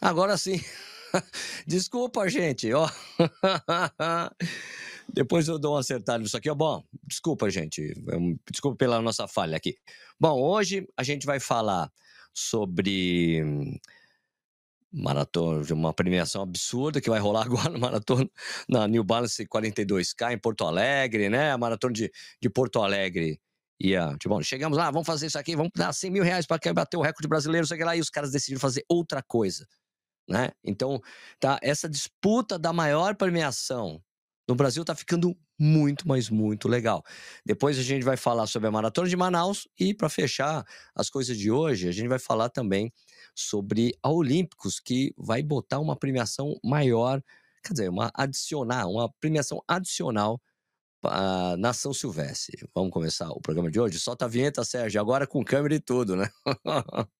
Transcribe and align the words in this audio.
Agora 0.00 0.36
sim. 0.36 0.60
Desculpa, 1.66 2.28
gente, 2.28 2.72
ó. 2.72 2.88
Depois 5.12 5.48
eu 5.48 5.58
dou 5.58 5.74
um 5.74 5.78
acertado 5.78 6.22
nisso 6.22 6.36
aqui, 6.36 6.48
ó. 6.48 6.54
Bom, 6.54 6.84
desculpa, 7.04 7.50
gente. 7.50 7.94
Desculpa 8.50 8.76
pela 8.76 9.02
nossa 9.02 9.26
falha 9.26 9.56
aqui. 9.56 9.76
Bom, 10.18 10.40
hoje 10.40 10.86
a 10.96 11.02
gente 11.02 11.26
vai 11.26 11.40
falar 11.40 11.90
sobre 12.32 13.42
maratona, 14.92 15.62
de 15.62 15.72
uma 15.72 15.92
premiação 15.92 16.42
absurda 16.42 17.00
que 17.00 17.10
vai 17.10 17.20
rolar 17.20 17.42
agora 17.46 17.70
na 17.70 17.78
maratona 17.78 18.28
na 18.68 18.88
New 18.88 19.04
Balance 19.04 19.44
42K 19.46 20.32
em 20.32 20.38
Porto 20.38 20.64
Alegre, 20.64 21.28
né? 21.28 21.52
A 21.52 21.58
maratona 21.58 21.92
de, 21.92 22.10
de 22.40 22.50
Porto 22.50 22.82
Alegre 22.82 23.40
ia, 23.78 24.14
tipo, 24.18 24.34
bom, 24.34 24.42
chegamos 24.42 24.76
lá, 24.76 24.90
vamos 24.90 25.06
fazer 25.06 25.26
isso 25.26 25.38
aqui, 25.38 25.56
vamos 25.56 25.72
dar 25.74 25.92
100 25.92 26.10
mil 26.10 26.22
reais 26.22 26.46
para 26.46 26.58
bater 26.74 26.98
o 26.98 27.00
recorde 27.00 27.26
brasileiro, 27.26 27.66
sei 27.66 27.82
lá, 27.82 27.96
e 27.96 28.00
os 28.00 28.10
caras 28.10 28.30
decidiram 28.30 28.60
fazer 28.60 28.84
outra 28.86 29.22
coisa, 29.22 29.66
né? 30.30 30.50
Então, 30.64 31.00
tá, 31.40 31.58
essa 31.62 31.88
disputa 31.88 32.58
da 32.58 32.72
maior 32.72 33.16
premiação 33.16 34.00
no 34.48 34.54
Brasil 34.54 34.84
tá 34.84 34.94
ficando 34.94 35.36
muito, 35.58 36.08
mas 36.08 36.30
muito 36.30 36.68
legal. 36.68 37.04
Depois 37.44 37.78
a 37.78 37.82
gente 37.82 38.04
vai 38.04 38.16
falar 38.16 38.46
sobre 38.46 38.68
a 38.68 38.72
Maratona 38.72 39.08
de 39.08 39.16
Manaus 39.16 39.68
e, 39.78 39.92
para 39.94 40.08
fechar 40.08 40.64
as 40.94 41.10
coisas 41.10 41.36
de 41.36 41.50
hoje, 41.50 41.88
a 41.88 41.92
gente 41.92 42.08
vai 42.08 42.18
falar 42.18 42.48
também 42.48 42.92
sobre 43.34 43.92
a 44.02 44.10
Olímpicos, 44.10 44.80
que 44.80 45.12
vai 45.18 45.42
botar 45.42 45.78
uma 45.80 45.96
premiação 45.96 46.56
maior, 46.64 47.22
quer 47.62 47.72
dizer, 47.74 47.90
uma 47.90 48.10
adicionar, 48.14 48.86
uma 48.86 49.12
premiação 49.20 49.62
adicional 49.68 50.40
na 51.02 51.56
Nação 51.56 51.92
Silvestre. 51.94 52.66
Vamos 52.74 52.90
começar 52.92 53.30
o 53.30 53.40
programa 53.40 53.70
de 53.70 53.80
hoje? 53.80 53.98
Solta 54.00 54.26
a 54.26 54.28
vinheta, 54.28 54.64
Sérgio, 54.64 55.00
agora 55.00 55.26
com 55.26 55.44
câmera 55.44 55.74
e 55.74 55.80
tudo, 55.80 56.16
né? 56.16 56.28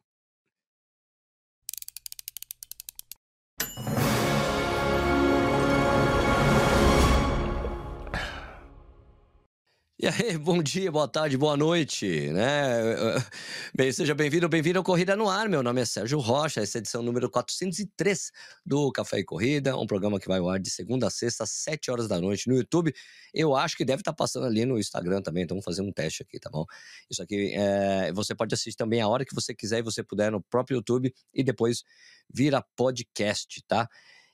E 10.02 10.06
aí, 10.06 10.38
bom 10.40 10.62
dia, 10.62 10.90
boa 10.90 11.06
tarde, 11.06 11.36
boa 11.36 11.58
noite, 11.58 12.30
né? 12.30 12.80
Bem, 13.76 13.92
seja 13.92 14.14
bem-vindo, 14.14 14.48
bem-vindo 14.48 14.78
ao 14.78 14.82
Corrida 14.82 15.14
no 15.14 15.28
Ar. 15.28 15.46
Meu 15.46 15.62
nome 15.62 15.82
é 15.82 15.84
Sérgio 15.84 16.18
Rocha, 16.18 16.62
essa 16.62 16.78
é 16.78 16.78
a 16.78 16.80
edição 16.80 17.02
número 17.02 17.28
403 17.28 18.32
do 18.64 18.90
Café 18.92 19.18
e 19.18 19.24
Corrida, 19.24 19.76
um 19.76 19.86
programa 19.86 20.18
que 20.18 20.26
vai 20.26 20.38
ao 20.38 20.48
ar 20.48 20.58
de 20.58 20.70
segunda 20.70 21.08
a 21.08 21.10
sexta, 21.10 21.44
às 21.44 21.50
7 21.50 21.90
horas 21.90 22.08
da 22.08 22.18
noite 22.18 22.48
no 22.48 22.56
YouTube. 22.56 22.94
Eu 23.34 23.54
acho 23.54 23.76
que 23.76 23.84
deve 23.84 24.00
estar 24.00 24.14
passando 24.14 24.46
ali 24.46 24.64
no 24.64 24.78
Instagram 24.78 25.20
também, 25.20 25.42
então 25.42 25.56
vamos 25.56 25.66
fazer 25.66 25.82
um 25.82 25.92
teste 25.92 26.22
aqui, 26.22 26.40
tá 26.40 26.48
bom? 26.48 26.64
Isso 27.10 27.22
aqui, 27.22 27.52
é... 27.54 28.10
você 28.14 28.34
pode 28.34 28.54
assistir 28.54 28.78
também 28.78 29.02
a 29.02 29.08
hora 29.08 29.22
que 29.22 29.34
você 29.34 29.54
quiser 29.54 29.80
e 29.80 29.82
você 29.82 30.02
puder 30.02 30.32
no 30.32 30.40
próprio 30.40 30.76
YouTube 30.76 31.12
e 31.34 31.44
depois 31.44 31.84
vira 32.32 32.64
podcast, 32.74 33.62
tá? 33.68 33.86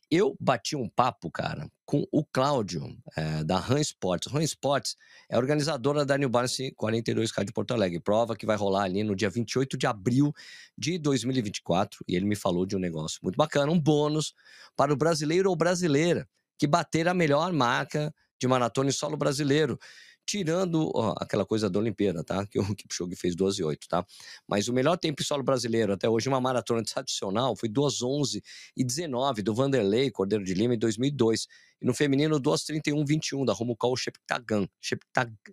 Eu 0.09 0.37
bati 0.41 0.77
um 0.77 0.89
papo, 0.89 1.31
cara, 1.31 1.69
com 1.85 2.07
o 2.13 2.25
Cláudio, 2.25 2.97
é, 3.17 3.43
da 3.43 3.59
Han 3.59 3.81
Sports. 3.81 4.33
Han 4.33 4.43
Sports 4.45 4.97
é 5.29 5.37
organizadora 5.37 6.07
da 6.07 6.17
New 6.17 6.29
Balance 6.29 6.73
42K 6.81 7.45
de 7.45 7.53
Porto 7.53 7.75
Alegre, 7.75 7.99
prova 7.99 8.37
que 8.37 8.47
vai 8.47 8.57
rolar 8.57 8.85
ali 8.85 9.03
no 9.03 9.17
dia 9.17 9.29
28 9.29 9.77
de 9.77 9.87
abril 9.87 10.33
de 10.79 10.97
2024. 10.99 12.05
E 12.07 12.15
ele 12.15 12.25
me 12.25 12.37
falou 12.37 12.65
de 12.65 12.77
um 12.77 12.79
negócio 12.79 13.19
muito 13.21 13.37
bacana, 13.37 13.73
um 13.73 13.81
bônus 13.81 14.33
para 14.77 14.93
o 14.93 14.97
brasileiro 14.97 15.51
ou 15.51 15.57
brasileira 15.57 16.29
que 16.59 16.67
bater 16.67 17.09
a 17.09 17.15
melhor 17.15 17.53
marca 17.53 18.15
de 18.41 18.47
maratona 18.47 18.91
em 18.91 18.93
solo 18.93 19.17
brasileiro 19.17 19.79
tirando 20.27 20.91
ó, 20.95 21.15
aquela 21.19 21.47
coisa 21.47 21.71
da 21.71 21.79
Olimpíada, 21.79 22.25
tá? 22.25 22.45
Que 22.47 22.59
o 22.59 22.63
Kipchoge 22.75 23.15
fez 23.17 23.35
12 23.37 23.61
e 23.61 23.65
8, 23.65 23.89
tá? 23.89 24.05
Mas 24.47 24.69
o 24.69 24.73
melhor 24.73 24.97
tempo 24.97 25.23
em 25.23 25.25
solo 25.25 25.43
brasileiro 25.43 25.93
até 25.93 26.09
hoje, 26.09 26.29
uma 26.29 26.41
maratona 26.41 26.83
tradicional, 26.83 27.57
foi 27.57 27.69
2 27.69 28.03
11 28.03 28.43
e 28.77 28.85
19 28.85 29.43
do 29.43 29.55
Vanderlei 29.55 30.11
Cordeiro 30.11 30.45
de 30.45 30.53
Lima 30.53 30.75
em 30.75 30.79
2002. 30.79 31.47
E 31.81 31.87
no 31.87 31.95
feminino, 31.95 32.41
2 32.41 32.63
31 32.65 33.05
21 33.05 33.45
da 33.45 33.53
Romucal 33.53 33.97
Sheptagan, 33.97 34.67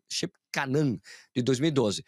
Shepkanan 0.10 0.98
de 1.36 1.42
2012. 1.42 2.04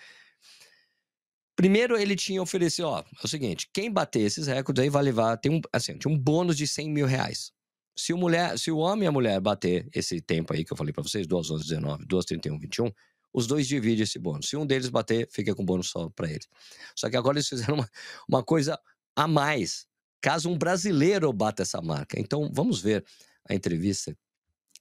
Primeiro, 1.56 1.98
ele 1.98 2.18
tinha 2.18 2.42
oferecido, 2.42 2.90
ó, 2.90 3.00
é 3.00 3.04
o 3.24 3.28
seguinte, 3.30 3.70
quem 3.74 3.90
bater 3.90 4.20
esses 4.20 4.46
recordes 4.48 4.84
aí 4.84 4.90
vai 4.90 5.02
levar, 5.02 5.38
tem 5.38 5.54
um, 5.54 5.62
assim, 5.72 5.98
tinha 5.98 6.14
um 6.14 6.18
bônus 6.18 6.58
de 6.58 6.68
100 6.68 6.90
mil 6.90 7.06
reais. 7.06 7.55
Se 7.96 8.14
o, 8.14 8.18
mulher, 8.18 8.58
se 8.60 8.72
o 8.72 8.78
homem 8.78 9.06
e 9.06 9.08
a 9.08 9.12
mulher 9.12 9.40
bater 9.40 9.88
esse 9.94 10.20
tempo 10.20 10.54
aí 10.54 10.66
que 10.66 10.74
eu 10.74 10.78
falei 10.78 10.92
para 10.92 11.04
vocês, 11.04 11.26
2, 11.26 11.52
11, 11.52 11.64
19, 11.64 12.06
2, 12.06 12.26
31, 12.26 12.60
21, 12.60 12.92
os 13.34 13.48
dois 13.48 13.68
dividem 13.68 14.04
esse 14.04 14.18
bônus. 14.18 14.48
Se 14.48 14.56
um 14.56 14.66
deles 14.66 14.90
bater, 14.90 15.28
fica 15.32 15.54
com 15.54 15.64
bônus 15.66 15.90
só 15.90 16.10
para 16.10 16.30
eles. 16.30 16.48
Só 16.96 17.10
que 17.10 17.18
agora 17.18 17.38
eles 17.38 17.48
fizeram 17.48 17.76
uma, 17.80 17.90
uma 18.28 18.44
coisa 18.44 18.80
a 19.16 19.28
mais, 19.28 19.88
caso 20.22 20.50
um 20.50 20.58
brasileiro 20.58 21.32
bata 21.32 21.64
essa 21.64 21.82
marca. 21.82 22.20
Então, 22.20 22.50
vamos 22.54 22.82
ver 22.82 23.06
a 23.48 23.54
entrevista 23.54 24.16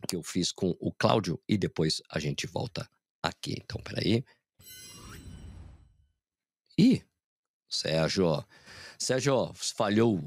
que 0.09 0.17
eu 0.17 0.23
fiz 0.23 0.53
com 0.53 0.77
o 0.81 0.93
Cláudio 0.93 1.41
e 1.49 1.57
depois 1.57 2.03
a 2.11 2.19
gente 2.19 2.47
volta 2.47 2.89
aqui. 3.23 3.57
Então, 3.63 3.81
peraí. 3.83 4.25
Ih, 6.79 7.03
Sérgio, 7.69 8.45
Sérgio, 8.99 9.53
falhou. 9.55 10.21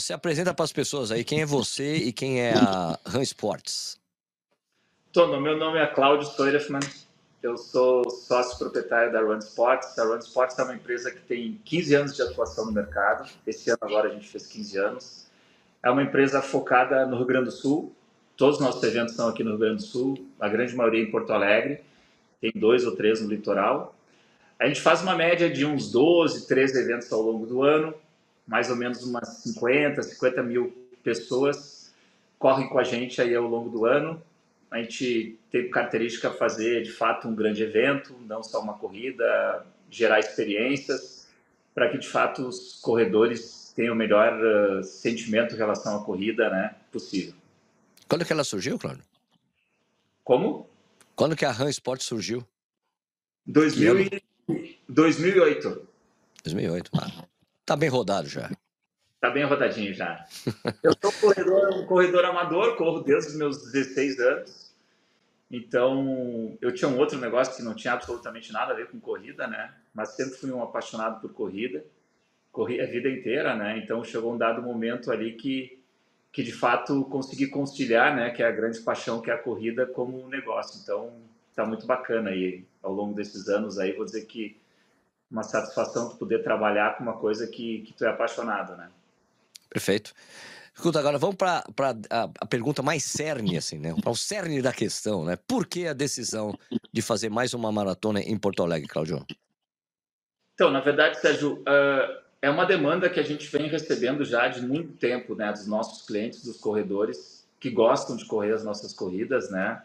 Se 0.00 0.12
apresenta 0.12 0.52
para 0.52 0.64
as 0.64 0.72
pessoas 0.72 1.12
aí, 1.12 1.22
quem 1.22 1.42
é 1.42 1.46
você 1.46 1.94
e 1.94 2.12
quem 2.12 2.40
é 2.40 2.54
a 2.54 2.98
Han 3.06 3.22
Sports? 3.22 4.00
Tono, 5.12 5.40
meu 5.40 5.56
nome 5.56 5.78
é 5.78 5.86
Cláudio 5.86 6.26
Soirefman, 6.26 6.80
eu 7.40 7.56
sou 7.56 8.10
sócio 8.10 8.58
proprietário 8.58 9.12
da 9.12 9.20
Run 9.20 9.38
Sports. 9.38 9.96
A 9.96 10.04
Run 10.04 10.18
Sports 10.18 10.58
é 10.58 10.64
uma 10.64 10.74
empresa 10.74 11.12
que 11.12 11.20
tem 11.20 11.60
15 11.64 11.94
anos 11.94 12.16
de 12.16 12.22
atuação 12.22 12.66
no 12.66 12.72
mercado, 12.72 13.30
esse 13.46 13.70
ano 13.70 13.78
agora 13.82 14.08
a 14.08 14.12
gente 14.12 14.26
fez 14.26 14.44
15 14.48 14.76
anos. 14.76 15.26
É 15.84 15.88
uma 15.88 16.02
empresa 16.02 16.42
focada 16.42 17.06
no 17.06 17.16
Rio 17.16 17.26
Grande 17.26 17.44
do 17.44 17.52
Sul, 17.52 17.94
todos 18.36 18.56
os 18.56 18.60
nossos 18.60 18.82
eventos 18.82 19.14
são 19.14 19.28
aqui 19.28 19.44
no 19.44 19.50
Rio 19.50 19.60
Grande 19.60 19.76
do 19.76 19.82
Sul, 19.82 20.26
a 20.40 20.48
grande 20.48 20.74
maioria 20.74 21.00
em 21.00 21.12
Porto 21.12 21.32
Alegre, 21.32 21.80
tem 22.40 22.50
dois 22.56 22.84
ou 22.84 22.96
três 22.96 23.20
no 23.20 23.28
litoral. 23.28 23.94
A 24.58 24.66
gente 24.66 24.80
faz 24.80 25.00
uma 25.00 25.14
média 25.14 25.48
de 25.48 25.64
uns 25.64 25.92
12, 25.92 26.48
13 26.48 26.76
eventos 26.76 27.12
ao 27.12 27.22
longo 27.22 27.46
do 27.46 27.62
ano, 27.62 27.94
mais 28.50 28.68
ou 28.68 28.74
menos 28.74 29.04
umas 29.04 29.28
50, 29.44 30.02
50 30.02 30.42
mil 30.42 30.76
pessoas 31.04 31.94
correm 32.36 32.68
com 32.68 32.80
a 32.80 32.82
gente 32.82 33.22
aí 33.22 33.32
ao 33.32 33.46
longo 33.46 33.70
do 33.70 33.86
ano. 33.86 34.20
A 34.68 34.78
gente 34.78 35.38
tem 35.52 35.70
característica 35.70 36.32
fazer 36.32 36.82
de 36.82 36.90
fato 36.90 37.28
um 37.28 37.34
grande 37.34 37.62
evento, 37.62 38.12
não 38.26 38.42
só 38.42 38.60
uma 38.60 38.74
corrida, 38.74 39.64
gerar 39.88 40.18
experiências 40.18 41.28
para 41.72 41.90
que 41.90 41.98
de 41.98 42.08
fato 42.08 42.48
os 42.48 42.80
corredores 42.82 43.72
tenham 43.76 43.94
o 43.94 43.96
melhor 43.96 44.36
uh, 44.42 44.82
sentimento 44.82 45.54
em 45.54 45.58
relação 45.58 45.96
à 45.96 46.04
corrida, 46.04 46.50
né, 46.50 46.74
possível. 46.90 47.34
Quando 48.08 48.24
que 48.24 48.32
ela 48.32 48.42
surgiu, 48.42 48.76
Cláudio? 48.76 49.04
Como? 50.24 50.68
Quando 51.14 51.36
que 51.36 51.44
a 51.44 51.52
RAM 51.52 51.70
Sport 51.70 52.02
surgiu? 52.02 52.44
2000 53.46 54.00
e... 54.00 54.78
2008. 54.88 55.88
2008. 56.42 56.90
Ah, 56.98 57.24
Tá 57.70 57.76
bem 57.76 57.88
rodado 57.88 58.28
já. 58.28 58.50
Tá 59.20 59.30
bem 59.30 59.44
rodadinho 59.44 59.94
já. 59.94 60.26
Eu 60.82 60.92
sou 61.00 61.08
um 61.08 61.20
corredor, 61.20 61.72
um 61.72 61.86
corredor 61.86 62.24
amador, 62.24 62.76
corro 62.76 62.98
desde 62.98 63.30
os 63.30 63.36
meus 63.36 63.70
16 63.70 64.18
anos. 64.18 64.74
Então, 65.48 66.58
eu 66.60 66.74
tinha 66.74 66.88
um 66.88 66.98
outro 66.98 67.16
negócio 67.16 67.54
que 67.54 67.62
não 67.62 67.72
tinha 67.72 67.92
absolutamente 67.92 68.52
nada 68.52 68.72
a 68.72 68.74
ver 68.74 68.88
com 68.88 68.98
corrida, 68.98 69.46
né? 69.46 69.72
Mas 69.94 70.16
sempre 70.16 70.34
fui 70.34 70.50
um 70.50 70.60
apaixonado 70.60 71.20
por 71.20 71.32
corrida. 71.32 71.84
Corri 72.50 72.80
a 72.80 72.86
vida 72.86 73.08
inteira, 73.08 73.54
né? 73.54 73.78
Então, 73.78 74.02
chegou 74.02 74.34
um 74.34 74.36
dado 74.36 74.60
momento 74.60 75.12
ali 75.12 75.34
que 75.34 75.78
que 76.32 76.42
de 76.42 76.52
fato 76.52 77.04
consegui 77.04 77.46
conciliar, 77.46 78.14
né, 78.14 78.30
que 78.30 78.42
é 78.42 78.46
a 78.46 78.52
grande 78.52 78.80
paixão 78.80 79.20
que 79.20 79.30
é 79.30 79.34
a 79.34 79.38
corrida 79.38 79.84
como 79.84 80.28
negócio. 80.28 80.80
Então, 80.80 81.12
tá 81.56 81.66
muito 81.66 81.86
bacana 81.86 82.30
aí 82.30 82.64
ao 82.82 82.92
longo 82.92 83.14
desses 83.14 83.48
anos 83.48 83.78
aí, 83.78 83.92
vou 83.92 84.04
dizer 84.04 84.26
que 84.26 84.59
uma 85.30 85.42
satisfação 85.42 86.08
de 86.08 86.16
poder 86.16 86.42
trabalhar 86.42 86.96
com 86.96 87.04
uma 87.04 87.16
coisa 87.16 87.46
que, 87.46 87.82
que 87.82 87.92
tu 87.92 88.04
é 88.04 88.08
apaixonado, 88.08 88.76
né? 88.76 88.88
Perfeito. 89.68 90.12
Escuta, 90.74 90.98
agora 90.98 91.18
vamos 91.18 91.36
para 91.36 91.62
a, 92.10 92.28
a, 92.40 92.46
pergunta 92.46 92.82
mais 92.82 93.04
cerne, 93.04 93.56
assim, 93.56 93.78
né? 93.78 93.94
Para 94.00 94.10
o 94.10 94.16
cerne 94.16 94.62
da 94.62 94.72
questão, 94.72 95.24
né? 95.24 95.36
Por 95.46 95.66
que 95.66 95.86
a 95.86 95.92
decisão 95.92 96.58
de 96.92 97.02
fazer 97.02 97.28
mais 97.28 97.54
uma 97.54 97.70
maratona 97.70 98.20
em 98.20 98.36
Porto 98.36 98.62
Alegre, 98.62 98.88
Claudio? 98.88 99.24
Então, 100.54 100.70
na 100.70 100.80
verdade, 100.80 101.20
Sérgio, 101.20 101.58
uh, 101.60 102.20
é 102.42 102.50
uma 102.50 102.64
demanda 102.64 103.10
que 103.10 103.20
a 103.20 103.22
gente 103.22 103.46
vem 103.48 103.68
recebendo 103.68 104.24
já 104.24 104.48
de 104.48 104.62
muito 104.62 104.94
tempo, 104.94 105.34
né? 105.34 105.52
Dos 105.52 105.66
nossos 105.66 106.06
clientes, 106.06 106.42
dos 106.42 106.56
corredores, 106.56 107.46
que 107.60 107.70
gostam 107.70 108.16
de 108.16 108.24
correr 108.24 108.52
as 108.52 108.64
nossas 108.64 108.92
corridas, 108.92 109.50
né? 109.50 109.82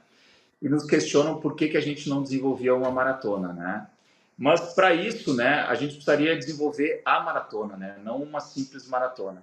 E 0.61 0.69
nos 0.69 0.85
questionam 0.85 1.39
por 1.39 1.55
que, 1.55 1.67
que 1.67 1.77
a 1.77 1.81
gente 1.81 2.07
não 2.09 2.23
desenvolvia 2.23 2.73
uma 2.73 2.89
maratona, 2.89 3.51
né? 3.53 3.87
Mas 4.37 4.73
para 4.73 4.93
isso, 4.93 5.33
né, 5.33 5.61
a 5.61 5.75
gente 5.75 5.95
precisaria 5.95 6.37
desenvolver 6.37 7.01
a 7.05 7.21
maratona, 7.21 7.77
né, 7.77 7.95
não 8.03 8.21
uma 8.21 8.41
simples 8.41 8.87
maratona. 8.87 9.41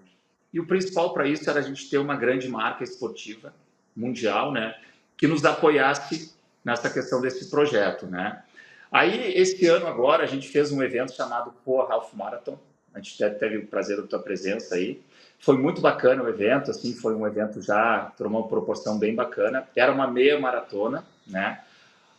E 0.53 0.61
o 0.61 0.67
principal 0.67 1.15
para 1.15 1.27
isso 1.27 1.49
era 1.49 1.61
a 1.61 1.62
gente 1.62 1.89
ter 1.89 1.97
uma 1.97 2.15
grande 2.15 2.47
marca 2.49 2.85
esportiva, 2.85 3.55
mundial, 3.97 4.53
né, 4.53 4.75
que 5.17 5.27
nos 5.27 5.44
apoiasse 5.44 6.35
nessa 6.62 6.91
questão 6.91 7.21
desse 7.21 7.49
projeto, 7.49 8.06
né. 8.06 8.43
Aí, 8.91 9.33
esse 9.35 9.67
ano 9.67 9.87
agora, 9.87 10.23
a 10.23 10.27
gente 10.27 10.47
fez 10.49 10.71
um 10.71 10.83
evento 10.83 11.12
chamado 11.12 11.55
Poa 11.65 11.91
Half 11.91 12.12
Marathon, 12.12 12.59
a 12.93 13.00
gente 13.00 13.17
teve 13.39 13.56
o 13.56 13.67
prazer 13.67 13.97
da 13.97 14.06
tua 14.06 14.19
presença 14.19 14.75
aí, 14.75 15.00
foi 15.39 15.56
muito 15.56 15.81
bacana 15.81 16.23
o 16.23 16.29
evento, 16.29 16.71
assim, 16.71 16.94
foi 16.94 17.15
um 17.15 17.27
evento 17.27 17.62
já, 17.62 18.12
tomou 18.19 18.43
uma 18.43 18.49
proporção 18.49 18.99
bem 18.99 19.15
bacana, 19.15 19.67
era 19.75 19.91
uma 19.91 20.06
meia 20.06 20.39
maratona, 20.39 21.03
né, 21.27 21.65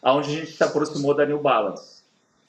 onde 0.02 0.30
a 0.30 0.40
gente 0.40 0.52
se 0.54 0.64
aproximou 0.64 1.14
da 1.14 1.24
New 1.24 1.40
Balance. 1.40 2.03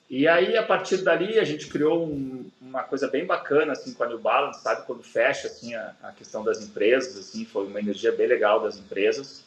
E 0.09 0.29
aí, 0.29 0.57
a 0.57 0.63
partir 0.63 0.99
dali, 0.99 1.39
a 1.39 1.45
gente 1.45 1.67
criou 1.67 2.07
um, 2.07 2.51
uma 2.61 2.83
coisa 2.83 3.09
bem 3.09 3.25
bacana, 3.25 3.73
assim, 3.73 3.95
com 3.95 4.05
a 4.05 4.09
New 4.09 4.19
Balance, 4.19 4.63
sabe? 4.63 4.87
Quando 4.87 5.03
fecha, 5.03 5.47
assim, 5.47 5.75
a, 5.75 5.95
a, 6.03 6.13
questão 6.13 6.45
das 6.45 6.63
empresas, 6.63 7.17
assim, 7.17 7.45
foi 7.45 7.67
uma 7.67 7.79
energia 7.79 8.13
bem 8.13 8.27
legal 8.27 8.63
das 8.63 8.77
empresas. 8.77 9.45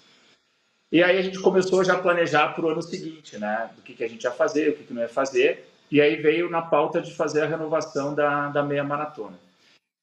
E 0.91 1.03
aí 1.03 1.17
a 1.17 1.21
gente 1.21 1.39
começou 1.39 1.83
já 1.83 1.93
a 1.93 2.01
planejar 2.01 2.53
para 2.53 2.65
o 2.65 2.69
ano 2.69 2.81
seguinte, 2.81 3.37
né? 3.37 3.69
Do 3.75 3.81
que, 3.81 3.93
que 3.93 4.03
a 4.03 4.09
gente 4.09 4.23
ia 4.23 4.31
fazer, 4.31 4.69
o 4.69 4.77
que, 4.77 4.85
que 4.85 4.93
não 4.93 5.01
ia 5.01 5.09
fazer. 5.09 5.67
E 5.91 6.01
aí 6.01 6.15
veio 6.15 6.49
na 6.49 6.61
pauta 6.61 7.01
de 7.01 7.13
fazer 7.13 7.41
a 7.41 7.47
renovação 7.47 8.15
da, 8.15 8.49
da 8.49 8.63
meia 8.63 8.83
maratona. 8.83 9.37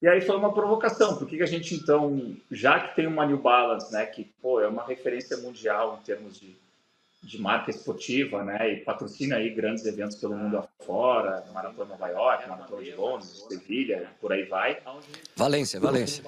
E 0.01 0.07
aí 0.07 0.21
foi 0.21 0.37
uma 0.37 0.53
provocação, 0.53 1.17
porque 1.17 1.39
que 1.39 1.43
a 1.43 1.47
gente, 1.47 1.75
então, 1.75 2.37
já 2.51 2.79
que 2.79 2.95
tem 2.95 3.07
uma 3.07 3.27
New 3.27 3.39
Balance, 3.39 3.93
né? 3.93 4.07
Que, 4.07 4.25
pô, 4.41 4.61
é 4.61 4.69
uma 4.69 4.85
referência 4.85 5.37
mundial 5.39 5.99
em 6.01 6.05
termos 6.05 6.39
de 6.39 6.55
de 7.25 7.41
marca 7.41 7.71
esportiva, 7.71 8.45
né? 8.45 8.73
E 8.73 8.77
patrocina 8.85 9.37
aí 9.37 9.51
grandes 9.51 9.85
eventos 9.87 10.17
pelo 10.17 10.37
mundo 10.37 10.59
afora, 10.59 11.45
Maratona 11.53 11.91
Nova 11.91 12.09
York, 12.09 12.49
Maratona 12.49 12.83
de 12.83 12.95
Londres, 12.95 13.45
Sevilha, 13.49 14.09
por 14.21 14.33
aí 14.33 14.45
vai. 14.45 14.79
Valência, 15.35 15.81
Valência. 15.81 16.25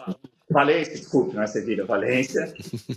Valência, 0.48 0.94
desculpe, 0.94 1.34
não 1.34 1.43
é 1.43 1.46
Sevilha, 1.46 1.84
Valência. 1.84 2.52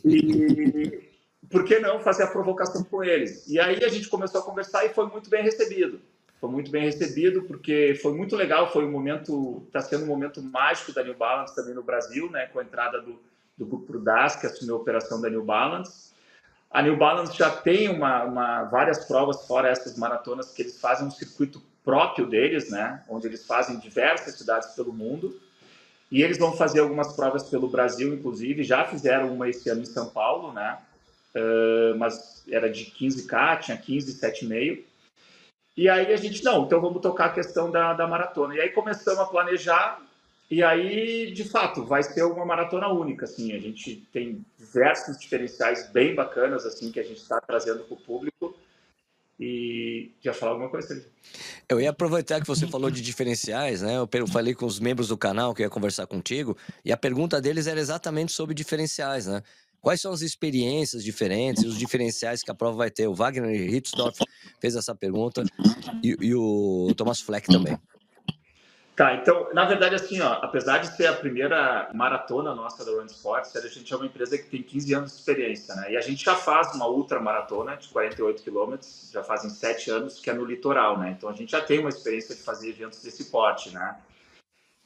E 0.05 1.09
por 1.49 1.65
que 1.65 1.79
não 1.79 1.99
fazer 1.99 2.23
a 2.23 2.27
provocação 2.27 2.83
com 2.83 3.03
eles? 3.03 3.47
E 3.47 3.59
aí 3.59 3.83
a 3.83 3.89
gente 3.89 4.07
começou 4.07 4.41
a 4.41 4.43
conversar 4.43 4.85
e 4.85 4.89
foi 4.89 5.07
muito 5.07 5.29
bem 5.29 5.43
recebido. 5.43 5.99
Foi 6.39 6.49
muito 6.49 6.71
bem 6.71 6.83
recebido 6.83 7.43
porque 7.43 7.99
foi 8.01 8.13
muito 8.13 8.35
legal, 8.35 8.71
foi 8.71 8.85
um 8.85 8.91
momento, 8.91 9.63
está 9.67 9.81
sendo 9.81 10.05
um 10.05 10.07
momento 10.07 10.41
mágico 10.41 10.93
da 10.93 11.03
New 11.03 11.15
Balance 11.15 11.53
também 11.53 11.73
no 11.73 11.83
Brasil, 11.83 12.31
né? 12.31 12.45
Com 12.47 12.59
a 12.59 12.63
entrada 12.63 13.01
do, 13.01 13.19
do 13.57 13.65
grupo 13.65 13.99
Das, 13.99 14.37
que 14.37 14.45
assumiu 14.45 14.75
a 14.75 14.77
operação 14.77 15.19
da 15.19 15.29
New 15.29 15.43
Balance 15.43 16.08
a 16.71 16.81
New 16.81 16.97
Balance 16.97 17.35
já 17.35 17.49
tem 17.49 17.89
uma, 17.89 18.23
uma, 18.23 18.63
várias 18.65 19.05
provas 19.05 19.45
fora 19.47 19.69
essas 19.69 19.97
maratonas 19.97 20.51
que 20.51 20.61
eles 20.61 20.79
fazem 20.79 21.07
um 21.07 21.11
circuito 21.11 21.61
próprio 21.83 22.27
deles, 22.27 22.69
né? 22.69 23.03
Onde 23.09 23.27
eles 23.27 23.45
fazem 23.45 23.79
diversas 23.79 24.35
cidades 24.35 24.69
pelo 24.75 24.93
mundo. 24.93 25.39
E 26.11 26.21
eles 26.21 26.37
vão 26.37 26.55
fazer 26.55 26.79
algumas 26.81 27.15
provas 27.15 27.43
pelo 27.49 27.67
Brasil, 27.67 28.13
inclusive. 28.13 28.63
Já 28.63 28.85
fizeram 28.85 29.33
uma 29.33 29.49
esse 29.49 29.69
ano 29.69 29.81
em 29.81 29.85
São 29.85 30.09
Paulo, 30.09 30.53
né? 30.53 30.77
Uh, 31.35 31.97
mas 31.97 32.43
era 32.49 32.69
de 32.69 32.85
15K, 32.85 33.59
tinha 33.61 33.77
15, 33.77 34.19
7,5. 34.19 34.83
E 35.77 35.87
aí 35.87 36.13
a 36.13 36.17
gente, 36.17 36.43
não, 36.43 36.65
então 36.65 36.81
vamos 36.81 37.01
tocar 37.01 37.25
a 37.25 37.33
questão 37.33 37.71
da, 37.71 37.93
da 37.93 38.07
maratona. 38.07 38.55
E 38.55 38.61
aí 38.61 38.69
começamos 38.69 39.19
a 39.19 39.25
planejar 39.25 39.99
e 40.49 40.63
aí, 40.63 41.31
de 41.31 41.43
fato, 41.43 41.85
vai 41.85 42.01
ser 42.01 42.23
uma 42.23 42.45
maratona 42.45 42.87
única, 42.87 43.25
assim, 43.25 43.53
a 43.53 43.59
gente 43.59 44.07
tem 44.11 44.43
diversos 44.57 45.19
diferenciais 45.19 45.91
bem 45.91 46.15
bacanas, 46.15 46.65
assim, 46.65 46.91
que 46.91 46.99
a 46.99 47.03
gente 47.03 47.21
está 47.21 47.39
trazendo 47.39 47.83
para 47.83 47.93
o 47.93 47.97
público. 47.97 48.55
E 49.39 50.11
já 50.21 50.33
falar 50.33 50.51
alguma 50.53 50.69
coisa, 50.69 50.87
Sérgio? 50.87 51.05
Eu 51.69 51.79
ia 51.79 51.91
aproveitar 51.91 52.41
que 52.41 52.47
você 52.47 52.67
falou 52.67 52.91
de 52.91 53.01
diferenciais, 53.01 53.81
né? 53.81 53.95
Eu 53.95 54.27
falei 54.27 54.53
com 54.53 54.65
os 54.65 54.81
membros 54.81 55.07
do 55.07 55.17
canal 55.17 55.53
que 55.53 55.61
ia 55.61 55.69
conversar 55.69 56.07
contigo, 56.07 56.57
e 56.83 56.91
a 56.91 56.97
pergunta 56.97 57.39
deles 57.39 57.65
era 57.65 57.79
exatamente 57.79 58.33
sobre 58.33 58.53
diferenciais, 58.53 59.27
né? 59.27 59.41
Quais 59.79 60.01
são 60.01 60.11
as 60.11 60.21
experiências 60.21 61.03
diferentes, 61.03 61.63
os 61.63 61.77
diferenciais 61.77 62.43
que 62.43 62.51
a 62.51 62.55
prova 62.55 62.75
vai 62.75 62.91
ter? 62.91 63.07
O 63.07 63.13
Wagner 63.13 63.73
Hitzdorf 63.73 64.19
fez 64.59 64.75
essa 64.75 64.93
pergunta 64.93 65.43
e, 66.03 66.17
e 66.19 66.35
o 66.35 66.93
Thomas 66.97 67.21
Fleck 67.21 67.47
também. 67.47 67.77
Tá, 68.99 69.15
então, 69.15 69.47
na 69.53 69.63
verdade, 69.63 69.95
assim, 69.95 70.19
ó, 70.19 70.39
apesar 70.41 70.79
de 70.79 70.93
ser 70.93 71.07
a 71.07 71.13
primeira 71.13 71.89
maratona 71.93 72.53
nossa 72.53 72.83
da 72.83 72.91
Run 72.91 73.05
Sports, 73.05 73.55
a 73.55 73.65
gente 73.65 73.93
é 73.93 73.95
uma 73.95 74.05
empresa 74.05 74.37
que 74.37 74.49
tem 74.49 74.61
15 74.61 74.93
anos 74.93 75.11
de 75.13 75.19
experiência, 75.19 75.73
né? 75.73 75.93
E 75.93 75.95
a 75.95 76.01
gente 76.01 76.25
já 76.25 76.35
faz 76.35 76.75
uma 76.75 76.85
ultra 76.85 77.17
maratona 77.17 77.77
de 77.77 77.87
48 77.87 78.43
quilômetros, 78.43 79.09
já 79.13 79.23
fazem 79.23 79.49
7 79.49 79.89
anos, 79.89 80.19
que 80.19 80.29
é 80.29 80.33
no 80.33 80.43
litoral, 80.43 80.99
né? 80.99 81.15
Então, 81.17 81.29
a 81.29 81.33
gente 81.33 81.49
já 81.49 81.61
tem 81.61 81.79
uma 81.79 81.87
experiência 81.87 82.35
de 82.35 82.41
fazer 82.41 82.71
eventos 82.71 83.01
desse 83.01 83.31
porte, 83.31 83.73
né? 83.73 83.95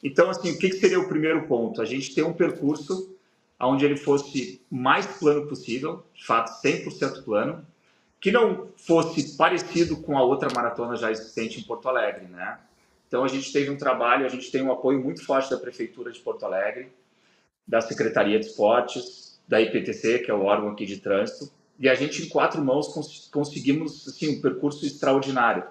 Então, 0.03 0.29
assim, 0.29 0.51
o 0.51 0.59
que 0.59 0.71
seria 0.73 0.99
o 0.99 1.07
primeiro 1.07 1.47
ponto? 1.47 1.81
A 1.81 1.85
gente 1.85 2.13
tem 2.13 2.23
um 2.23 2.33
percurso 2.33 3.17
onde 3.59 3.83
ele 3.83 3.97
fosse 3.97 4.61
mais 4.69 5.07
plano 5.07 5.47
possível, 5.47 6.05
de 6.13 6.23
fato, 6.23 6.51
100% 6.61 7.23
plano, 7.23 7.65
que 8.21 8.31
não 8.31 8.67
fosse 8.77 9.35
parecido 9.35 9.97
com 10.03 10.15
a 10.15 10.21
outra 10.21 10.49
maratona 10.53 10.95
já 10.97 11.09
existente 11.09 11.59
em 11.59 11.63
Porto 11.63 11.89
Alegre, 11.89 12.27
né? 12.27 12.59
Então, 13.13 13.23
a 13.23 13.27
gente 13.27 13.53
teve 13.53 13.69
um 13.69 13.77
trabalho, 13.77 14.25
a 14.25 14.29
gente 14.29 14.49
tem 14.49 14.63
um 14.63 14.71
apoio 14.71 14.99
muito 14.99 15.23
forte 15.23 15.51
da 15.51 15.57
Prefeitura 15.57 16.11
de 16.11 16.19
Porto 16.19 16.47
Alegre, 16.47 16.91
da 17.67 17.79
Secretaria 17.79 18.39
de 18.39 18.47
Esportes, 18.47 19.39
da 19.47 19.61
IPTC, 19.61 20.17
que 20.17 20.31
é 20.31 20.33
o 20.33 20.41
órgão 20.41 20.69
aqui 20.69 20.83
de 20.83 20.97
trânsito, 20.97 21.53
e 21.79 21.87
a 21.87 21.93
gente, 21.93 22.23
em 22.23 22.29
quatro 22.29 22.59
mãos, 22.59 22.87
cons 22.87 23.29
conseguimos 23.31 24.07
assim, 24.07 24.39
um 24.39 24.41
percurso 24.41 24.83
extraordinário. 24.83 25.63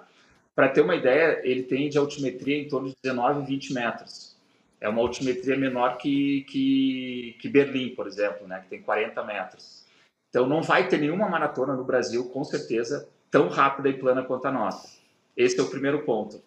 Para 0.55 0.69
ter 0.69 0.79
uma 0.79 0.95
ideia, 0.95 1.41
ele 1.43 1.63
tem 1.63 1.89
de 1.89 1.97
altimetria 1.97 2.57
em 2.57 2.69
torno 2.69 2.87
de 2.87 2.95
19, 3.03 3.45
20 3.45 3.73
metros. 3.73 4.37
É 4.79 4.87
uma 4.87 5.01
altimetria 5.01 5.57
menor 5.57 5.97
que, 5.97 6.45
que, 6.49 7.35
que 7.41 7.49
Berlim, 7.49 7.89
por 7.89 8.07
exemplo, 8.07 8.47
né, 8.47 8.61
que 8.61 8.69
tem 8.69 8.81
40 8.81 9.21
metros. 9.21 9.85
Então, 10.29 10.47
não 10.47 10.61
vai 10.61 10.87
ter 10.87 10.97
nenhuma 10.97 11.27
maratona 11.27 11.73
no 11.73 11.83
Brasil, 11.83 12.23
com 12.29 12.45
certeza, 12.45 13.09
tão 13.29 13.49
rápida 13.49 13.89
e 13.89 13.99
plana 13.99 14.23
quanto 14.23 14.45
a 14.45 14.51
nossa. 14.51 14.97
Esse 15.35 15.59
é 15.59 15.61
o 15.61 15.69
primeiro 15.69 16.05
ponto. 16.05 16.41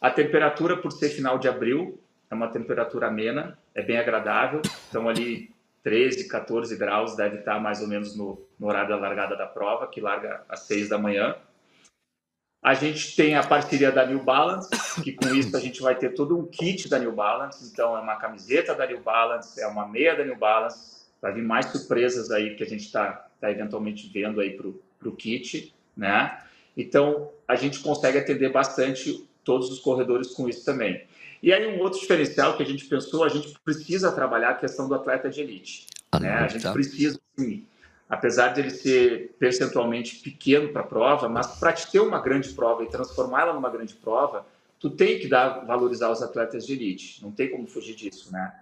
A 0.00 0.10
temperatura, 0.10 0.78
por 0.78 0.92
ser 0.92 1.10
final 1.10 1.38
de 1.38 1.46
abril, 1.46 2.02
é 2.30 2.34
uma 2.34 2.48
temperatura 2.48 3.08
amena, 3.08 3.58
é 3.74 3.82
bem 3.82 3.98
agradável. 3.98 4.62
Então, 4.88 5.08
ali 5.08 5.50
13, 5.82 6.26
14 6.26 6.74
graus 6.76 7.14
deve 7.16 7.40
estar 7.40 7.60
mais 7.60 7.82
ou 7.82 7.88
menos 7.88 8.16
no, 8.16 8.42
no 8.58 8.68
horário 8.68 8.88
da 8.88 8.96
largada 8.96 9.36
da 9.36 9.46
prova, 9.46 9.86
que 9.86 10.00
larga 10.00 10.42
às 10.48 10.60
6 10.60 10.88
da 10.88 10.96
manhã. 10.96 11.36
A 12.62 12.72
gente 12.72 13.14
tem 13.16 13.34
a 13.34 13.42
parceria 13.42 13.90
da 13.92 14.06
New 14.06 14.22
Balance, 14.22 14.70
que 15.02 15.12
com 15.12 15.34
isso 15.34 15.54
a 15.54 15.60
gente 15.60 15.82
vai 15.82 15.94
ter 15.94 16.14
todo 16.14 16.38
um 16.38 16.46
kit 16.46 16.88
da 16.88 16.98
New 16.98 17.12
Balance. 17.12 17.70
Então, 17.70 17.94
é 17.96 18.00
uma 18.00 18.16
camiseta 18.16 18.74
da 18.74 18.86
New 18.86 19.00
Balance, 19.00 19.60
é 19.60 19.66
uma 19.66 19.86
meia 19.86 20.16
da 20.16 20.24
New 20.24 20.36
Balance. 20.36 21.00
Vai 21.20 21.34
vir 21.34 21.42
mais 21.42 21.66
surpresas 21.66 22.30
aí 22.30 22.54
que 22.54 22.62
a 22.62 22.66
gente 22.66 22.84
está 22.84 23.26
tá 23.38 23.50
eventualmente 23.50 24.10
vendo 24.12 24.40
aí 24.40 24.56
para 24.56 25.08
o 25.08 25.16
kit, 25.16 25.74
né? 25.94 26.42
Então, 26.76 27.30
a 27.46 27.54
gente 27.56 27.80
consegue 27.80 28.18
atender 28.18 28.50
bastante 28.50 29.28
todos 29.50 29.68
os 29.68 29.80
corredores 29.80 30.28
com 30.28 30.48
isso 30.48 30.64
também. 30.64 31.02
E 31.42 31.52
aí 31.52 31.66
um 31.66 31.80
outro 31.80 31.98
diferencial 31.98 32.56
que 32.56 32.62
a 32.62 32.66
gente 32.66 32.84
pensou, 32.84 33.24
a 33.24 33.28
gente 33.28 33.58
precisa 33.64 34.12
trabalhar 34.12 34.50
a 34.50 34.54
questão 34.54 34.86
do 34.86 34.94
atleta 34.94 35.28
de 35.28 35.40
elite. 35.40 35.88
Ah, 36.12 36.20
né? 36.20 36.32
A 36.34 36.46
gente 36.46 36.62
tá. 36.62 36.72
precisa, 36.72 37.18
sim, 37.36 37.66
apesar 38.08 38.52
de 38.52 38.60
ele 38.60 38.70
ser 38.70 39.34
percentualmente 39.40 40.20
pequeno 40.20 40.68
para 40.68 40.82
a 40.82 40.86
prova, 40.86 41.28
mas 41.28 41.58
para 41.58 41.72
te 41.72 41.90
ter 41.90 41.98
uma 41.98 42.20
grande 42.20 42.50
prova 42.50 42.84
e 42.84 42.88
transformá-la 42.88 43.52
numa 43.52 43.68
grande 43.68 43.92
prova, 43.94 44.46
tu 44.78 44.88
tem 44.88 45.18
que 45.18 45.26
dar 45.26 45.66
valorizar 45.66 46.12
os 46.12 46.22
atletas 46.22 46.64
de 46.64 46.74
elite. 46.74 47.20
Não 47.20 47.32
tem 47.32 47.50
como 47.50 47.66
fugir 47.66 47.96
disso, 47.96 48.30
né? 48.30 48.54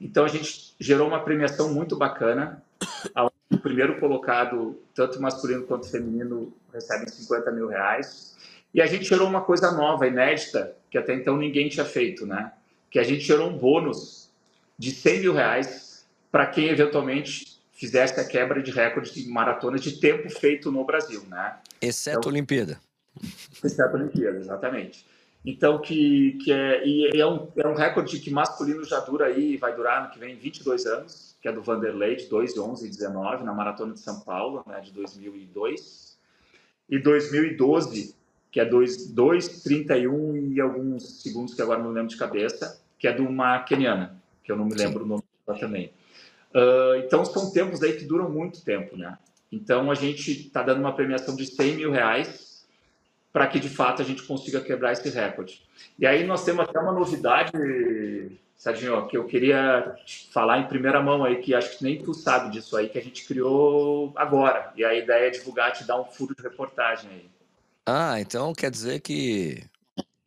Então 0.00 0.24
a 0.24 0.28
gente 0.28 0.76
gerou 0.78 1.08
uma 1.08 1.24
premiação 1.24 1.74
muito 1.74 1.96
bacana. 1.96 2.62
O 3.50 3.58
primeiro 3.58 3.98
colocado, 3.98 4.78
tanto 4.94 5.20
masculino 5.20 5.64
quanto 5.64 5.90
feminino, 5.90 6.52
recebem 6.72 7.08
50 7.08 7.50
mil 7.50 7.66
reais. 7.66 8.35
E 8.72 8.82
a 8.82 8.86
gente 8.86 9.04
gerou 9.04 9.28
uma 9.28 9.42
coisa 9.42 9.72
nova, 9.72 10.06
inédita, 10.06 10.76
que 10.90 10.98
até 10.98 11.14
então 11.14 11.36
ninguém 11.36 11.68
tinha 11.68 11.84
feito, 11.84 12.26
né? 12.26 12.52
Que 12.90 12.98
a 12.98 13.02
gente 13.02 13.20
gerou 13.20 13.48
um 13.48 13.56
bônus 13.56 14.30
de 14.78 14.90
100 14.90 15.20
mil 15.20 15.32
reais 15.32 16.06
para 16.30 16.46
quem 16.46 16.68
eventualmente 16.68 17.56
fizesse 17.72 18.18
a 18.18 18.24
quebra 18.24 18.62
de 18.62 18.70
recorde 18.70 19.12
de 19.12 19.28
maratona 19.28 19.78
de 19.78 20.00
tempo 20.00 20.28
feito 20.30 20.70
no 20.70 20.84
Brasil, 20.84 21.22
né? 21.28 21.56
Exceto 21.80 22.18
então, 22.18 22.32
Olimpíada. 22.32 22.80
Exceto 23.62 23.96
Olimpíada, 23.96 24.38
exatamente. 24.38 25.06
Então, 25.44 25.78
que, 25.78 26.32
que 26.42 26.52
é, 26.52 26.84
e 26.84 27.20
é, 27.20 27.24
um, 27.24 27.48
é 27.56 27.68
um 27.68 27.74
recorde 27.74 28.18
que 28.18 28.30
masculino 28.30 28.82
já 28.84 28.98
dura 28.98 29.26
aí, 29.26 29.56
vai 29.56 29.76
durar 29.76 30.02
no 30.02 30.10
que 30.10 30.18
vem 30.18 30.34
22 30.34 30.86
anos, 30.86 31.36
que 31.40 31.46
é 31.46 31.52
do 31.52 31.62
Vanderlei, 31.62 32.16
de 32.16 32.26
2, 32.26 32.58
11 32.58 32.84
e 32.84 32.90
19, 32.90 33.44
na 33.44 33.54
Maratona 33.54 33.94
de 33.94 34.00
São 34.00 34.18
Paulo, 34.20 34.64
né, 34.66 34.80
de 34.80 34.90
2002. 34.90 36.18
E 36.90 36.98
2012 36.98 38.15
que 38.56 38.60
é 38.60 38.64
2,31 38.64 40.54
e 40.54 40.60
alguns 40.62 41.20
segundos 41.20 41.52
que 41.52 41.60
agora 41.60 41.82
não 41.82 41.90
lembro 41.90 42.08
de 42.08 42.16
cabeça, 42.16 42.80
que 42.98 43.06
é 43.06 43.12
de 43.12 43.20
uma 43.20 43.58
keniana, 43.58 44.16
que 44.42 44.50
eu 44.50 44.56
não 44.56 44.64
me 44.64 44.74
lembro 44.74 45.04
o 45.04 45.06
nome 45.06 45.22
também. 45.60 45.92
Uh, 46.54 46.96
então, 47.04 47.22
são 47.22 47.52
tempos 47.52 47.82
aí 47.82 47.92
que 47.92 48.06
duram 48.06 48.30
muito 48.30 48.64
tempo, 48.64 48.96
né? 48.96 49.18
Então, 49.52 49.90
a 49.90 49.94
gente 49.94 50.46
está 50.46 50.62
dando 50.62 50.80
uma 50.80 50.94
premiação 50.94 51.36
de 51.36 51.44
100 51.44 51.76
mil 51.76 51.92
reais 51.92 52.66
para 53.30 53.46
que, 53.46 53.60
de 53.60 53.68
fato, 53.68 54.00
a 54.00 54.04
gente 54.06 54.22
consiga 54.22 54.62
quebrar 54.62 54.92
esse 54.92 55.10
recorde. 55.10 55.62
E 55.98 56.06
aí 56.06 56.26
nós 56.26 56.42
temos 56.42 56.66
até 56.66 56.80
uma 56.80 56.92
novidade, 56.92 57.52
Serginho, 58.56 59.06
que 59.06 59.18
eu 59.18 59.26
queria 59.26 59.96
falar 60.32 60.60
em 60.60 60.66
primeira 60.66 61.02
mão 61.02 61.22
aí, 61.24 61.42
que 61.42 61.54
acho 61.54 61.76
que 61.76 61.84
nem 61.84 62.02
tu 62.02 62.14
sabe 62.14 62.52
disso 62.52 62.74
aí, 62.74 62.88
que 62.88 62.96
a 62.96 63.02
gente 63.02 63.26
criou 63.26 64.14
agora. 64.16 64.72
E 64.74 64.82
a 64.82 64.94
ideia 64.94 65.26
é 65.26 65.30
divulgar, 65.30 65.74
te 65.74 65.84
dar 65.84 66.00
um 66.00 66.06
furo 66.06 66.34
de 66.34 66.42
reportagem 66.42 67.10
aí. 67.10 67.35
Ah, 67.86 68.20
então 68.20 68.52
quer 68.52 68.70
dizer 68.70 69.00
que 69.00 69.62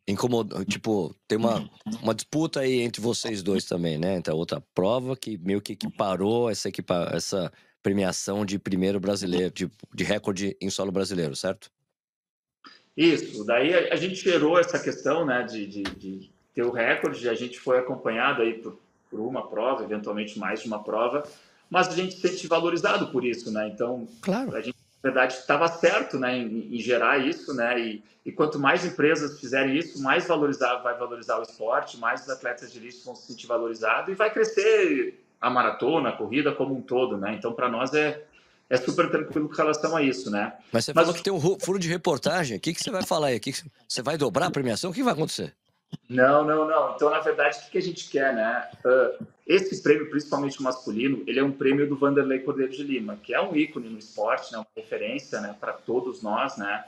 incomodou, 0.08 0.64
tipo, 0.64 1.14
tem 1.28 1.38
uma, 1.38 1.70
uma 2.02 2.14
disputa 2.14 2.60
aí 2.60 2.80
entre 2.80 3.00
vocês 3.00 3.42
dois 3.42 3.64
também, 3.64 3.98
né? 3.98 4.16
Entre 4.16 4.32
a 4.32 4.36
outra 4.36 4.62
prova 4.74 5.16
que 5.16 5.38
meio 5.38 5.60
que 5.60 5.74
equiparou 5.74 6.50
essa, 6.50 6.68
equipa, 6.68 7.10
essa 7.12 7.52
premiação 7.82 8.44
de 8.44 8.58
primeiro 8.58 8.98
brasileiro, 8.98 9.52
de, 9.52 9.70
de 9.94 10.04
recorde 10.04 10.56
em 10.60 10.70
solo 10.70 10.90
brasileiro, 10.90 11.36
certo? 11.36 11.70
Isso, 12.96 13.44
daí 13.44 13.72
a, 13.72 13.94
a 13.94 13.96
gente 13.96 14.16
gerou 14.16 14.58
essa 14.58 14.78
questão, 14.78 15.24
né, 15.24 15.42
de, 15.42 15.66
de, 15.66 15.82
de 15.82 16.30
ter 16.54 16.62
o 16.62 16.70
recorde, 16.70 17.28
a 17.28 17.34
gente 17.34 17.58
foi 17.58 17.78
acompanhado 17.78 18.42
aí 18.42 18.54
por, 18.54 18.78
por 19.10 19.20
uma 19.20 19.48
prova, 19.48 19.84
eventualmente 19.84 20.38
mais 20.38 20.60
de 20.60 20.66
uma 20.66 20.82
prova, 20.82 21.22
mas 21.68 21.88
a 21.88 21.92
gente 21.92 22.16
se 22.16 22.28
sente 22.28 22.46
valorizado 22.48 23.08
por 23.12 23.24
isso, 23.24 23.50
né? 23.52 23.68
Então, 23.68 24.08
claro. 24.20 24.54
a 24.56 24.60
gente, 24.60 24.76
verdade, 25.02 25.34
estava 25.34 25.66
certo, 25.68 26.18
né, 26.18 26.36
em, 26.36 26.74
em, 26.74 26.78
gerar 26.78 27.18
isso, 27.18 27.54
né? 27.54 27.78
E, 27.80 28.04
e, 28.24 28.32
quanto 28.32 28.58
mais 28.58 28.84
empresas 28.84 29.40
fizerem 29.40 29.76
isso, 29.76 30.02
mais 30.02 30.26
valorizar, 30.26 30.76
vai 30.76 30.96
valorizar 30.96 31.38
o 31.38 31.42
esporte, 31.42 31.98
mais 31.98 32.22
os 32.22 32.28
atletas 32.28 32.72
de 32.72 32.78
elite 32.78 33.04
vão 33.04 33.14
se 33.14 33.26
sentir 33.26 33.46
valorizados 33.46 34.10
e 34.10 34.14
vai 34.14 34.30
crescer 34.30 35.24
a 35.40 35.48
maratona, 35.48 36.10
a 36.10 36.16
corrida 36.16 36.52
como 36.52 36.74
um 36.74 36.82
todo, 36.82 37.16
né? 37.16 37.34
Então, 37.34 37.52
para 37.52 37.68
nós 37.68 37.94
é 37.94 38.24
é 38.70 38.76
super 38.76 39.10
tranquilo 39.10 39.48
com 39.48 39.54
relação 39.56 39.96
a 39.96 40.02
isso, 40.02 40.30
né? 40.30 40.52
Mas 40.72 40.84
você 40.84 40.92
Mas... 40.94 41.04
falou 41.04 41.16
que 41.16 41.24
tem 41.24 41.32
um 41.32 41.40
furo 41.40 41.78
de 41.78 41.88
reportagem. 41.88 42.56
O 42.56 42.60
que, 42.60 42.72
que 42.72 42.80
você 42.80 42.90
vai 42.90 43.02
falar 43.02 43.26
aí? 43.26 43.40
Que 43.40 43.52
que... 43.52 43.64
Você 43.88 44.00
vai 44.00 44.16
dobrar 44.16 44.46
a 44.46 44.50
premiação? 44.50 44.92
O 44.92 44.94
que 44.94 45.02
vai 45.02 45.12
acontecer? 45.12 45.52
Não, 46.08 46.44
não, 46.44 46.66
não. 46.66 46.94
Então, 46.94 47.08
na 47.08 47.20
verdade, 47.20 47.58
o 47.58 47.70
que 47.70 47.78
a 47.78 47.82
gente 47.82 48.10
quer, 48.10 48.34
né? 48.34 48.68
Uh, 48.84 49.24
esse 49.46 49.82
prêmio, 49.82 50.10
principalmente 50.10 50.62
masculino, 50.62 51.22
ele 51.26 51.38
é 51.38 51.44
um 51.44 51.52
prêmio 51.52 51.88
do 51.88 51.96
Vanderlei 51.96 52.40
Cordeiro 52.40 52.72
de 52.72 52.82
Lima, 52.82 53.16
que 53.22 53.34
é 53.34 53.40
um 53.40 53.54
ícone 53.54 53.88
no 53.88 53.98
esporte, 53.98 54.52
né? 54.52 54.58
uma 54.58 54.66
referência 54.76 55.40
né? 55.40 55.54
para 55.58 55.72
todos 55.72 56.22
nós, 56.22 56.56
né? 56.56 56.84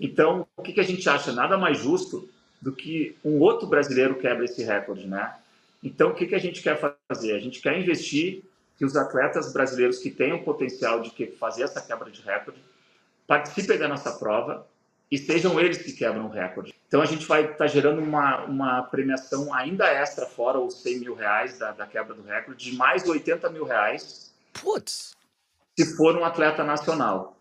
Então, 0.00 0.46
o 0.56 0.62
que, 0.62 0.78
a 0.80 0.84
gente 0.84 1.08
acha? 1.08 1.32
Nada 1.32 1.56
mais 1.56 1.78
justo 1.78 2.28
do 2.60 2.72
que 2.72 3.16
um 3.24 3.38
outro 3.40 3.66
brasileiro 3.66 4.16
quebra 4.16 4.44
esse 4.44 4.62
recorde, 4.62 5.06
né? 5.06 5.34
Então, 5.82 6.10
o 6.10 6.14
que, 6.14 6.34
a 6.34 6.38
gente 6.38 6.62
quer 6.62 6.78
fazer? 7.08 7.34
A 7.34 7.38
gente 7.38 7.60
quer 7.60 7.78
investir 7.78 8.42
que 8.78 8.84
os 8.84 8.96
atletas 8.96 9.52
brasileiros 9.52 9.98
que 9.98 10.10
tenham 10.10 10.42
potencial 10.42 11.00
de 11.00 11.26
fazer 11.38 11.62
essa 11.64 11.80
quebra 11.80 12.10
de 12.10 12.20
recorde 12.22 12.58
participem 13.26 13.78
da 13.78 13.86
nossa 13.86 14.12
prova 14.12 14.66
e 15.12 15.18
sejam 15.18 15.60
eles 15.60 15.76
que 15.76 15.92
quebram 15.92 16.24
o 16.24 16.30
recorde. 16.30 16.74
Então 16.88 17.02
a 17.02 17.04
gente 17.04 17.26
vai 17.26 17.42
estar 17.42 17.56
tá 17.56 17.66
gerando 17.66 18.00
uma, 18.00 18.46
uma 18.46 18.82
premiação 18.84 19.52
ainda 19.52 19.86
extra, 19.86 20.24
fora 20.24 20.58
os 20.58 20.80
100 20.80 21.00
mil 21.00 21.14
reais 21.14 21.58
da, 21.58 21.70
da 21.70 21.86
quebra 21.86 22.14
do 22.14 22.22
recorde, 22.22 22.70
de 22.70 22.74
mais 22.74 23.06
80 23.06 23.50
mil 23.50 23.64
reais. 23.64 24.32
Putz! 24.54 25.14
Se 25.78 25.96
for 25.96 26.16
um 26.16 26.24
atleta 26.24 26.64
nacional. 26.64 27.36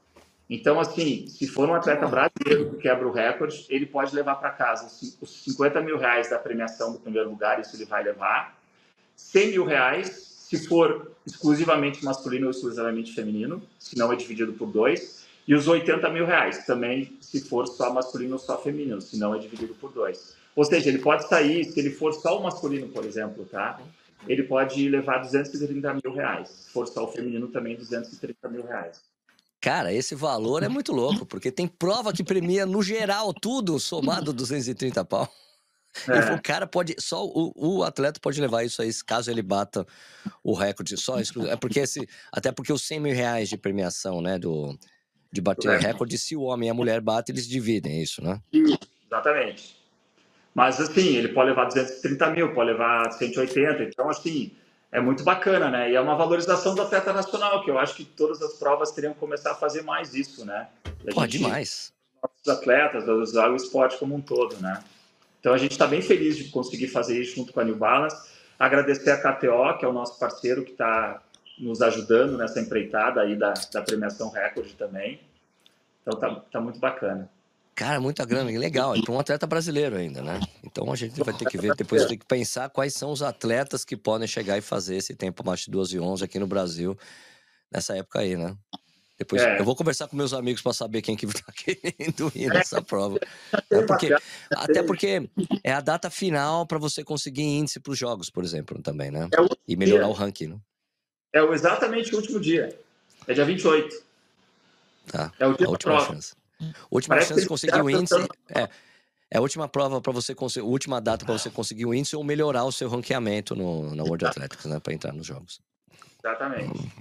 Então, 0.49 0.81
assim, 0.81 1.27
se 1.27 1.47
for 1.47 1.69
um 1.69 1.73
atleta 1.73 2.05
brasileiro 2.05 2.71
que 2.71 2.81
quebra 2.81 3.07
o 3.07 3.11
recorde, 3.11 3.65
ele 3.69 3.85
pode 3.85 4.13
levar 4.13 4.35
para 4.35 4.49
casa 4.49 4.87
os 5.21 5.43
50 5.43 5.79
mil 5.79 5.97
reais 5.97 6.29
da 6.29 6.37
premiação 6.37 6.91
do 6.91 6.99
primeiro 6.99 7.29
lugar, 7.29 7.57
isso 7.61 7.73
ele 7.77 7.85
vai 7.85 8.03
levar. 8.03 8.59
100 9.15 9.51
mil 9.51 9.63
reais, 9.63 10.09
se 10.09 10.67
for 10.67 11.09
exclusivamente 11.25 12.03
masculino 12.03 12.47
ou 12.47 12.51
exclusivamente 12.51 13.13
feminino, 13.13 13.63
se 13.79 13.97
não 13.97 14.11
é 14.11 14.15
dividido 14.17 14.51
por 14.51 14.67
dois 14.67 15.20
e 15.47 15.55
os 15.55 15.67
80 15.67 16.09
mil 16.09 16.25
reais, 16.25 16.65
também 16.65 17.17
se 17.19 17.41
for 17.41 17.67
só 17.67 17.93
masculino 17.93 18.33
ou 18.33 18.39
só 18.39 18.61
feminino, 18.61 19.01
se 19.01 19.17
não 19.17 19.33
é 19.35 19.39
dividido 19.39 19.73
por 19.75 19.91
dois. 19.91 20.35
Ou 20.55 20.65
seja, 20.65 20.89
ele 20.89 20.99
pode 20.99 21.27
sair, 21.27 21.65
se 21.65 21.79
ele 21.79 21.91
for 21.91 22.13
só 22.13 22.39
o 22.39 22.43
masculino, 22.43 22.87
por 22.89 23.05
exemplo, 23.05 23.45
tá? 23.45 23.79
Ele 24.27 24.43
pode 24.43 24.87
levar 24.87 25.19
230 25.19 25.93
mil 25.95 26.13
reais. 26.13 26.49
Se 26.49 26.69
for 26.69 26.87
só 26.87 27.05
o 27.05 27.07
feminino, 27.07 27.47
também 27.47 27.75
230 27.75 28.49
mil 28.49 28.63
reais. 28.63 29.01
Cara, 29.59 29.93
esse 29.93 30.15
valor 30.15 30.63
é 30.63 30.67
muito 30.67 30.91
louco, 30.91 31.25
porque 31.25 31.51
tem 31.51 31.67
prova 31.67 32.11
que 32.11 32.23
premia 32.23 32.65
no 32.65 32.81
geral 32.81 33.33
tudo, 33.33 33.79
somado 33.79 34.33
230 34.33 35.05
pau. 35.05 35.31
É. 36.07 36.33
O 36.33 36.41
cara 36.41 36.65
pode, 36.65 36.95
só 36.99 37.25
o, 37.25 37.51
o, 37.55 37.83
atleta 37.83 38.19
pode 38.19 38.39
levar 38.39 38.63
isso 38.63 38.81
aí, 38.81 38.89
caso 39.05 39.29
ele 39.29 39.41
bata 39.41 39.85
o 40.43 40.53
recorde. 40.53 40.97
Só 40.97 41.17
é 41.19 41.55
porque 41.57 41.79
esse, 41.79 42.07
até 42.31 42.51
porque 42.51 42.71
os 42.71 42.83
100 42.83 42.99
mil 42.99 43.13
reais 43.13 43.49
de 43.49 43.57
premiação, 43.57 44.21
né, 44.21 44.39
do, 44.39 44.77
de 45.31 45.41
bater 45.41 45.71
é. 45.71 45.77
recorde, 45.77 46.17
se 46.17 46.35
o 46.35 46.41
homem 46.41 46.67
e 46.67 46.71
a 46.71 46.73
mulher 46.73 46.99
batem, 46.99 47.33
eles 47.33 47.47
dividem 47.47 47.99
é 47.99 48.01
isso, 48.01 48.23
né? 48.23 48.41
Exatamente. 49.07 49.79
Mas 50.53 50.79
assim, 50.79 51.15
ele 51.15 51.29
pode 51.29 51.49
levar 51.49 51.65
230 51.65 52.29
mil, 52.31 52.53
pode 52.53 52.71
levar 52.71 53.11
180, 53.11 53.83
então 53.83 54.09
assim, 54.09 54.51
é 54.91 54.99
muito 54.99 55.23
bacana, 55.23 55.69
né? 55.69 55.91
E 55.91 55.95
é 55.95 56.01
uma 56.01 56.15
valorização 56.15 56.75
do 56.75 56.81
atleta 56.81 57.13
nacional, 57.13 57.63
que 57.63 57.71
eu 57.71 57.79
acho 57.79 57.95
que 57.95 58.03
todas 58.03 58.41
as 58.41 58.53
provas 58.53 58.91
teriam 58.91 59.13
que 59.13 59.19
começar 59.19 59.51
a 59.51 59.55
fazer 59.55 59.83
mais 59.83 60.13
isso, 60.13 60.45
né? 60.45 60.67
Pô, 61.13 61.21
gente, 61.21 61.37
demais. 61.37 61.93
Os 62.43 62.51
atletas, 62.51 63.07
usar 63.07 63.49
o 63.49 63.55
esporte 63.55 63.97
como 63.97 64.15
um 64.15 64.21
todo, 64.21 64.57
né? 64.57 64.83
Então 65.39 65.53
a 65.53 65.57
gente 65.57 65.71
está 65.71 65.87
bem 65.87 66.01
feliz 66.01 66.37
de 66.37 66.49
conseguir 66.49 66.87
fazer 66.87 67.19
isso 67.19 67.35
junto 67.35 67.53
com 67.53 67.59
a 67.61 67.63
New 67.63 67.75
Balance. 67.75 68.29
Agradecer 68.59 69.09
a 69.09 69.17
KTO, 69.17 69.77
que 69.79 69.85
é 69.85 69.87
o 69.87 69.93
nosso 69.93 70.19
parceiro 70.19 70.63
que 70.63 70.71
está 70.71 71.21
nos 71.61 71.81
ajudando 71.81 72.37
nessa 72.37 72.59
empreitada 72.59 73.21
aí 73.21 73.35
da, 73.35 73.53
da 73.71 73.81
premiação 73.81 74.29
recorde 74.29 74.73
também. 74.73 75.21
Então 76.01 76.19
tá, 76.19 76.35
tá 76.51 76.59
muito 76.59 76.79
bacana. 76.79 77.29
Cara, 77.75 77.99
muita 77.99 78.25
grana, 78.25 78.51
legal. 78.51 78.95
E 78.95 79.01
para 79.03 79.13
um 79.13 79.19
atleta 79.19 79.47
brasileiro 79.47 79.95
ainda, 79.95 80.21
né? 80.21 80.39
Então 80.63 80.91
a 80.91 80.95
gente 80.95 81.23
vai 81.23 81.33
ter 81.33 81.45
que 81.45 81.57
ver, 81.57 81.73
depois 81.75 82.05
tem 82.05 82.17
que 82.17 82.25
pensar 82.25 82.69
quais 82.69 82.93
são 82.93 83.11
os 83.11 83.21
atletas 83.21 83.85
que 83.85 83.95
podem 83.95 84.27
chegar 84.27 84.57
e 84.57 84.61
fazer 84.61 84.97
esse 84.97 85.15
tempo 85.15 85.45
mais 85.45 85.61
de 85.61 85.71
2 85.71 85.93
e 85.93 85.99
11 85.99 86.23
aqui 86.23 86.37
no 86.37 86.47
Brasil, 86.47 86.97
nessa 87.71 87.95
época 87.95 88.19
aí, 88.19 88.35
né? 88.35 88.55
Depois 89.17 89.41
é. 89.41 89.59
eu 89.59 89.63
vou 89.63 89.75
conversar 89.75 90.07
com 90.07 90.15
meus 90.15 90.33
amigos 90.33 90.63
para 90.63 90.73
saber 90.73 91.01
quem 91.03 91.15
que 91.15 91.27
tá 91.27 91.53
querendo 91.53 92.31
ir 92.35 92.49
nessa 92.49 92.81
prova. 92.81 93.19
É 93.69 93.81
porque, 93.83 94.15
até 94.51 94.81
porque 94.81 95.29
é 95.63 95.71
a 95.71 95.79
data 95.79 96.09
final 96.09 96.65
para 96.65 96.79
você 96.79 97.03
conseguir 97.03 97.43
índice 97.43 97.79
para 97.79 97.91
os 97.91 97.97
jogos, 97.97 98.31
por 98.31 98.43
exemplo, 98.43 98.81
também, 98.81 99.11
né? 99.11 99.29
É 99.31 99.55
e 99.67 99.75
melhorar 99.75 100.07
o 100.07 100.11
ranking, 100.11 100.47
né? 100.47 100.57
É 101.33 101.41
exatamente 101.41 102.13
o 102.13 102.17
último 102.17 102.39
dia. 102.39 102.77
É 103.27 103.33
dia 103.33 103.45
28. 103.45 104.03
Tá. 105.07 105.31
É 105.39 105.47
o 105.47 105.53
dia 105.53 105.67
a 105.67 105.69
última 105.69 105.95
prova. 105.95 106.13
chance. 106.13 106.35
Última 106.89 107.15
Parece 107.15 107.29
chance 107.29 107.41
de 107.41 107.47
conseguir 107.47 107.81
o 107.81 107.89
índice. 107.89 108.15
É, 108.49 108.69
é 109.31 109.37
a 109.37 109.41
última 109.41 109.67
prova 109.67 110.01
para 110.01 110.11
você 110.11 110.35
conseguir, 110.35 110.65
última 110.65 110.99
data 110.99 111.25
para 111.25 111.37
você 111.37 111.49
conseguir 111.49 111.85
o 111.85 111.93
índice 111.93 112.15
ou 112.15 112.23
melhorar 112.23 112.65
o 112.65 112.71
seu 112.71 112.89
ranqueamento 112.89 113.55
no, 113.55 113.95
na 113.95 114.03
World 114.03 114.25
Athletics, 114.25 114.65
né? 114.65 114.79
Para 114.79 114.93
entrar 114.93 115.13
nos 115.13 115.25
jogos. 115.25 115.61
Exatamente. 116.23 116.91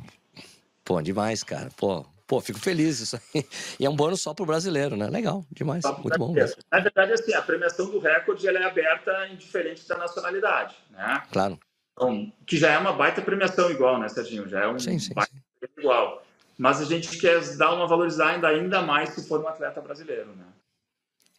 Pô, 0.85 1.03
demais, 1.03 1.43
cara. 1.43 1.71
Pô, 1.77 2.07
pô, 2.27 2.41
fico 2.41 2.59
feliz 2.59 3.01
isso 3.01 3.17
aí. 3.17 3.45
E 3.79 3.85
é 3.85 3.91
um 3.91 3.97
bônus 3.97 4.23
só 4.23 4.33
pro 4.33 4.47
brasileiro, 4.47 4.97
né? 4.97 5.09
Legal, 5.09 5.45
demais. 5.51 5.85
Muito 5.85 6.19
bom. 6.19 6.33
Mesmo. 6.33 6.63
Na 6.71 6.81
verdade, 6.81 7.13
assim, 7.13 7.35
a 7.35 7.43
premiação 7.43 7.91
do 7.91 7.99
recorde 7.99 8.47
ela 8.49 8.59
é 8.59 8.65
aberta 8.65 9.29
indiferente 9.29 9.87
da 9.87 9.99
nacionalidade, 9.99 10.75
né? 10.91 11.23
Claro. 11.31 11.59
Então, 12.01 12.33
que 12.47 12.57
já 12.57 12.73
é 12.73 12.79
uma 12.79 12.95
baita 12.95 13.21
premiação 13.21 13.71
igual, 13.71 13.99
né, 13.99 14.09
Serginho? 14.09 14.49
Já 14.49 14.61
é 14.61 14.69
um 14.69 14.79
sim, 14.79 14.99
sim, 14.99 15.13
baita 15.13 15.35
sim. 15.35 15.69
igual. 15.77 16.25
Mas 16.57 16.81
a 16.81 16.85
gente 16.87 17.19
quer 17.19 17.39
dar 17.59 17.75
uma 17.75 17.87
valorizar 17.87 18.31
ainda, 18.31 18.49
ainda 18.49 18.81
mais 18.81 19.11
se 19.11 19.29
for 19.29 19.39
um 19.43 19.49
atleta 19.49 19.83
brasileiro, 19.83 20.35
né? 20.35 20.45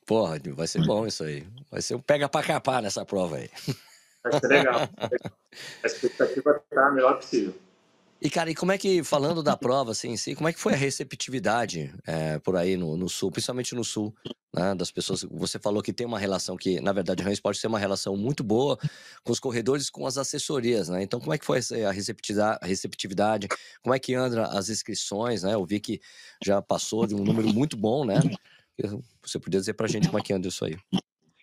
Porra, 0.06 0.40
vai 0.54 0.68
ser 0.68 0.86
bom 0.86 1.08
isso 1.08 1.24
aí. 1.24 1.48
Vai 1.72 1.82
ser 1.82 1.96
um 1.96 2.00
pega 2.00 2.30
para 2.30 2.46
capar 2.46 2.82
nessa 2.82 3.04
prova 3.04 3.38
aí. 3.38 3.50
Vai 4.24 4.40
ser 4.40 4.48
legal. 4.48 4.82
A 5.84 5.88
expectativa 5.88 6.62
está 6.64 6.88
a 6.88 6.92
melhor 6.92 7.18
possível. 7.18 7.54
E, 8.24 8.30
cara, 8.30 8.52
e 8.52 8.56
como 8.56 8.72
é 8.72 8.78
que, 8.78 9.04
falando 9.04 9.42
da 9.42 9.58
prova, 9.58 9.94
assim, 9.94 10.16
si, 10.16 10.36
como 10.36 10.48
é 10.48 10.54
que 10.54 10.60
foi 10.60 10.74
a 10.74 10.78
receptividade 10.78 11.92
é, 12.06 12.38
por 12.38 12.56
aí 12.56 12.78
no, 12.78 12.96
no, 12.96 13.10
Sul, 13.10 13.32
principalmente 13.32 13.74
no 13.74 13.84
Sul, 13.84 14.16
né, 14.54 14.76
das 14.76 14.92
pessoas? 14.92 15.24
Você 15.24 15.58
falou 15.58 15.82
que 15.82 15.92
tem 15.92 16.06
uma 16.06 16.20
relação 16.20 16.56
que, 16.56 16.80
na 16.80 16.94
verdade, 16.94 17.28
o 17.28 17.32
Sport 17.32 17.60
tem 17.60 17.68
uma 17.68 17.80
relação 17.80 18.16
muito 18.16 18.44
boa 18.44 18.78
com 19.24 19.32
os 19.32 19.40
corredores 19.40 19.90
com 19.90 20.06
as 20.06 20.20
assessorias, 20.20 20.88
né? 20.88 21.02
Então, 21.02 21.20
como 21.20 21.34
é 21.34 21.38
que 21.40 21.46
foi 21.46 21.60
a 21.84 21.92
receptividade, 21.92 22.60
a 22.62 22.68
receptividade? 22.68 23.48
Como 23.82 23.96
é 23.96 23.98
que 23.98 24.14
anda 24.14 24.46
as 24.50 24.70
inscrições, 24.70 25.42
né? 25.42 25.56
Eu 25.56 25.66
vi 25.66 25.80
que 25.80 26.00
já 26.46 26.62
passou 26.62 27.08
de 27.08 27.16
um 27.16 27.24
número 27.24 27.52
muito 27.52 27.76
bom, 27.76 28.06
né? 28.06 28.20
Você 29.24 29.40
podia 29.40 29.60
dizer 29.60 29.74
pra 29.74 29.88
gente 29.88 30.08
como 30.08 30.20
é 30.20 30.22
que 30.22 30.32
anda 30.32 30.48
isso 30.48 30.64
aí? 30.64 30.78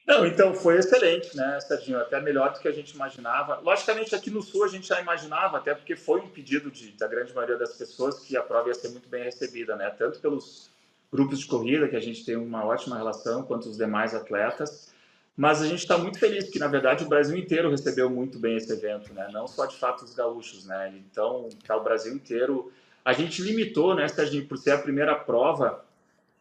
Não, 0.08 0.24
então 0.24 0.54
foi 0.54 0.78
excelente, 0.78 1.36
né, 1.36 1.60
Serginho? 1.60 2.00
Até 2.00 2.18
melhor 2.18 2.54
do 2.54 2.60
que 2.60 2.66
a 2.66 2.72
gente 2.72 2.92
imaginava. 2.92 3.60
Logicamente, 3.62 4.14
aqui 4.14 4.30
no 4.30 4.40
Sul 4.40 4.64
a 4.64 4.68
gente 4.68 4.88
já 4.88 4.98
imaginava, 5.02 5.58
até 5.58 5.74
porque 5.74 5.94
foi 5.94 6.18
um 6.22 6.28
pedido 6.28 6.70
de, 6.70 6.92
da 6.92 7.06
grande 7.06 7.34
maioria 7.34 7.58
das 7.58 7.74
pessoas 7.74 8.18
que 8.20 8.34
a 8.34 8.42
prova 8.42 8.68
ia 8.68 8.74
ser 8.74 8.88
muito 8.88 9.06
bem 9.06 9.22
recebida, 9.22 9.76
né? 9.76 9.90
Tanto 9.90 10.18
pelos 10.18 10.70
grupos 11.12 11.40
de 11.40 11.46
corrida, 11.46 11.86
que 11.88 11.94
a 11.94 12.00
gente 12.00 12.24
tem 12.24 12.36
uma 12.36 12.64
ótima 12.64 12.96
relação, 12.96 13.42
quanto 13.42 13.68
os 13.68 13.76
demais 13.76 14.14
atletas. 14.14 14.90
Mas 15.36 15.60
a 15.60 15.66
gente 15.66 15.80
está 15.80 15.98
muito 15.98 16.18
feliz 16.18 16.48
que, 16.48 16.58
na 16.58 16.68
verdade, 16.68 17.04
o 17.04 17.08
Brasil 17.08 17.36
inteiro 17.36 17.70
recebeu 17.70 18.08
muito 18.08 18.38
bem 18.38 18.56
esse 18.56 18.72
evento, 18.72 19.12
né? 19.12 19.28
Não 19.30 19.46
só 19.46 19.66
de 19.66 19.76
fato 19.76 20.06
os 20.06 20.14
gaúchos, 20.14 20.64
né? 20.64 20.90
Então, 20.96 21.50
tá 21.66 21.76
o 21.76 21.84
Brasil 21.84 22.14
inteiro. 22.14 22.72
A 23.04 23.12
gente 23.12 23.42
limitou, 23.42 23.94
né, 23.94 24.08
Serginho, 24.08 24.46
por 24.46 24.56
ser 24.56 24.70
a 24.70 24.78
primeira 24.78 25.14
prova, 25.14 25.84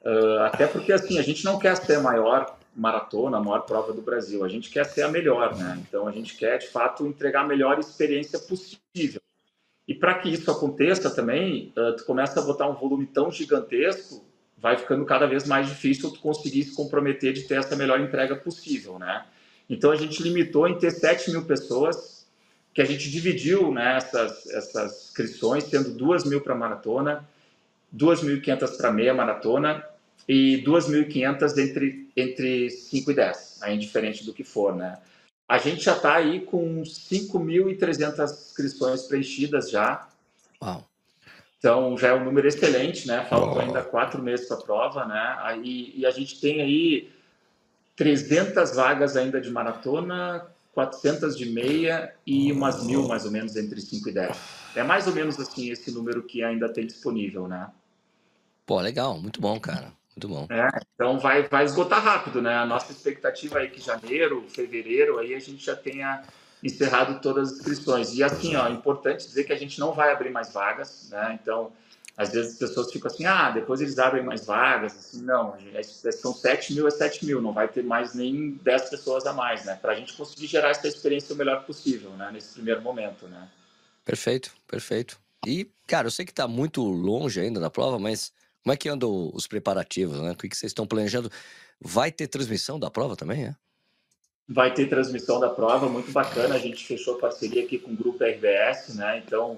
uh, 0.06 0.40
até 0.44 0.68
porque 0.68 0.94
assim 0.94 1.20
a 1.20 1.22
gente 1.22 1.44
não 1.44 1.60
quer 1.60 1.76
ser 1.76 2.00
maior 2.00 2.58
maratona, 2.78 3.38
a 3.38 3.44
maior 3.44 3.62
prova 3.62 3.92
do 3.92 4.02
Brasil. 4.02 4.46
A 4.46 4.48
gente 4.48 4.70
quer 4.70 4.86
ser 4.86 5.02
a 5.02 5.10
melhor, 5.10 5.58
né? 5.58 5.84
Então 5.88 6.08
a 6.08 6.12
gente 6.12 6.36
quer 6.36 6.60
de 6.60 6.68
fato 6.68 7.08
entregar 7.08 7.42
a 7.42 7.48
melhor 7.48 7.80
experiência 7.80 8.38
possível. 8.38 9.20
E 9.88 9.96
para 9.96 10.16
que 10.20 10.30
isso 10.30 10.52
aconteça 10.52 11.10
também, 11.10 11.74
tu 11.98 12.06
começa 12.06 12.40
a 12.40 12.44
botar 12.44 12.68
um 12.68 12.76
volume 12.76 13.08
tão 13.08 13.32
gigantesco, 13.32 14.24
vai 14.58 14.78
ficando 14.78 15.04
cada 15.06 15.26
vez 15.26 15.48
mais 15.48 15.68
difícil 15.68 16.12
tu 16.12 16.20
conseguir 16.20 16.64
se 16.64 16.76
comprometer 16.76 17.34
de 17.34 17.44
ter 17.44 17.56
essa 17.56 17.76
melhor 17.76 18.00
entrega 18.00 18.36
possível, 18.36 19.00
né? 19.00 19.26
Então 19.70 19.92
a 19.92 19.96
gente 19.96 20.22
limitou 20.22 20.68
em 20.68 20.78
ter 20.78 20.92
7 20.92 21.32
mil 21.32 21.46
pessoas, 21.46 22.28
que 22.74 22.82
a 22.82 22.86
gente 22.86 23.10
dividiu 23.10 23.72
né, 23.72 23.98
essas, 23.98 24.48
essas 24.52 25.06
inscrições, 25.06 25.64
tendo 25.64 25.90
2 25.90 26.26
mil 26.26 26.42
para 26.42 26.54
maratona, 26.54 27.28
2.500 27.96 28.78
para 28.78 28.92
meia 28.92 29.14
maratona 29.14 29.84
e 30.28 30.64
2.500 30.66 31.58
entre, 31.58 32.10
entre 32.16 32.70
5 32.70 33.12
e 33.12 33.14
10, 33.14 33.60
aí 33.62 33.76
indiferente 33.76 34.26
do 34.26 34.34
que 34.34 34.44
for, 34.44 34.76
né? 34.76 34.98
A 35.48 35.58
gente 35.58 35.84
já 35.84 35.96
está 35.96 36.16
aí 36.16 36.42
com 36.42 36.82
5.300 36.84 38.24
inscrições 38.24 39.04
preenchidas 39.04 39.72
já. 39.72 40.10
Uau. 40.62 40.84
Então 41.58 41.98
já 41.98 42.10
é 42.10 42.14
um 42.14 42.24
número 42.24 42.48
excelente, 42.48 43.08
né? 43.08 43.26
Faltam 43.30 43.60
ainda 43.60 43.82
quatro 43.82 44.22
meses 44.22 44.48
para 44.48 44.58
a 44.58 44.62
prova, 44.62 45.06
né? 45.06 45.38
Aí, 45.40 45.94
e 45.96 46.06
a 46.06 46.12
gente 46.12 46.40
tem 46.40 46.62
aí 46.62 47.10
300 47.96 48.76
vagas 48.76 49.16
ainda 49.16 49.40
de 49.40 49.50
maratona, 49.50 50.46
400 50.74 51.36
de 51.36 51.48
meia 51.48 52.14
e 52.26 52.52
umas 52.52 52.86
mil 52.86 53.08
mais 53.08 53.26
ou 53.26 53.32
menos 53.32 53.56
entre 53.56 53.82
5 53.82 54.10
e 54.10 54.12
10. 54.12 54.38
É 54.76 54.84
mais 54.84 55.08
ou 55.08 55.14
menos 55.14 55.40
assim 55.40 55.72
esse 55.72 55.90
número 55.92 56.22
que 56.22 56.44
ainda 56.44 56.70
tem 56.70 56.86
disponível, 56.86 57.48
né? 57.48 57.72
Pô, 58.66 58.80
legal, 58.80 59.18
muito 59.20 59.42
bom, 59.42 59.60
cara. 59.60 59.92
Muito 60.18 60.28
bom. 60.28 60.48
É, 60.50 60.68
então 60.96 61.20
vai, 61.20 61.48
vai 61.48 61.64
esgotar 61.64 62.04
rápido, 62.04 62.42
né? 62.42 62.56
A 62.56 62.66
nossa 62.66 62.92
expectativa 62.92 63.62
é 63.62 63.68
que 63.68 63.80
janeiro, 63.80 64.44
fevereiro, 64.50 65.20
aí 65.20 65.36
a 65.36 65.40
gente 65.40 65.64
já 65.64 65.76
tenha 65.76 66.24
encerrado 66.64 67.22
todas 67.22 67.52
as 67.52 67.60
inscrições. 67.60 68.16
E 68.16 68.24
assim, 68.24 68.56
ó, 68.56 68.68
é 68.68 68.72
importante 68.72 69.28
dizer 69.28 69.44
que 69.44 69.54
a 69.54 69.58
gente 69.58 69.80
não 69.80 69.94
vai 69.94 70.12
abrir 70.12 70.32
mais 70.32 70.52
vagas, 70.52 71.10
né? 71.12 71.38
Então, 71.40 71.72
às 72.18 72.32
vezes 72.32 72.54
as 72.54 72.58
pessoas 72.58 72.92
ficam 72.92 73.12
assim, 73.12 73.28
ah, 73.28 73.52
depois 73.52 73.80
eles 73.80 74.00
abrem 74.00 74.24
mais 74.24 74.44
vagas. 74.44 74.98
Assim, 74.98 75.22
não, 75.22 75.56
são 76.14 76.34
7 76.34 76.74
mil 76.74 76.88
é 76.88 76.92
7 76.92 77.24
mil, 77.24 77.40
não 77.40 77.54
vai 77.54 77.68
ter 77.68 77.84
mais 77.84 78.16
nem 78.16 78.60
10 78.64 78.90
pessoas 78.90 79.28
a 79.28 79.34
mais, 79.34 79.66
né? 79.66 79.78
Para 79.80 79.92
a 79.92 79.96
gente 79.96 80.14
conseguir 80.14 80.48
gerar 80.48 80.70
essa 80.70 80.88
experiência 80.88 81.36
o 81.36 81.38
melhor 81.38 81.64
possível, 81.64 82.10
né? 82.12 82.32
Nesse 82.34 82.56
primeiro 82.56 82.82
momento, 82.82 83.28
né? 83.28 83.48
Perfeito, 84.04 84.52
perfeito. 84.66 85.20
E, 85.46 85.70
cara, 85.86 86.08
eu 86.08 86.12
sei 86.12 86.26
que 86.26 86.32
está 86.32 86.48
muito 86.48 86.84
longe 86.84 87.40
ainda 87.40 87.60
da 87.60 87.70
prova, 87.70 88.00
mas 88.00 88.34
como 88.68 88.74
é 88.74 88.76
que 88.76 88.90
andam 88.90 89.32
os 89.34 89.48
preparativos, 89.48 90.20
né? 90.20 90.32
O 90.32 90.36
que 90.36 90.50
vocês 90.50 90.72
estão 90.72 90.86
planejando? 90.86 91.32
Vai 91.80 92.12
ter 92.12 92.28
transmissão 92.28 92.78
da 92.78 92.92
prova 92.92 93.16
também, 93.16 93.46
é? 93.46 93.56
Vai 94.46 94.74
ter 94.74 94.90
transmissão 94.90 95.40
da 95.40 95.50
prova, 95.50 95.88
muito 95.88 96.12
bacana. 96.12 96.56
A 96.56 96.58
gente 96.58 96.86
fechou 96.86 97.16
parceria 97.16 97.64
aqui 97.64 97.80
com 97.80 97.92
o 97.92 97.96
grupo 97.96 98.22
RBS, 98.26 98.94
né? 98.96 99.24
Então 99.26 99.58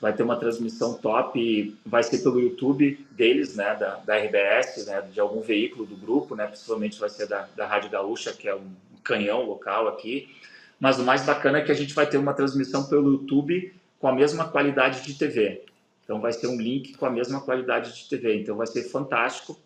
vai 0.00 0.12
ter 0.12 0.24
uma 0.24 0.34
transmissão 0.34 0.94
top, 0.94 1.78
vai 1.86 2.02
ser 2.02 2.18
pelo 2.18 2.40
YouTube 2.40 3.06
deles, 3.12 3.54
né? 3.54 3.76
Da, 3.76 3.94
da 3.98 4.16
RBS, 4.16 4.86
né? 4.86 5.02
De 5.02 5.20
algum 5.20 5.40
veículo 5.40 5.86
do 5.86 5.94
grupo, 5.94 6.34
né? 6.34 6.48
Possivelmente 6.48 6.98
vai 6.98 7.10
ser 7.10 7.28
da, 7.28 7.46
da 7.54 7.64
Rádio 7.64 7.90
Gaúcha, 7.90 8.32
que 8.32 8.48
é 8.48 8.56
um 8.56 8.72
canhão 9.04 9.44
local 9.44 9.86
aqui. 9.86 10.28
Mas 10.80 10.98
o 10.98 11.04
mais 11.04 11.24
bacana 11.24 11.58
é 11.58 11.62
que 11.62 11.70
a 11.70 11.76
gente 11.76 11.94
vai 11.94 12.08
ter 12.08 12.16
uma 12.16 12.34
transmissão 12.34 12.88
pelo 12.88 13.12
YouTube 13.12 13.72
com 14.00 14.08
a 14.08 14.12
mesma 14.12 14.48
qualidade 14.48 15.04
de 15.04 15.14
TV. 15.14 15.62
Então 16.12 16.20
vai 16.20 16.32
ser 16.34 16.46
um 16.46 16.60
link 16.60 16.94
com 16.98 17.06
a 17.06 17.10
mesma 17.10 17.40
qualidade 17.40 17.94
de 17.94 18.06
TV. 18.06 18.42
Então 18.42 18.54
vai 18.54 18.66
ser 18.66 18.82
fantástico. 18.82 19.58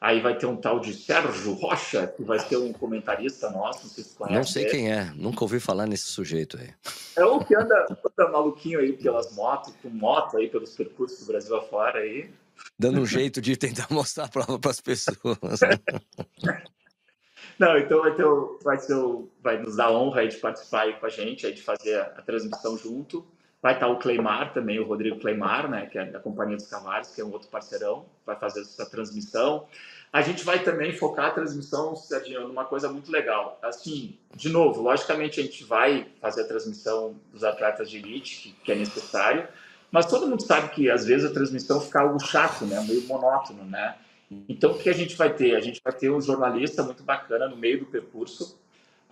Aí 0.00 0.20
vai 0.20 0.38
ter 0.38 0.46
um 0.46 0.54
tal 0.54 0.78
de 0.78 0.94
Sérgio 0.94 1.54
Rocha, 1.54 2.06
que 2.06 2.22
vai 2.22 2.38
ser 2.38 2.56
um 2.56 2.72
comentarista 2.72 3.50
nosso, 3.50 3.82
não 3.82 3.90
sei 3.90 4.04
se 4.04 4.14
conhece. 4.14 4.36
Não 4.36 4.44
sei 4.44 4.64
quem 4.66 4.92
é, 4.92 5.12
nunca 5.16 5.42
ouvi 5.42 5.58
falar 5.58 5.86
nesse 5.86 6.06
sujeito 6.06 6.56
aí. 6.56 6.72
É 7.16 7.24
o 7.24 7.44
que 7.44 7.56
anda, 7.56 7.86
anda 7.90 8.30
maluquinho 8.30 8.78
aí 8.78 8.92
pelas 8.92 9.34
motos, 9.34 9.74
com 9.82 9.88
moto 9.88 10.36
aí, 10.36 10.48
pelos 10.48 10.70
percursos 10.70 11.18
do 11.18 11.26
Brasil 11.26 11.56
afora 11.56 11.98
aí. 11.98 12.30
Dando 12.78 13.00
um 13.00 13.06
jeito 13.06 13.40
de 13.40 13.56
tentar 13.56 13.86
mostrar 13.90 14.26
a 14.26 14.28
prova 14.28 14.56
para 14.60 14.70
as 14.70 14.80
pessoas. 14.80 15.16
Não, 17.58 17.76
então 17.76 18.00
vai, 18.02 18.14
ter, 18.14 18.24
vai, 18.62 18.78
ter, 18.78 18.96
vai 19.42 19.58
nos 19.60 19.76
dar 19.76 19.90
honra 19.90 20.20
aí 20.20 20.28
de 20.28 20.36
participar 20.36 20.82
aí 20.82 20.92
com 20.94 21.06
a 21.06 21.08
gente, 21.08 21.44
aí 21.44 21.52
de 21.52 21.62
fazer 21.62 21.96
a, 21.96 22.02
a 22.02 22.22
transmissão 22.22 22.78
junto. 22.78 23.26
Vai 23.62 23.74
estar 23.74 23.86
o 23.86 23.96
Cleimar 23.96 24.52
também, 24.52 24.80
o 24.80 24.84
Rodrigo 24.84 25.20
Cleimar, 25.20 25.70
né, 25.70 25.86
que 25.86 25.96
é 25.96 26.04
da 26.04 26.18
Companhia 26.18 26.56
dos 26.56 26.66
Cavalos, 26.66 27.14
que 27.14 27.20
é 27.20 27.24
um 27.24 27.30
outro 27.30 27.48
parceirão, 27.48 28.06
vai 28.26 28.34
fazer 28.34 28.62
essa 28.62 28.84
transmissão. 28.84 29.68
A 30.12 30.20
gente 30.20 30.44
vai 30.44 30.58
também 30.64 30.92
focar 30.92 31.26
a 31.26 31.30
transmissão, 31.30 31.94
Serginho, 31.94 32.48
numa 32.48 32.64
coisa 32.64 32.88
muito 32.88 33.10
legal. 33.10 33.60
Assim, 33.62 34.18
de 34.34 34.48
novo, 34.48 34.82
logicamente 34.82 35.38
a 35.38 35.44
gente 35.44 35.62
vai 35.62 36.08
fazer 36.20 36.42
a 36.42 36.48
transmissão 36.48 37.14
dos 37.32 37.44
atletas 37.44 37.88
de 37.88 37.98
elite, 37.98 38.36
que, 38.36 38.52
que 38.64 38.72
é 38.72 38.74
necessário, 38.74 39.46
mas 39.92 40.06
todo 40.06 40.26
mundo 40.26 40.42
sabe 40.42 40.70
que 40.70 40.90
às 40.90 41.06
vezes 41.06 41.30
a 41.30 41.32
transmissão 41.32 41.80
fica 41.80 42.00
algo 42.00 42.18
chato, 42.18 42.64
né, 42.64 42.84
meio 42.88 43.06
monótono, 43.06 43.64
né? 43.64 43.94
Então, 44.48 44.72
o 44.72 44.78
que 44.78 44.88
a 44.88 44.94
gente 44.94 45.14
vai 45.14 45.32
ter? 45.32 45.54
A 45.54 45.60
gente 45.60 45.80
vai 45.84 45.92
ter 45.92 46.10
um 46.10 46.20
jornalista 46.20 46.82
muito 46.82 47.02
bacana 47.02 47.46
no 47.48 47.56
meio 47.56 47.80
do 47.80 47.86
percurso, 47.86 48.58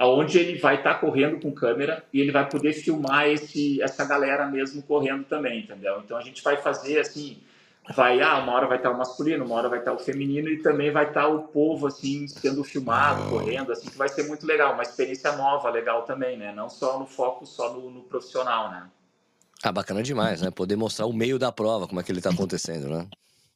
aonde 0.01 0.39
ele 0.39 0.59
vai 0.59 0.77
estar 0.77 0.95
tá 0.95 0.99
correndo 0.99 1.39
com 1.39 1.53
câmera 1.53 2.03
e 2.11 2.23
ele 2.23 2.33
vai 2.33 2.49
poder 2.49 2.73
filmar 2.73 3.29
esse, 3.29 3.83
essa 3.83 4.03
galera 4.03 4.47
mesmo 4.47 4.83
correndo 4.83 5.25
também, 5.25 5.61
entendeu? 5.61 6.01
Então, 6.03 6.17
a 6.17 6.23
gente 6.23 6.43
vai 6.43 6.57
fazer 6.57 6.99
assim, 6.99 7.37
vai, 7.95 8.19
ah, 8.23 8.39
uma 8.39 8.55
hora 8.55 8.67
vai 8.67 8.79
estar 8.79 8.91
o 8.91 8.97
masculino, 8.97 9.45
uma 9.45 9.57
hora 9.57 9.69
vai 9.69 9.81
estar 9.81 9.93
o 9.93 9.99
feminino 9.99 10.49
e 10.49 10.63
também 10.63 10.91
vai 10.91 11.07
estar 11.07 11.29
o 11.29 11.43
povo, 11.43 11.87
assim, 11.87 12.27
sendo 12.27 12.65
filmado, 12.65 13.29
correndo, 13.29 13.73
assim, 13.73 13.91
que 13.91 13.99
vai 13.99 14.09
ser 14.09 14.23
muito 14.23 14.47
legal, 14.47 14.73
uma 14.73 14.83
experiência 14.83 15.37
nova, 15.37 15.69
legal 15.69 16.01
também, 16.05 16.39
né? 16.39 16.51
Não 16.51 16.71
só 16.71 16.99
no 16.99 17.05
foco, 17.05 17.45
só 17.45 17.71
no, 17.71 17.91
no 17.91 18.01
profissional, 18.01 18.71
né? 18.71 18.89
Ah, 19.63 19.71
bacana 19.71 20.03
demais, 20.03 20.41
né? 20.41 20.51
Poder 20.51 20.77
mostrar 20.77 21.05
o 21.05 21.13
meio 21.13 21.39
da 21.39 21.53
prova, 21.53 21.87
como 21.87 22.01
é 22.01 22.03
que 22.03 22.11
ele 22.11 22.21
está 22.21 22.31
acontecendo, 22.31 22.89
né? 22.89 23.07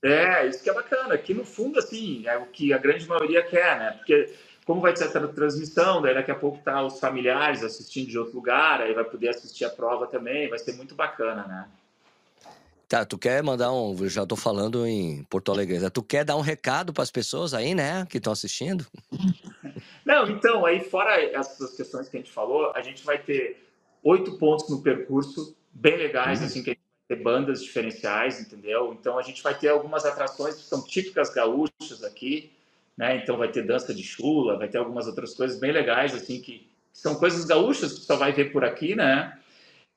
É, 0.02 0.46
isso 0.46 0.62
que 0.62 0.68
é 0.68 0.74
bacana, 0.74 1.16
que 1.16 1.32
no 1.32 1.46
fundo, 1.46 1.78
assim, 1.78 2.26
é 2.26 2.36
o 2.36 2.44
que 2.44 2.74
a 2.74 2.76
grande 2.76 3.08
maioria 3.08 3.42
quer, 3.42 3.78
né? 3.78 3.92
Porque 3.92 4.30
como 4.64 4.80
vai 4.80 4.96
ser 4.96 5.16
a 5.16 5.28
transmissão, 5.28 6.00
daí 6.00 6.14
daqui 6.14 6.30
a 6.30 6.34
pouco 6.34 6.58
tá 6.62 6.82
os 6.82 6.98
familiares 6.98 7.62
assistindo 7.62 8.08
de 8.08 8.18
outro 8.18 8.34
lugar, 8.34 8.80
aí 8.80 8.94
vai 8.94 9.04
poder 9.04 9.28
assistir 9.28 9.64
a 9.64 9.70
prova 9.70 10.06
também, 10.06 10.48
vai 10.48 10.58
ser 10.58 10.72
muito 10.72 10.94
bacana, 10.94 11.46
né? 11.46 11.68
Tá, 12.88 13.04
tu 13.04 13.18
quer 13.18 13.42
mandar 13.42 13.72
um. 13.72 14.08
Já 14.08 14.26
tô 14.26 14.36
falando 14.36 14.86
em 14.86 15.24
Porto 15.24 15.50
Alegre. 15.50 15.78
Né? 15.78 15.90
Tu 15.90 16.02
quer 16.02 16.24
dar 16.24 16.36
um 16.36 16.42
recado 16.42 16.92
para 16.92 17.02
as 17.02 17.10
pessoas 17.10 17.54
aí, 17.54 17.74
né, 17.74 18.06
que 18.08 18.18
estão 18.18 18.32
assistindo? 18.32 18.86
Não, 20.04 20.28
então, 20.28 20.66
aí 20.66 20.80
fora 20.80 21.20
essas 21.22 21.74
questões 21.74 22.08
que 22.08 22.16
a 22.16 22.20
gente 22.20 22.30
falou, 22.30 22.72
a 22.74 22.82
gente 22.82 23.02
vai 23.04 23.18
ter 23.18 23.66
oito 24.02 24.38
pontos 24.38 24.68
no 24.68 24.82
percurso, 24.82 25.56
bem 25.72 25.96
legais, 25.96 26.40
uhum. 26.40 26.46
assim, 26.46 26.62
que 26.62 26.70
a 26.70 26.72
gente 26.74 26.84
ter 27.08 27.16
bandas 27.16 27.62
diferenciais, 27.62 28.40
entendeu? 28.40 28.94
Então 28.98 29.18
a 29.18 29.22
gente 29.22 29.42
vai 29.42 29.56
ter 29.56 29.68
algumas 29.68 30.04
atrações 30.04 30.56
que 30.56 30.62
são 30.62 30.82
típicas 30.82 31.30
gaúchas 31.30 32.04
aqui, 32.04 32.52
né? 32.96 33.16
Então 33.16 33.36
vai 33.36 33.48
ter 33.48 33.62
dança 33.62 33.94
de 33.94 34.02
chula, 34.02 34.58
vai 34.58 34.68
ter 34.68 34.78
algumas 34.78 35.06
outras 35.06 35.34
coisas 35.34 35.58
bem 35.58 35.72
legais 35.72 36.14
assim 36.14 36.40
que 36.40 36.68
são 36.92 37.16
coisas 37.16 37.44
gaúchas 37.44 37.92
que 37.92 38.04
só 38.04 38.16
vai 38.16 38.32
ver 38.32 38.52
por 38.52 38.64
aqui, 38.64 38.94
né? 38.94 39.36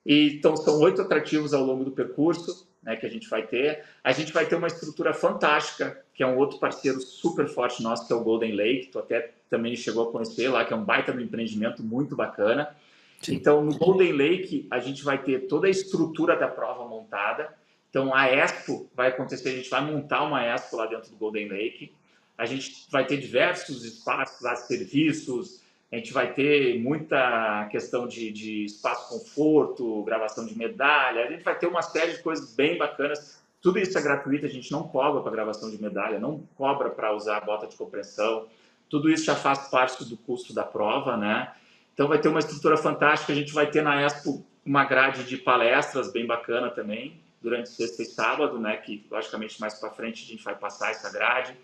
E, 0.04 0.36
então 0.36 0.56
são 0.56 0.80
oito 0.80 1.00
atrativos 1.02 1.54
ao 1.54 1.62
longo 1.62 1.84
do 1.84 1.92
percurso, 1.92 2.68
né? 2.82 2.96
Que 2.96 3.06
a 3.06 3.10
gente 3.10 3.28
vai 3.28 3.46
ter. 3.46 3.84
A 4.02 4.12
gente 4.12 4.32
vai 4.32 4.46
ter 4.46 4.56
uma 4.56 4.66
estrutura 4.66 5.14
fantástica, 5.14 6.02
que 6.12 6.22
é 6.22 6.26
um 6.26 6.36
outro 6.36 6.58
parceiro 6.58 7.00
super 7.00 7.46
forte 7.48 7.82
nosso, 7.82 8.06
que 8.06 8.12
é 8.12 8.16
o 8.16 8.24
Golden 8.24 8.52
Lake. 8.52 8.88
Tu 8.88 8.98
até 8.98 9.30
também 9.48 9.76
chegou 9.76 10.08
a 10.08 10.12
conhecer 10.12 10.48
lá, 10.48 10.64
que 10.64 10.72
é 10.72 10.76
um 10.76 10.84
baita 10.84 11.12
do 11.12 11.20
empreendimento 11.20 11.82
muito 11.82 12.16
bacana. 12.16 12.74
Sim. 13.22 13.34
Então, 13.34 13.64
no 13.64 13.76
Golden 13.76 14.12
Lake, 14.12 14.66
a 14.70 14.78
gente 14.78 15.04
vai 15.04 15.18
ter 15.18 15.46
toda 15.46 15.66
a 15.66 15.70
estrutura 15.70 16.36
da 16.36 16.48
prova 16.48 16.86
montada. 16.86 17.52
Então, 17.90 18.14
a 18.14 18.26
Expo 18.28 18.88
vai 18.94 19.08
acontecer, 19.08 19.48
a 19.48 19.56
gente 19.56 19.70
vai 19.70 19.80
montar 19.80 20.22
uma 20.22 20.44
Expo 20.44 20.76
lá 20.76 20.86
dentro 20.86 21.10
do 21.10 21.16
Golden 21.16 21.48
Lake. 21.48 21.92
A 22.38 22.46
gente 22.46 22.86
vai 22.90 23.04
ter 23.04 23.18
diversos 23.18 23.84
espaços 23.84 24.40
lá, 24.40 24.54
serviços, 24.54 25.60
a 25.90 25.96
gente 25.96 26.12
vai 26.12 26.32
ter 26.32 26.78
muita 26.78 27.66
questão 27.70 28.06
de, 28.06 28.30
de 28.30 28.64
espaço 28.64 29.08
conforto, 29.08 30.04
gravação 30.04 30.46
de 30.46 30.56
medalha, 30.56 31.24
a 31.24 31.30
gente 31.30 31.42
vai 31.42 31.58
ter 31.58 31.66
uma 31.66 31.82
série 31.82 32.12
de 32.12 32.22
coisas 32.22 32.54
bem 32.54 32.78
bacanas. 32.78 33.42
Tudo 33.60 33.78
isso 33.78 33.98
é 33.98 34.02
gratuito, 34.02 34.46
a 34.46 34.48
gente 34.48 34.70
não 34.70 34.86
cobra 34.86 35.20
para 35.20 35.32
gravação 35.32 35.70
de 35.70 35.80
medalha, 35.82 36.20
não 36.20 36.46
cobra 36.54 36.90
para 36.90 37.12
usar 37.12 37.38
a 37.38 37.40
bota 37.40 37.66
de 37.66 37.74
compressão. 37.74 38.46
Tudo 38.88 39.10
isso 39.10 39.24
já 39.24 39.34
faz 39.34 39.68
parte 39.68 40.04
do 40.04 40.16
custo 40.16 40.54
da 40.54 40.62
prova, 40.62 41.16
né? 41.16 41.52
Então 41.92 42.06
vai 42.06 42.18
ter 42.18 42.28
uma 42.28 42.38
estrutura 42.38 42.76
fantástica. 42.76 43.32
A 43.32 43.36
gente 43.36 43.52
vai 43.52 43.68
ter 43.68 43.82
na 43.82 44.00
Expo 44.00 44.46
uma 44.64 44.84
grade 44.84 45.24
de 45.24 45.36
palestras 45.36 46.12
bem 46.12 46.26
bacana 46.26 46.70
também, 46.70 47.20
durante 47.42 47.70
sexta 47.70 48.02
e 48.02 48.06
sábado, 48.06 48.58
né? 48.58 48.76
Que 48.76 49.04
logicamente 49.10 49.60
mais 49.60 49.74
para 49.74 49.90
frente 49.90 50.22
a 50.22 50.26
gente 50.26 50.44
vai 50.44 50.54
passar 50.54 50.90
essa 50.90 51.10
grade. 51.10 51.56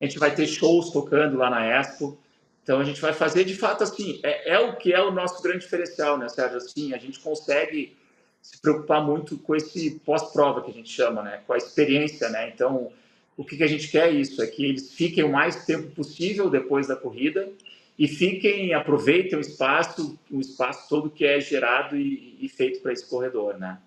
A 0.00 0.04
gente 0.06 0.18
vai 0.18 0.34
ter 0.34 0.46
shows 0.46 0.90
tocando 0.90 1.36
lá 1.36 1.50
na 1.50 1.66
Expo. 1.66 2.18
Então 2.62 2.80
a 2.80 2.84
gente 2.84 3.00
vai 3.00 3.12
fazer 3.12 3.44
de 3.44 3.54
fato 3.54 3.82
assim, 3.82 4.20
é, 4.22 4.54
é 4.54 4.58
o 4.58 4.76
que 4.76 4.92
é 4.92 5.02
o 5.02 5.10
nosso 5.10 5.42
grande 5.42 5.60
diferencial, 5.60 6.16
né, 6.16 6.28
Sérgio? 6.28 6.58
Assim, 6.58 6.94
a 6.94 6.98
gente 6.98 7.18
consegue 7.20 7.96
se 8.40 8.60
preocupar 8.60 9.04
muito 9.04 9.36
com 9.38 9.54
esse 9.54 10.00
pós-prova 10.04 10.62
que 10.62 10.70
a 10.70 10.74
gente 10.74 10.90
chama, 10.90 11.22
né? 11.22 11.42
Com 11.46 11.52
a 11.52 11.58
experiência, 11.58 12.28
né? 12.28 12.48
Então 12.48 12.90
o 13.36 13.44
que, 13.44 13.56
que 13.56 13.62
a 13.64 13.66
gente 13.66 13.88
quer 13.88 14.08
é 14.08 14.12
isso, 14.12 14.42
é 14.42 14.46
que 14.46 14.64
eles 14.64 14.92
fiquem 14.92 15.24
o 15.24 15.32
mais 15.32 15.64
tempo 15.64 15.90
possível 15.94 16.50
depois 16.50 16.86
da 16.86 16.96
corrida 16.96 17.50
e 17.98 18.06
fiquem, 18.06 18.74
aproveitem 18.74 19.38
o 19.38 19.40
espaço, 19.40 20.18
o 20.30 20.40
espaço 20.40 20.88
todo 20.88 21.10
que 21.10 21.24
é 21.24 21.40
gerado 21.40 21.96
e, 21.96 22.36
e 22.40 22.48
feito 22.48 22.80
para 22.80 22.92
esse 22.92 23.08
corredor, 23.08 23.58
né? 23.58 23.78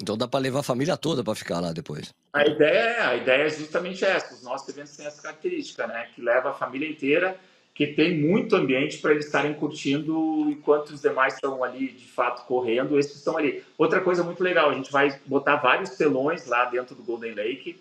Então 0.00 0.16
dá 0.16 0.28
para 0.28 0.40
levar 0.40 0.60
a 0.60 0.62
família 0.62 0.96
toda 0.96 1.24
para 1.24 1.34
ficar 1.34 1.60
lá 1.60 1.72
depois. 1.72 2.14
A 2.32 2.46
ideia, 2.46 2.78
é, 2.78 3.00
a 3.02 3.16
ideia 3.16 3.42
é 3.46 3.50
justamente 3.50 4.04
essa. 4.04 4.34
Os 4.34 4.42
nossos 4.42 4.68
eventos 4.68 4.96
têm 4.96 5.06
essa 5.06 5.20
característica, 5.20 5.86
né? 5.86 6.08
Que 6.14 6.22
leva 6.22 6.50
a 6.50 6.54
família 6.54 6.88
inteira, 6.88 7.38
que 7.74 7.86
tem 7.86 8.16
muito 8.16 8.54
ambiente 8.54 8.98
para 8.98 9.12
eles 9.12 9.26
estarem 9.26 9.54
curtindo 9.54 10.48
enquanto 10.50 10.90
os 10.90 11.00
demais 11.00 11.34
estão 11.34 11.64
ali 11.64 11.88
de 11.88 12.06
fato 12.06 12.46
correndo, 12.46 12.98
esses 12.98 13.16
estão 13.16 13.36
ali. 13.36 13.64
Outra 13.76 14.00
coisa 14.00 14.22
muito 14.22 14.42
legal, 14.42 14.70
a 14.70 14.74
gente 14.74 14.92
vai 14.92 15.18
botar 15.26 15.56
vários 15.56 15.90
telões 15.90 16.46
lá 16.46 16.64
dentro 16.66 16.94
do 16.94 17.02
Golden 17.02 17.34
Lake 17.34 17.80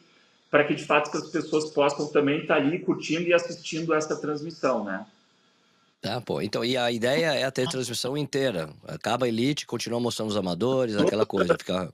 para 0.50 0.64
que 0.64 0.74
de 0.74 0.86
fato 0.86 1.16
as 1.16 1.30
pessoas 1.30 1.70
possam 1.72 2.08
também 2.08 2.40
estar 2.40 2.56
ali 2.56 2.80
curtindo 2.80 3.28
e 3.28 3.34
assistindo 3.34 3.94
essa 3.94 4.16
transmissão, 4.16 4.84
né? 4.84 5.06
Tá, 6.02 6.22
pô. 6.22 6.42
Então, 6.42 6.64
e 6.64 6.78
a 6.78 6.92
ideia 6.92 7.34
é 7.34 7.50
ter 7.52 7.68
transmissão 7.68 8.16
inteira. 8.18 8.70
Acaba 8.88 9.26
a 9.26 9.30
elite, 9.30 9.66
continua 9.66 10.00
mostrando 10.00 10.30
os 10.30 10.38
amadores, 10.38 10.96
aquela 10.96 11.26
coisa. 11.26 11.58
Ficar... 11.58 11.90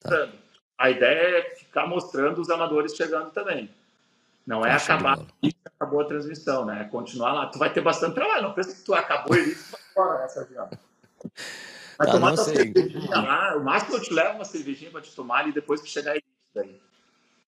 Tá. 0.00 0.28
A 0.78 0.90
ideia 0.90 1.38
é 1.38 1.54
ficar 1.56 1.86
mostrando 1.86 2.40
os 2.40 2.50
amadores 2.50 2.94
chegando 2.94 3.30
também. 3.30 3.70
Não 4.46 4.64
é 4.64 4.72
acabar 4.72 5.18
e 5.42 5.54
acabou 5.64 6.00
a 6.00 6.04
transmissão, 6.04 6.64
né? 6.64 6.82
É 6.82 6.84
continuar 6.84 7.32
lá. 7.32 7.46
Tu 7.46 7.58
vai 7.58 7.70
ter 7.72 7.82
bastante 7.82 8.14
trabalho. 8.14 8.44
Não 8.44 8.54
pensa 8.54 8.74
que 8.74 8.82
tu 8.82 8.94
acabou 8.94 9.36
e 9.36 9.54
vai 9.54 9.80
embora, 9.90 10.20
né, 10.20 10.28
Sérgio? 10.28 10.56
Vai 10.56 12.06
tá, 12.06 12.12
tomar 12.12 12.34
tua 12.34 12.44
cervejinha 12.44 13.16
lá. 13.16 13.56
O 13.56 13.64
máximo 13.64 13.96
eu 13.96 14.02
te 14.02 14.12
levo 14.12 14.36
uma 14.36 14.44
cervejinha 14.44 14.90
para 14.90 15.02
te 15.02 15.14
tomar 15.14 15.40
ali 15.40 15.52
depois 15.52 15.82
que 15.82 15.88
chegar 15.90 16.12
aí. 16.12 16.22
Daí. 16.54 16.80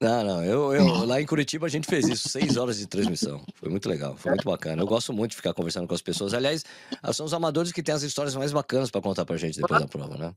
Não, 0.01 0.25
não, 0.25 0.45
eu, 0.45 0.75
eu, 0.75 1.05
lá 1.07 1.21
em 1.21 1.27
Curitiba 1.27 1.66
a 1.66 1.69
gente 1.69 1.87
fez 1.87 2.09
isso, 2.09 2.29
seis 2.29 2.57
horas 2.57 2.79
de 2.79 2.87
transmissão. 2.87 3.45
Foi 3.55 3.69
muito 3.69 3.88
legal, 3.88 4.16
foi 4.16 4.33
muito 4.33 4.45
bacana. 4.45 4.83
Eu 4.83 4.87
gosto 4.87 5.12
muito 5.12 5.33
de 5.33 5.37
ficar 5.37 5.53
conversando 5.53 5.87
com 5.87 5.95
as 5.95 6.01
pessoas. 6.01 6.33
Aliás, 6.33 6.64
são 7.12 7.27
os 7.27 7.35
amadores 7.35 7.71
que 7.71 7.83
têm 7.83 7.95
as 7.95 8.03
histórias 8.03 8.35
mais 8.35 8.51
bacanas 8.51 8.90
para 8.90 9.03
contar 9.03 9.27
pra 9.27 9.37
gente 9.37 9.61
depois 9.61 9.81
da 9.81 9.87
prova, 9.87 10.16
né? 10.16 10.35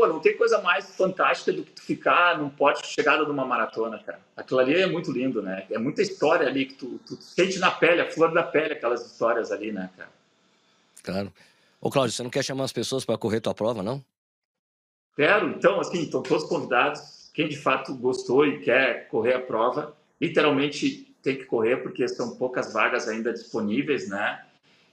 Pô, 0.00 0.06
não 0.06 0.18
tem 0.18 0.34
coisa 0.34 0.62
mais 0.62 0.96
fantástica 0.96 1.52
do 1.52 1.62
que 1.62 1.72
tu 1.72 1.82
ficar 1.82 2.38
num 2.38 2.48
pote 2.48 2.80
de 2.80 2.88
chegada 2.88 3.22
de 3.22 3.30
uma 3.30 3.44
maratona, 3.44 3.98
cara. 3.98 4.18
Aquilo 4.34 4.60
ali 4.60 4.80
é 4.80 4.86
muito 4.86 5.12
lindo, 5.12 5.42
né? 5.42 5.66
É 5.70 5.76
muita 5.76 6.00
história 6.00 6.48
ali 6.48 6.64
que 6.64 6.72
tu, 6.72 6.98
tu 7.06 7.16
sente 7.20 7.58
na 7.58 7.70
pele, 7.70 8.00
a 8.00 8.10
flor 8.10 8.32
da 8.32 8.42
pele, 8.42 8.72
aquelas 8.72 9.04
histórias 9.04 9.52
ali, 9.52 9.70
né, 9.70 9.90
cara? 9.94 10.08
Claro. 11.02 11.30
Ô, 11.78 11.90
Cláudio, 11.90 12.16
você 12.16 12.22
não 12.22 12.30
quer 12.30 12.42
chamar 12.42 12.64
as 12.64 12.72
pessoas 12.72 13.04
para 13.04 13.18
correr 13.18 13.42
tua 13.42 13.52
prova, 13.52 13.82
não? 13.82 14.02
Quero. 15.14 15.50
Então, 15.50 15.78
assim, 15.78 16.04
estão 16.04 16.22
todos 16.22 16.44
convidados 16.44 17.30
quem 17.34 17.46
de 17.46 17.58
fato 17.58 17.94
gostou 17.94 18.46
e 18.46 18.60
quer 18.60 19.06
correr 19.08 19.34
a 19.34 19.40
prova, 19.42 19.94
literalmente 20.18 21.14
tem 21.22 21.36
que 21.36 21.44
correr 21.44 21.76
porque 21.76 22.08
são 22.08 22.36
poucas 22.36 22.72
vagas 22.72 23.06
ainda 23.06 23.34
disponíveis, 23.34 24.08
né? 24.08 24.46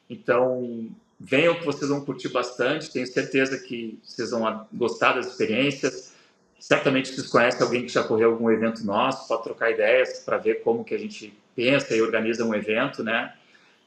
Então, 0.10 0.89
venham 1.19 1.56
que 1.56 1.65
vocês 1.65 1.89
vão 1.89 2.03
curtir 2.03 2.30
bastante. 2.30 2.91
Tenho 2.91 3.08
certeza 3.08 3.58
que 3.58 3.99
vocês 4.03 4.32
vão 4.32 4.67
gostar 4.73 5.13
das 5.13 5.27
experiências. 5.27 6.13
Certamente 6.60 7.13
vocês 7.13 7.27
conhecem 7.27 7.62
alguém 7.62 7.84
que 7.84 7.91
já 7.91 8.03
correu 8.03 8.32
algum 8.32 8.49
evento 8.49 8.86
nosso, 8.86 9.27
pode 9.27 9.43
trocar 9.43 9.71
ideias 9.71 10.19
para 10.19 10.38
ver 10.38 10.63
como 10.63 10.84
que 10.84 10.95
a 10.95 10.97
gente 10.97 11.34
pensa 11.56 11.95
e 11.95 12.01
organiza 12.01 12.43
um 12.43 12.53
evento, 12.53 13.03
né? 13.03 13.34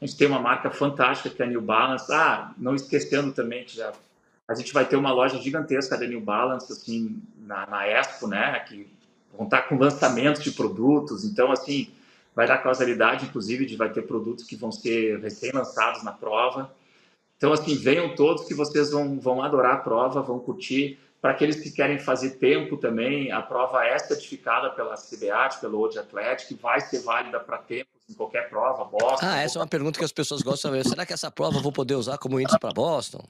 A 0.00 0.06
gente 0.06 0.16
tem 0.16 0.26
uma 0.26 0.40
marca 0.40 0.70
fantástica 0.70 1.28
que 1.30 1.42
é 1.42 1.44
a 1.44 1.48
New 1.48 1.60
Balance. 1.60 2.10
Ah, 2.12 2.52
não 2.56 2.74
esquecendo 2.74 3.32
também 3.32 3.64
que 3.64 3.76
já 3.76 3.92
a 4.50 4.54
gente 4.56 4.72
vai 4.72 4.84
ter 4.84 4.96
uma 4.96 5.12
loja 5.12 5.38
gigantesca 5.38 5.96
da 5.96 6.04
New 6.04 6.20
Balance, 6.20 6.72
assim, 6.72 7.22
na, 7.38 7.68
na 7.68 7.86
Expo, 7.86 8.26
né, 8.26 8.58
que 8.68 8.84
vão 9.32 9.44
estar 9.44 9.62
com 9.62 9.78
lançamentos 9.78 10.42
de 10.42 10.50
produtos, 10.50 11.24
então, 11.24 11.52
assim, 11.52 11.88
vai 12.34 12.48
dar 12.48 12.58
causalidade, 12.58 13.26
inclusive, 13.26 13.64
de 13.64 13.76
vai 13.76 13.92
ter 13.92 14.02
produtos 14.02 14.44
que 14.44 14.56
vão 14.56 14.72
ser 14.72 15.20
recém-lançados 15.20 16.02
na 16.02 16.10
prova. 16.10 16.68
Então, 17.40 17.55
assim, 17.55 17.74
venham 17.74 18.14
todos 18.14 18.44
que 18.44 18.53
vocês 18.53 18.90
vão, 18.90 19.18
vão 19.18 19.42
adorar 19.42 19.76
a 19.76 19.79
prova, 19.79 20.20
vão 20.20 20.38
curtir. 20.38 21.00
Para 21.22 21.31
aqueles 21.31 21.59
que 21.59 21.70
querem 21.70 21.98
fazer 21.98 22.33
tempo 22.33 22.76
também, 22.76 23.33
a 23.33 23.40
prova 23.40 23.83
é 23.83 23.98
certificada 23.98 24.68
pela 24.68 24.94
CBAT, 24.94 25.59
pelo 25.59 25.79
Old 25.79 25.98
Athletic, 25.98 26.55
vai 26.61 26.83
ser 26.83 26.98
válida 27.00 27.40
para 27.40 27.57
tempos 27.57 27.94
em 28.11 28.12
qualquer 28.12 28.50
prova, 28.50 28.85
Boston. 28.85 29.24
Ah, 29.26 29.40
essa 29.40 29.59
é 29.59 29.62
uma 29.62 29.66
pergunta 29.66 29.98
que 29.98 30.05
as 30.05 30.12
pessoas 30.12 30.42
gostam 30.42 30.70
de 30.70 30.76
saber. 30.76 30.90
Será 30.90 31.07
que 31.07 31.14
essa 31.14 31.31
prova 31.31 31.57
eu 31.57 31.62
vou 31.62 31.72
poder 31.72 31.94
usar 31.94 32.18
como 32.18 32.38
índice 32.38 32.59
para 32.59 32.74
Boston? 32.74 33.24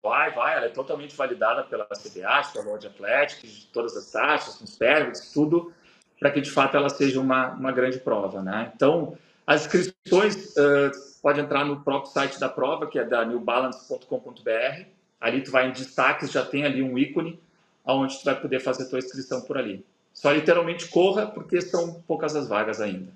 Vai, 0.00 0.30
vai, 0.32 0.56
ela 0.56 0.66
é 0.66 0.70
totalmente 0.70 1.16
validada 1.16 1.64
pela 1.64 1.86
CBA, 1.86 2.52
pela 2.52 2.64
World 2.66 2.86
Athletics, 2.86 3.64
todas 3.72 3.96
as 3.96 4.12
taxas, 4.12 4.54
com 4.58 4.64
os 4.64 4.76
pérmitos, 4.76 5.32
tudo, 5.32 5.72
para 6.20 6.30
que 6.30 6.40
de 6.40 6.50
fato 6.52 6.76
ela 6.76 6.88
seja 6.88 7.20
uma, 7.20 7.50
uma 7.50 7.72
grande 7.72 7.98
prova, 7.98 8.40
né? 8.42 8.70
Então, 8.76 9.18
as 9.44 9.62
inscrições 9.62 10.54
uh, 10.56 11.09
pode 11.20 11.40
entrar 11.40 11.64
no 11.64 11.80
próprio 11.80 12.12
site 12.12 12.38
da 12.38 12.48
prova, 12.48 12.86
que 12.86 12.98
é 12.98 13.04
da 13.04 13.24
newbalance.com.br. 13.24 14.84
Ali 15.20 15.42
tu 15.42 15.50
vai 15.50 15.68
em 15.68 15.72
destaques, 15.72 16.30
já 16.30 16.44
tem 16.44 16.64
ali 16.64 16.82
um 16.82 16.96
ícone 16.98 17.38
onde 17.84 18.18
tu 18.18 18.24
vai 18.24 18.40
poder 18.40 18.60
fazer 18.60 18.88
tua 18.88 18.98
inscrição 18.98 19.40
por 19.42 19.58
ali. 19.58 19.84
Só 20.12 20.30
literalmente 20.32 20.88
corra, 20.88 21.26
porque 21.26 21.60
são 21.60 21.94
poucas 22.06 22.34
as 22.36 22.48
vagas 22.48 22.80
ainda. 22.80 23.12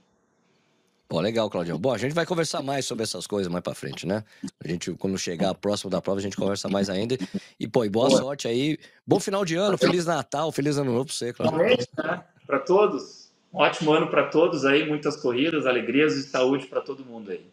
Pô, 1.09 1.21
legal, 1.21 1.51
Claudião. 1.51 1.79
Bom, 1.79 1.93
a 1.93 1.99
gente 1.99 2.15
vai 2.15 2.25
conversar 2.25 2.63
mais 2.63 2.87
sobre 2.87 3.05
essas 3.05 3.27
coisas 3.27 3.51
mais 3.53 3.63
para 3.63 3.75
frente, 3.75 4.07
né? 4.07 4.25
A 4.63 4.67
gente, 4.67 4.93
quando 4.95 5.19
chegar 5.19 5.55
próximo 5.55 5.91
da 5.91 6.01
prova, 6.01 6.19
a 6.19 6.23
gente 6.23 6.37
conversa 6.37 6.69
mais 6.69 6.89
ainda. 6.89 7.17
E, 7.61 7.69
pô, 7.69 7.85
e 7.85 7.91
boa 7.91 8.11
sorte 8.11 8.49
aí. 8.49 8.79
Bom 9.07 9.21
final 9.21 9.45
de 9.45 9.55
ano, 9.55 9.77
Feliz 9.77 10.07
Natal, 10.07 10.51
Feliz 10.51 10.79
Ano 10.79 10.93
Novo 10.93 11.05
pra 11.05 11.15
você, 11.15 11.33
Claudião. 11.33 11.59
né? 11.59 12.25
Para 12.47 12.59
todos. 12.59 13.31
Um 13.53 13.59
ótimo 13.59 13.93
ano 13.93 14.09
para 14.09 14.25
todos 14.25 14.65
aí, 14.65 14.89
muitas 14.89 15.17
corridas, 15.17 15.67
alegrias 15.67 16.17
e 16.17 16.25
saúde 16.25 16.67
para 16.67 16.81
todo 16.81 17.05
mundo 17.05 17.31
aí. 17.31 17.47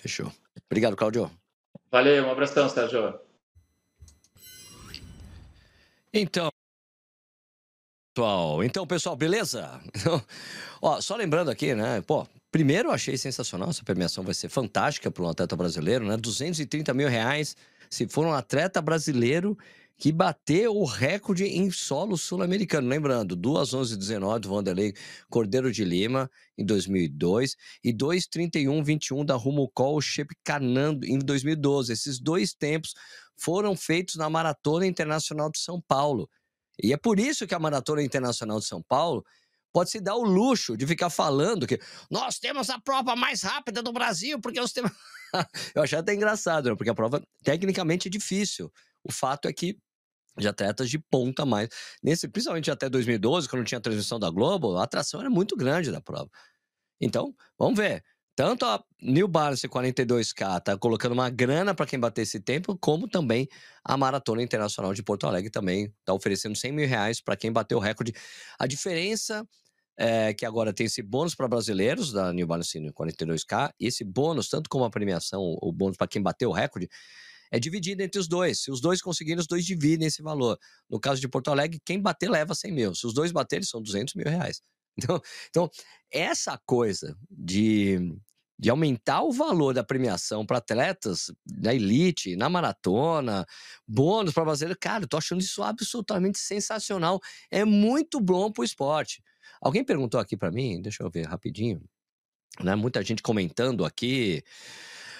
Fechou. 0.00 0.32
Obrigado, 0.66 0.96
Claudio. 0.96 1.30
Valeu, 1.90 2.24
um 2.26 2.30
abração, 2.30 2.68
Sérgio. 2.68 3.20
Então, 6.12 6.50
pessoal, 8.14 8.64
então, 8.64 8.86
pessoal, 8.86 9.16
beleza? 9.16 9.80
Ó, 10.82 11.00
só 11.00 11.16
lembrando 11.16 11.50
aqui, 11.50 11.74
né? 11.74 12.00
Pô, 12.02 12.26
Primeiro, 12.50 12.88
eu 12.88 12.92
achei 12.92 13.16
sensacional. 13.16 13.70
Essa 13.70 13.84
premiação 13.84 14.24
vai 14.24 14.34
ser 14.34 14.48
fantástica 14.48 15.10
para 15.10 15.22
um 15.22 15.28
atleta 15.28 15.54
brasileiro, 15.54 16.04
né? 16.04 16.16
230 16.16 16.92
mil 16.92 17.08
reais 17.08 17.56
se 17.88 18.08
for 18.08 18.26
um 18.26 18.32
atleta 18.32 18.80
brasileiro 18.80 19.56
que 20.00 20.10
bateu 20.10 20.74
o 20.74 20.86
recorde 20.86 21.44
em 21.44 21.70
solo 21.70 22.16
sul-americano. 22.16 22.88
Lembrando, 22.88 23.36
2 23.36 23.74
11 23.74 23.98
19 23.98 24.40
do 24.40 24.48
Vanderlei 24.48 24.94
Cordeiro 25.28 25.70
de 25.70 25.84
Lima 25.84 26.30
em 26.56 26.64
2002 26.64 27.54
e 27.84 27.92
2:31 27.92 28.82
21 28.82 29.26
da 29.26 29.34
Rumocol 29.34 30.00
Chepcanando 30.00 31.04
em 31.04 31.18
2012. 31.18 31.92
Esses 31.92 32.18
dois 32.18 32.54
tempos 32.54 32.94
foram 33.36 33.76
feitos 33.76 34.14
na 34.16 34.30
Maratona 34.30 34.86
Internacional 34.86 35.50
de 35.50 35.58
São 35.58 35.78
Paulo. 35.86 36.30
E 36.82 36.94
é 36.94 36.96
por 36.96 37.20
isso 37.20 37.46
que 37.46 37.54
a 37.54 37.58
Maratona 37.58 38.02
Internacional 38.02 38.58
de 38.58 38.66
São 38.66 38.82
Paulo 38.82 39.22
pode 39.70 39.90
se 39.90 40.00
dar 40.00 40.16
o 40.16 40.24
luxo 40.24 40.78
de 40.78 40.86
ficar 40.86 41.10
falando 41.10 41.66
que 41.66 41.78
nós 42.10 42.38
temos 42.38 42.70
a 42.70 42.80
prova 42.80 43.14
mais 43.14 43.42
rápida 43.42 43.82
do 43.82 43.92
Brasil, 43.92 44.40
porque 44.40 44.58
nós 44.58 44.72
temos. 44.72 44.90
Eu 45.74 45.82
achei 45.82 45.98
até 45.98 46.14
engraçado, 46.14 46.70
né? 46.70 46.74
porque 46.74 46.90
a 46.90 46.94
prova 46.94 47.22
tecnicamente 47.44 48.08
é 48.08 48.10
difícil. 48.10 48.72
O 49.04 49.12
fato 49.12 49.46
é 49.46 49.52
que 49.52 49.78
de 50.36 50.48
atletas 50.48 50.90
de 50.90 50.98
ponta 50.98 51.44
mais. 51.44 51.68
Nesse, 52.02 52.28
principalmente 52.28 52.70
até 52.70 52.88
2012, 52.88 53.48
quando 53.48 53.64
tinha 53.64 53.78
a 53.78 53.82
transmissão 53.82 54.18
da 54.18 54.30
Globo, 54.30 54.76
a 54.76 54.84
atração 54.84 55.20
era 55.20 55.30
muito 55.30 55.56
grande 55.56 55.90
da 55.90 56.00
prova. 56.00 56.30
Então, 57.00 57.34
vamos 57.58 57.78
ver. 57.78 58.04
Tanto 58.36 58.64
a 58.64 58.82
New 59.02 59.28
Balance 59.28 59.68
42K 59.68 60.58
está 60.58 60.78
colocando 60.78 61.12
uma 61.12 61.28
grana 61.28 61.74
para 61.74 61.84
quem 61.84 61.98
bater 61.98 62.22
esse 62.22 62.40
tempo, 62.40 62.74
como 62.78 63.06
também 63.06 63.46
a 63.84 63.96
Maratona 63.96 64.42
Internacional 64.42 64.94
de 64.94 65.02
Porto 65.02 65.26
Alegre 65.26 65.50
também 65.50 65.92
está 66.00 66.14
oferecendo 66.14 66.56
100 66.56 66.72
mil 66.72 66.88
reais 66.88 67.20
para 67.20 67.36
quem 67.36 67.52
bater 67.52 67.74
o 67.74 67.78
recorde. 67.78 68.14
A 68.58 68.66
diferença 68.66 69.46
é 69.98 70.32
que 70.32 70.46
agora 70.46 70.72
tem 70.72 70.86
esse 70.86 71.02
bônus 71.02 71.34
para 71.34 71.46
brasileiros 71.46 72.12
da 72.12 72.32
New 72.32 72.46
Balance 72.46 72.78
42K, 72.78 73.74
e 73.78 73.86
esse 73.86 74.02
bônus, 74.04 74.48
tanto 74.48 74.70
como 74.70 74.84
a 74.86 74.90
premiação, 74.90 75.42
o 75.60 75.70
bônus 75.70 75.98
para 75.98 76.08
quem 76.08 76.22
bateu 76.22 76.48
o 76.48 76.52
recorde, 76.52 76.88
é 77.50 77.58
dividido 77.58 78.02
entre 78.02 78.20
os 78.20 78.28
dois. 78.28 78.62
Se 78.62 78.70
os 78.70 78.80
dois 78.80 79.02
conseguirem, 79.02 79.40
os 79.40 79.46
dois 79.46 79.64
dividem 79.64 80.06
esse 80.06 80.22
valor. 80.22 80.58
No 80.88 81.00
caso 81.00 81.20
de 81.20 81.28
Porto 81.28 81.50
Alegre, 81.50 81.80
quem 81.84 82.00
bater 82.00 82.30
leva 82.30 82.54
100 82.54 82.72
mil. 82.72 82.94
Se 82.94 83.06
os 83.06 83.14
dois 83.14 83.32
baterem, 83.32 83.64
são 83.64 83.82
200 83.82 84.14
mil 84.14 84.26
reais. 84.26 84.60
Então, 84.98 85.22
então 85.48 85.70
essa 86.12 86.60
coisa 86.66 87.16
de, 87.30 87.96
de 88.58 88.68
aumentar 88.68 89.22
o 89.22 89.32
valor 89.32 89.72
da 89.72 89.84
premiação 89.84 90.44
para 90.44 90.58
atletas 90.58 91.32
da 91.46 91.72
elite, 91.72 92.36
na 92.36 92.50
maratona, 92.50 93.46
bônus 93.86 94.34
para 94.34 94.44
brasileiro, 94.44 94.78
cara, 94.78 95.04
eu 95.04 95.08
tô 95.08 95.16
achando 95.16 95.40
isso 95.40 95.62
absolutamente 95.62 96.38
sensacional. 96.38 97.18
É 97.50 97.64
muito 97.64 98.20
bom 98.20 98.52
para 98.52 98.60
o 98.60 98.64
esporte. 98.64 99.22
Alguém 99.62 99.84
perguntou 99.84 100.20
aqui 100.20 100.36
para 100.36 100.50
mim, 100.50 100.82
deixa 100.82 101.02
eu 101.02 101.10
ver 101.10 101.26
rapidinho, 101.26 101.82
né? 102.60 102.74
Muita 102.74 103.02
gente 103.02 103.22
comentando 103.22 103.84
aqui. 103.84 104.42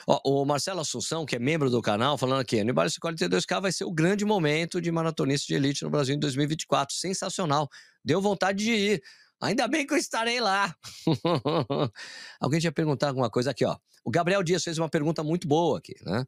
Ó, 0.06 0.20
o 0.24 0.44
Marcelo 0.44 0.80
Assunção, 0.80 1.24
que 1.24 1.36
é 1.36 1.38
membro 1.38 1.70
do 1.70 1.80
canal, 1.82 2.16
falando 2.18 2.40
aqui: 2.40 2.62
no 2.64 2.72
42K 2.72 3.60
vai 3.60 3.72
ser 3.72 3.84
o 3.84 3.92
grande 3.92 4.24
momento 4.24 4.80
de 4.80 4.90
maratonista 4.90 5.46
de 5.46 5.54
elite 5.54 5.82
no 5.82 5.90
Brasil 5.90 6.14
em 6.14 6.18
2024. 6.18 6.94
Sensacional. 6.94 7.68
Deu 8.04 8.20
vontade 8.20 8.64
de 8.64 8.72
ir. 8.72 9.02
Ainda 9.40 9.66
bem 9.66 9.86
que 9.86 9.94
eu 9.94 9.98
estarei 9.98 10.40
lá. 10.40 10.74
Alguém 12.40 12.60
tinha 12.60 12.72
perguntado 12.72 13.10
alguma 13.10 13.30
coisa 13.30 13.50
aqui, 13.50 13.64
ó. 13.64 13.76
O 14.04 14.10
Gabriel 14.10 14.42
Dias 14.42 14.62
fez 14.62 14.78
uma 14.78 14.88
pergunta 14.88 15.22
muito 15.22 15.48
boa 15.48 15.78
aqui, 15.78 15.94
né? 16.04 16.24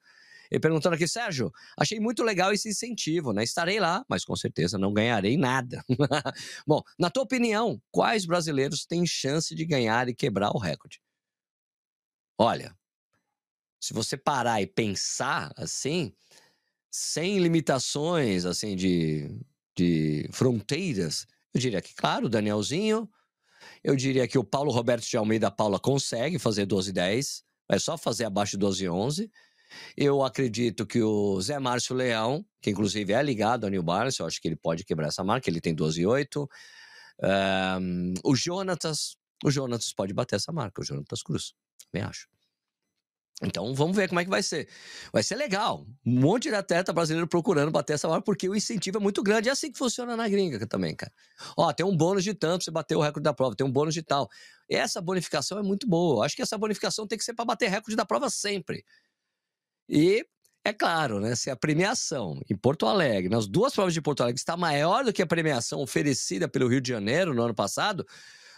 Ele 0.51 0.61
perguntando 0.61 0.95
aqui, 0.95 1.09
Sérgio, 1.09 1.51
achei 1.79 1.99
muito 1.99 2.23
legal 2.23 2.53
esse 2.53 2.69
incentivo, 2.69 3.33
né? 3.33 3.43
Estarei 3.43 3.81
lá, 3.81 4.05
mas 4.07 4.23
com 4.23 4.37
certeza 4.37 4.77
não 4.77 4.93
ganharei 4.93 5.39
nada. 5.39 5.83
Bom, 6.67 6.83
na 6.99 7.09
tua 7.09 7.23
opinião, 7.23 7.81
quais 7.91 8.27
brasileiros 8.27 8.85
têm 8.85 9.07
chance 9.07 9.55
de 9.55 9.65
ganhar 9.65 10.11
e 10.11 10.15
quebrar 10.15 10.51
o 10.51 10.59
recorde? 10.59 11.01
Olha, 12.39 12.77
se 13.83 13.93
você 13.93 14.17
parar 14.17 14.63
e 14.63 14.67
pensar 14.67 15.53
assim, 15.57 16.15
sem 16.89 17.41
limitações 17.41 18.45
assim 18.45 18.77
de, 18.77 19.29
de 19.77 20.29
fronteiras, 20.33 21.27
eu 21.53 21.61
diria 21.61 21.83
que, 21.83 21.93
claro, 21.93 22.27
o 22.27 22.29
Danielzinho, 22.29 23.11
eu 23.83 23.97
diria 23.97 24.29
que 24.29 24.39
o 24.39 24.45
Paulo 24.45 24.71
Roberto 24.71 25.05
de 25.05 25.17
Almeida 25.17 25.51
Paula 25.51 25.81
consegue 25.81 26.39
fazer 26.39 26.65
12 26.65 26.91
e 26.91 26.93
10, 26.93 27.45
é 27.71 27.79
só 27.81 27.99
fazer 27.99 28.25
abaixo 28.25 28.53
de 28.53 28.59
12 28.59 28.85
e 28.85 28.89
11. 28.89 29.33
Eu 29.97 30.23
acredito 30.23 30.87
que 30.87 31.03
o 31.03 31.41
Zé 31.41 31.59
Márcio 31.59 31.97
Leão, 31.97 32.47
que 32.61 32.71
inclusive 32.71 33.13
é 33.13 33.21
ligado 33.21 33.65
ao 33.65 33.71
New 33.71 33.83
Balance, 33.83 34.21
eu 34.21 34.27
acho 34.27 34.41
que 34.41 34.47
ele 34.47 34.57
pode 34.57 34.85
quebrar 34.85 35.09
essa 35.09 35.25
marca, 35.25 35.51
ele 35.51 35.61
tem 35.61 35.75
12 35.75 36.01
e 36.01 36.07
8. 36.07 36.49
Um, 37.81 38.15
o 38.23 38.37
Jonatas, 38.37 39.17
o 39.45 39.51
Jonatas 39.51 39.93
pode 39.93 40.15
bater 40.15 40.37
essa 40.37 40.53
marca, 40.53 40.83
o 40.83 40.85
Jonatas 40.85 41.21
Cruz, 41.21 41.53
também 41.91 42.07
acho. 42.07 42.29
Então 43.43 43.75
vamos 43.75 43.97
ver 43.97 44.09
como 44.09 44.21
é 44.21 44.25
que 44.25 44.31
vai 44.31 44.43
ser. 44.43 44.69
Vai 45.13 45.23
ser 45.23 45.37
legal. 45.37 45.87
Um 46.07 46.21
monte 46.21 46.49
de 46.49 46.55
atleta 46.55 46.93
brasileiro 46.93 47.27
procurando 47.27 47.71
bater 47.71 47.95
essa 47.95 48.09
marca, 48.09 48.25
porque 48.25 48.49
o 48.49 48.55
incentivo 48.55 48.99
é 48.99 49.01
muito 49.01 49.23
grande. 49.23 49.49
É 49.49 49.53
assim 49.53 49.71
que 49.71 49.79
funciona 49.79 50.17
na 50.17 50.29
gringa 50.29 50.67
também, 50.67 50.95
cara. 50.95 51.13
Ó, 51.57 51.73
tem 51.73 51.85
um 51.85 51.97
bônus 51.97 52.25
de 52.25 52.35
tanto, 52.35 52.65
você 52.65 52.71
bateu 52.71 53.01
o 53.01 53.03
recorde 53.03 53.25
da 53.25 53.35
prova, 53.35 53.57
tem 53.57 53.67
um 53.67 53.73
bônus 53.73 53.95
de 53.95 54.03
tal. 54.03 54.29
Essa 54.71 55.01
bonificação 55.01 55.59
é 55.59 55.63
muito 55.63 55.87
boa. 55.89 56.25
Acho 56.25 56.37
que 56.37 56.43
essa 56.43 56.57
bonificação 56.57 57.07
tem 57.07 57.19
que 57.19 57.25
ser 57.25 57.35
para 57.35 57.45
bater 57.45 57.69
recorde 57.69 57.97
da 57.97 58.07
prova 58.07 58.31
sempre. 58.31 58.85
E 59.89 60.25
é 60.65 60.73
claro, 60.73 61.19
né? 61.19 61.35
Se 61.35 61.51
a 61.51 61.57
premiação 61.57 62.41
em 62.49 62.57
Porto 62.57 62.87
Alegre, 62.87 63.29
nas 63.29 63.49
duas 63.49 63.75
provas 63.75 63.93
de 63.93 64.01
Porto 64.01 64.23
Alegre, 64.23 64.39
está 64.39 64.57
maior 64.57 65.05
do 65.05 65.13
que 65.13 65.21
a 65.21 65.27
premiação 65.27 65.81
oferecida 65.81 66.49
pelo 66.49 66.69
Rio 66.69 66.81
de 66.81 66.91
Janeiro 66.91 67.35
no 67.35 67.43
ano 67.43 67.55
passado, 67.55 68.07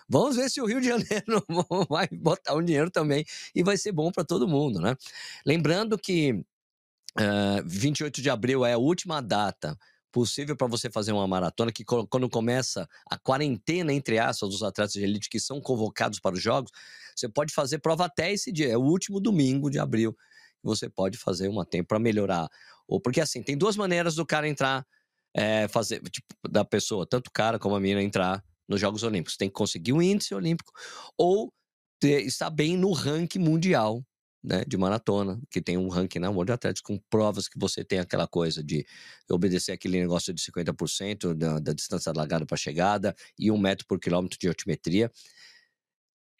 vamos 0.08 0.36
ver 0.36 0.50
se 0.50 0.60
o 0.60 0.66
Rio 0.66 0.80
de 0.80 0.88
Janeiro 0.88 1.44
vai 1.88 2.08
botar 2.12 2.54
um 2.54 2.62
dinheiro 2.62 2.90
também 2.90 3.24
e 3.54 3.62
vai 3.62 3.76
ser 3.76 3.92
bom 3.92 4.10
para 4.10 4.24
todo 4.24 4.48
mundo, 4.48 4.80
né? 4.80 4.96
Lembrando 5.44 5.98
que 5.98 6.32
uh, 6.32 7.58
eh, 7.58 7.62
28 7.64 8.20
de 8.22 8.30
abril 8.30 8.64
é 8.64 8.74
a 8.74 8.78
última 8.78 9.20
data 9.20 9.78
possível 10.12 10.56
para 10.56 10.68
você 10.68 10.88
fazer 10.88 11.10
uma 11.10 11.26
maratona, 11.26 11.72
que 11.72 11.84
quando 11.84 12.30
começa 12.30 12.88
a 13.10 13.18
quarentena, 13.18 13.92
entre 13.92 14.16
aspas, 14.16 14.48
dos 14.50 14.62
atletas 14.62 14.92
de 14.92 15.02
elite 15.02 15.28
que 15.28 15.40
são 15.40 15.60
convocados 15.60 16.20
para 16.20 16.36
os 16.36 16.40
jogos, 16.40 16.70
você 17.16 17.28
pode 17.28 17.52
fazer 17.52 17.78
prova 17.80 18.04
até 18.04 18.32
esse 18.32 18.52
dia, 18.52 18.68
é 18.68 18.76
o 18.76 18.82
último 18.82 19.18
domingo 19.18 19.68
de 19.68 19.80
abril 19.80 20.16
você 20.62 20.88
pode 20.88 21.18
fazer 21.18 21.48
uma 21.48 21.66
tempo 21.66 21.88
para 21.88 21.98
melhorar. 21.98 22.48
Ou 22.88 23.00
porque 23.00 23.20
assim, 23.20 23.42
tem 23.42 23.56
duas 23.56 23.76
maneiras 23.76 24.14
do 24.14 24.24
cara 24.24 24.48
entrar, 24.48 24.86
é, 25.34 25.68
fazer, 25.68 26.00
tipo, 26.02 26.26
da 26.48 26.64
pessoa, 26.64 27.06
tanto 27.06 27.28
o 27.28 27.32
cara 27.32 27.58
como 27.58 27.74
a 27.74 27.80
menina 27.80 28.02
entrar 28.02 28.42
nos 28.68 28.80
Jogos 28.80 29.02
Olímpicos. 29.02 29.36
Tem 29.36 29.48
que 29.48 29.54
conseguir 29.54 29.92
o 29.92 29.96
um 29.96 30.02
índice 30.02 30.34
olímpico 30.34 30.72
ou 31.16 31.52
ter, 32.00 32.22
estar 32.22 32.50
bem 32.50 32.76
no 32.76 32.92
ranking 32.92 33.38
mundial 33.38 34.04
né, 34.42 34.62
de 34.66 34.76
maratona, 34.76 35.40
que 35.50 35.60
tem 35.60 35.78
um 35.78 35.88
ranking 35.88 36.18
na 36.18 36.28
World 36.28 36.52
Athletics 36.52 36.82
com 36.82 36.98
provas 37.08 37.48
que 37.48 37.58
você 37.58 37.82
tem 37.82 37.98
aquela 37.98 38.26
coisa 38.26 38.62
de 38.62 38.86
obedecer 39.30 39.72
aquele 39.72 39.98
negócio 39.98 40.34
de 40.34 40.42
50% 40.42 41.32
da, 41.32 41.58
da 41.58 41.72
distância 41.72 42.12
largada 42.14 42.44
para 42.44 42.56
chegada 42.56 43.14
e 43.38 43.50
um 43.50 43.56
metro 43.56 43.86
por 43.86 43.98
quilômetro 43.98 44.38
de 44.38 44.46
altimetria 44.48 45.10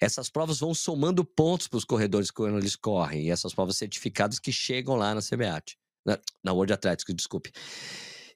essas 0.00 0.28
provas 0.28 0.58
vão 0.58 0.74
somando 0.74 1.24
pontos 1.24 1.68
para 1.68 1.76
os 1.76 1.84
corredores 1.84 2.30
quando 2.30 2.58
eles 2.58 2.76
correm, 2.76 3.26
e 3.26 3.30
essas 3.30 3.54
provas 3.54 3.76
certificadas 3.76 4.38
que 4.38 4.52
chegam 4.52 4.96
lá 4.96 5.14
na 5.14 5.20
CBAT, 5.20 5.76
na, 6.04 6.18
na 6.42 6.52
World 6.52 6.72
Athletics, 6.72 7.14
desculpe. 7.14 7.52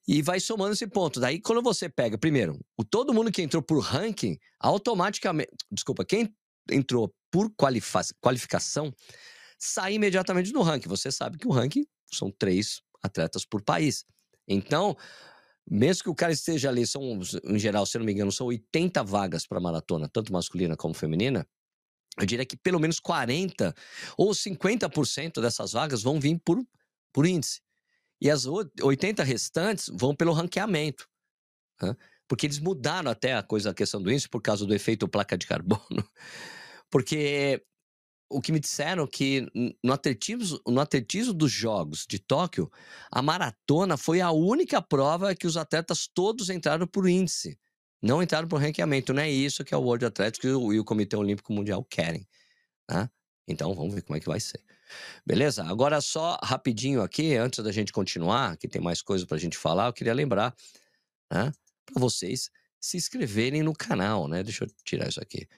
E 0.09 0.23
vai 0.23 0.41
somando 0.41 0.73
esse 0.73 0.87
ponto. 0.87 1.21
Daí, 1.21 1.39
quando 1.39 1.61
você 1.61 1.87
pega, 1.87 2.17
primeiro, 2.17 2.59
o 2.79 2.83
todo 2.83 3.13
mundo 3.13 3.31
que 3.31 3.43
entrou 3.43 3.63
por 3.63 3.79
ranking, 3.81 4.39
automaticamente. 4.59 5.51
Desculpa, 5.71 6.03
quem 6.03 6.35
entrou 6.71 7.15
por 7.31 7.53
qualificação, 7.55 8.91
sai 9.59 9.93
imediatamente 9.95 10.51
no 10.51 10.63
ranking. 10.63 10.89
Você 10.89 11.13
sabe 11.13 11.37
que 11.37 11.47
o 11.47 11.51
ranking 11.51 11.87
são 12.11 12.31
três 12.31 12.81
atletas 13.03 13.45
por 13.45 13.63
país. 13.63 14.07
Então, 14.49 14.97
mesmo 15.71 16.05
que 16.05 16.11
o 16.11 16.15
cara 16.15 16.33
esteja 16.33 16.71
ali, 16.71 16.87
são, 16.87 17.21
em 17.45 17.59
geral, 17.59 17.85
se 17.85 17.99
não 17.99 18.07
me 18.07 18.13
engano, 18.13 18.33
são 18.33 18.47
80 18.47 19.05
vagas 19.05 19.47
para 19.47 19.61
maratona, 19.61 20.09
tanto 20.09 20.33
masculina 20.33 20.75
como 20.75 20.95
feminina. 20.95 21.47
Eu 22.19 22.25
diria 22.25 22.47
que 22.47 22.57
pelo 22.57 22.81
menos 22.81 22.99
40 22.99 23.75
ou 24.17 24.31
50% 24.31 25.43
dessas 25.43 25.73
vagas 25.73 26.03
vão 26.03 26.19
vir 26.19 26.41
por, 26.43 26.59
por 27.13 27.27
índice. 27.27 27.61
E 28.21 28.31
as 28.31 28.47
80 28.47 29.23
restantes 29.23 29.91
vão 29.93 30.15
pelo 30.15 30.33
ranqueamento. 30.33 31.09
Né? 31.81 31.97
Porque 32.27 32.47
eles 32.47 32.59
mudaram 32.59 33.11
até 33.11 33.35
a 33.35 33.43
coisa, 33.43 33.71
a 33.71 33.75
questão 33.75 34.03
do 34.03 34.11
índice 34.11 34.29
por 34.29 34.43
causa 34.43 34.67
do 34.67 34.75
efeito 34.75 35.09
placa 35.09 35.37
de 35.39 35.47
carbono. 35.47 35.81
Porque 36.91 37.63
o 38.31 38.41
que 38.41 38.53
me 38.53 38.61
disseram 38.61 39.07
que 39.07 39.47
no 39.83 39.93
atletismo, 39.93 40.61
no 40.67 40.81
atletismo 40.81 41.33
dos 41.33 41.51
Jogos 41.51 42.07
de 42.07 42.19
Tóquio, 42.19 42.71
a 43.11 43.23
maratona 43.23 43.97
foi 43.97 44.21
a 44.21 44.31
única 44.31 44.83
prova 44.83 45.35
que 45.35 45.47
os 45.47 45.57
atletas 45.57 46.07
todos 46.13 46.51
entraram 46.51 46.87
por 46.87 47.09
índice. 47.09 47.59
Não 48.03 48.23
entraram 48.23 48.47
por 48.47 48.61
ranqueamento. 48.61 49.13
Não 49.13 49.23
é 49.23 49.31
isso 49.31 49.65
que 49.65 49.75
é 49.75 49.77
o 49.77 49.81
World 49.81 50.05
Athletics 50.05 50.45
e 50.45 50.53
o, 50.53 50.85
Comitê 50.85 51.17
Olímpico 51.17 51.53
Mundial 51.53 51.83
querem. 51.85 52.29
Né? 52.89 53.09
Então, 53.47 53.75
vamos 53.75 53.95
ver 53.95 54.03
como 54.03 54.17
é 54.17 54.21
que 54.21 54.29
vai 54.29 54.41
ser. 54.41 54.63
Beleza? 55.27 55.65
Agora, 55.65 56.01
só 56.01 56.39
rapidinho 56.43 57.03
aqui, 57.03 57.37
antes 57.37 57.63
da 57.63 57.73
gente 57.73 57.93
continuar, 57.93 58.57
que 58.57 58.69
tem 58.69 58.81
mais 58.81 59.03
coisa 59.03 59.27
para 59.27 59.37
a 59.37 59.41
gente 59.41 59.57
falar, 59.57 59.87
eu 59.87 59.93
queria 59.93 60.15
lembrar 60.15 60.55
né, 61.33 61.53
para 61.87 62.01
vocês 62.01 62.51
se 62.81 62.97
inscreverem 62.97 63.63
no 63.63 63.75
canal, 63.75 64.29
né? 64.29 64.43
Deixa 64.43 64.65
eu 64.65 64.69
tirar 64.85 65.09
isso 65.09 65.21
aqui 65.21 65.49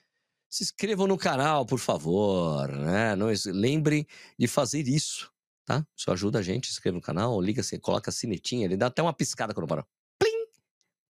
se 0.50 0.64
inscrevam 0.64 1.06
no 1.06 1.16
canal, 1.16 1.64
por 1.64 1.78
favor, 1.78 2.68
né? 2.68 3.14
Não, 3.14 3.28
lembrem 3.46 4.04
de 4.36 4.48
fazer 4.48 4.86
isso, 4.88 5.32
tá? 5.64 5.86
Isso 5.96 6.10
ajuda 6.10 6.40
a 6.40 6.42
gente, 6.42 6.66
se 6.66 6.72
inscreva 6.72 6.96
no 6.96 7.00
canal, 7.00 7.40
liga, 7.40 7.62
se 7.62 7.78
coloca 7.78 8.10
a 8.10 8.12
sinetinha, 8.12 8.64
ele 8.64 8.76
dá 8.76 8.86
até 8.86 9.00
uma 9.00 9.12
piscada 9.12 9.54
quando 9.54 9.68
para. 9.68 9.86
Plim! 10.18 10.46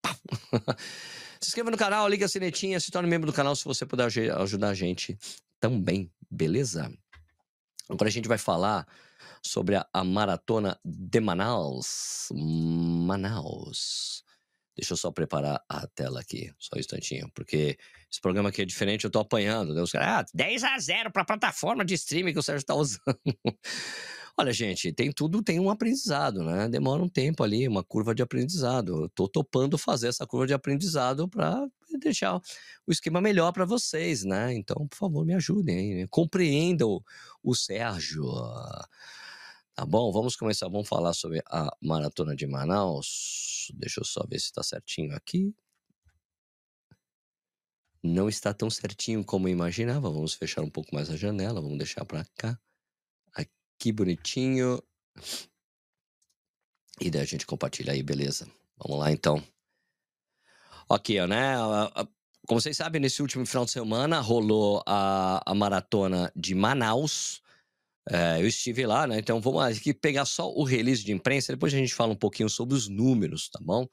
se 1.41 1.47
inscreva 1.47 1.71
no 1.71 1.78
canal, 1.78 2.08
liga 2.08 2.28
a 2.28 2.30
sinetinha, 2.30 2.80
se 2.80 2.91
torne 2.91 3.10
membro 3.10 3.32
do 3.32 3.36
canal 3.36 3.56
se 3.56 3.65
você 3.65 3.88
puder 3.88 4.06
ajudar 4.06 4.69
a 4.69 4.73
gente 4.76 5.17
também, 5.60 6.12
beleza? 6.30 6.93
Agora 7.89 8.10
a 8.10 8.12
gente 8.12 8.28
vai 8.28 8.38
falar 8.38 8.88
sobre 9.41 9.76
a, 9.76 9.86
a 9.93 10.04
maratona 10.04 10.80
de 10.84 11.19
Manaus. 11.19 12.30
Manaus. 12.32 14.24
Deixa 14.76 14.93
eu 14.93 14.98
só 14.98 15.12
preparar 15.12 15.63
a 15.69 15.86
tela 15.88 16.19
aqui, 16.19 16.52
só 16.58 16.76
um 16.76 16.80
instantinho, 16.80 17.30
porque 17.36 17.78
esse 18.12 18.19
programa 18.19 18.50
aqui 18.50 18.63
é 18.63 18.65
diferente, 18.65 19.06
eu 19.06 19.12
tô 19.12 19.19
apanhando. 19.19 19.74
Né? 19.74 19.82
Os 19.82 19.91
caras, 19.91 20.08
ah, 20.08 20.26
10 20.34 20.63
a 20.63 20.80
0 20.80 21.12
para 21.12 21.22
a 21.22 21.26
plataforma 21.26 21.86
de 21.86 21.93
streaming 21.93 22.34
que 22.34 22.39
o 22.39 22.43
Sérgio 22.43 22.65
tá 22.65 22.74
usando. 22.74 23.00
Olha, 24.36 24.52
gente, 24.52 24.91
tem 24.91 25.12
tudo 25.12 25.43
tem 25.43 25.60
um 25.60 25.69
aprendizado, 25.69 26.43
né? 26.43 26.67
Demora 26.67 27.04
um 27.04 27.10
tempo 27.10 27.43
ali, 27.43 27.67
uma 27.67 27.84
curva 27.84 28.15
de 28.15 28.24
aprendizado. 28.24 29.04
Eu 29.04 29.10
tô 29.10 29.28
topando 29.28 29.78
fazer 29.78 30.08
essa 30.08 30.26
curva 30.26 30.48
de 30.48 30.56
aprendizado 30.56 31.30
para 31.30 31.67
deixar 32.04 32.39
o 32.86 32.92
esquema 32.92 33.22
melhor 33.22 33.52
para 33.52 33.66
vocês, 33.66 34.24
né? 34.24 34.54
Então, 34.54 34.88
por 34.88 34.98
favor, 34.98 35.26
me 35.26 35.34
ajudem, 35.34 36.08
compreendam 36.08 37.04
o 37.42 37.56
Sérgio. 37.56 38.26
Tá 39.76 39.86
bom, 39.86 40.12
vamos 40.12 40.36
começar, 40.36 40.68
vamos 40.70 40.88
falar 40.88 41.13
sobre 41.13 41.42
a 41.48 41.76
Maratona 41.82 42.36
de 42.36 42.46
Manaus. 42.46 43.72
Deixa 43.74 44.02
eu 44.02 44.06
só 44.06 44.24
ver 44.28 44.39
se 44.39 44.46
está 44.46 44.62
certinho 44.62 45.16
aqui. 45.16 45.56
Não 48.04 48.30
está 48.30 48.54
tão 48.54 48.70
certinho 48.70 49.24
como 49.24 49.48
eu 49.48 49.52
imaginava. 49.52 50.12
Vamos 50.12 50.34
fechar 50.34 50.62
um 50.62 50.70
pouco 50.70 50.94
mais 50.94 51.10
a 51.10 51.16
janela, 51.16 51.62
vamos 51.62 51.78
deixar 51.78 52.06
para 52.06 52.26
cá. 52.36 52.60
Aqui 53.34 53.92
bonitinho. 53.92 54.84
E 57.02 57.10
daí 57.10 57.22
a 57.22 57.26
gente 57.26 57.46
compartilha 57.46 57.94
aí, 57.94 58.04
beleza? 58.04 58.48
Vamos 58.78 59.00
lá 59.00 59.12
então. 59.12 59.44
Ok, 60.89 61.26
né? 61.28 61.56
Como 62.48 62.60
vocês 62.60 62.76
sabem, 62.76 63.02
nesse 63.02 63.22
último 63.22 63.46
final 63.46 63.63
de 63.65 63.72
semana 63.72 64.19
rolou 64.19 64.84
a, 64.86 65.41
a 65.46 65.56
maratona 65.56 66.32
de 66.36 66.54
Manaus. 66.54 67.41
É, 68.10 68.41
eu 68.41 68.48
estive 68.48 68.86
lá, 68.86 69.08
né? 69.08 69.17
Então 69.17 69.39
vamos 69.39 69.63
aqui 69.63 69.93
pegar 69.93 70.26
só 70.26 70.52
o 70.52 70.63
release 70.63 71.04
de 71.04 71.13
imprensa, 71.13 71.54
depois 71.54 71.74
a 71.74 71.78
gente 71.78 71.93
fala 71.93 72.12
um 72.12 72.17
pouquinho 72.17 72.50
sobre 72.50 72.76
os 72.76 72.89
números, 72.89 73.50
tá 73.50 73.60
bom? 73.62 73.88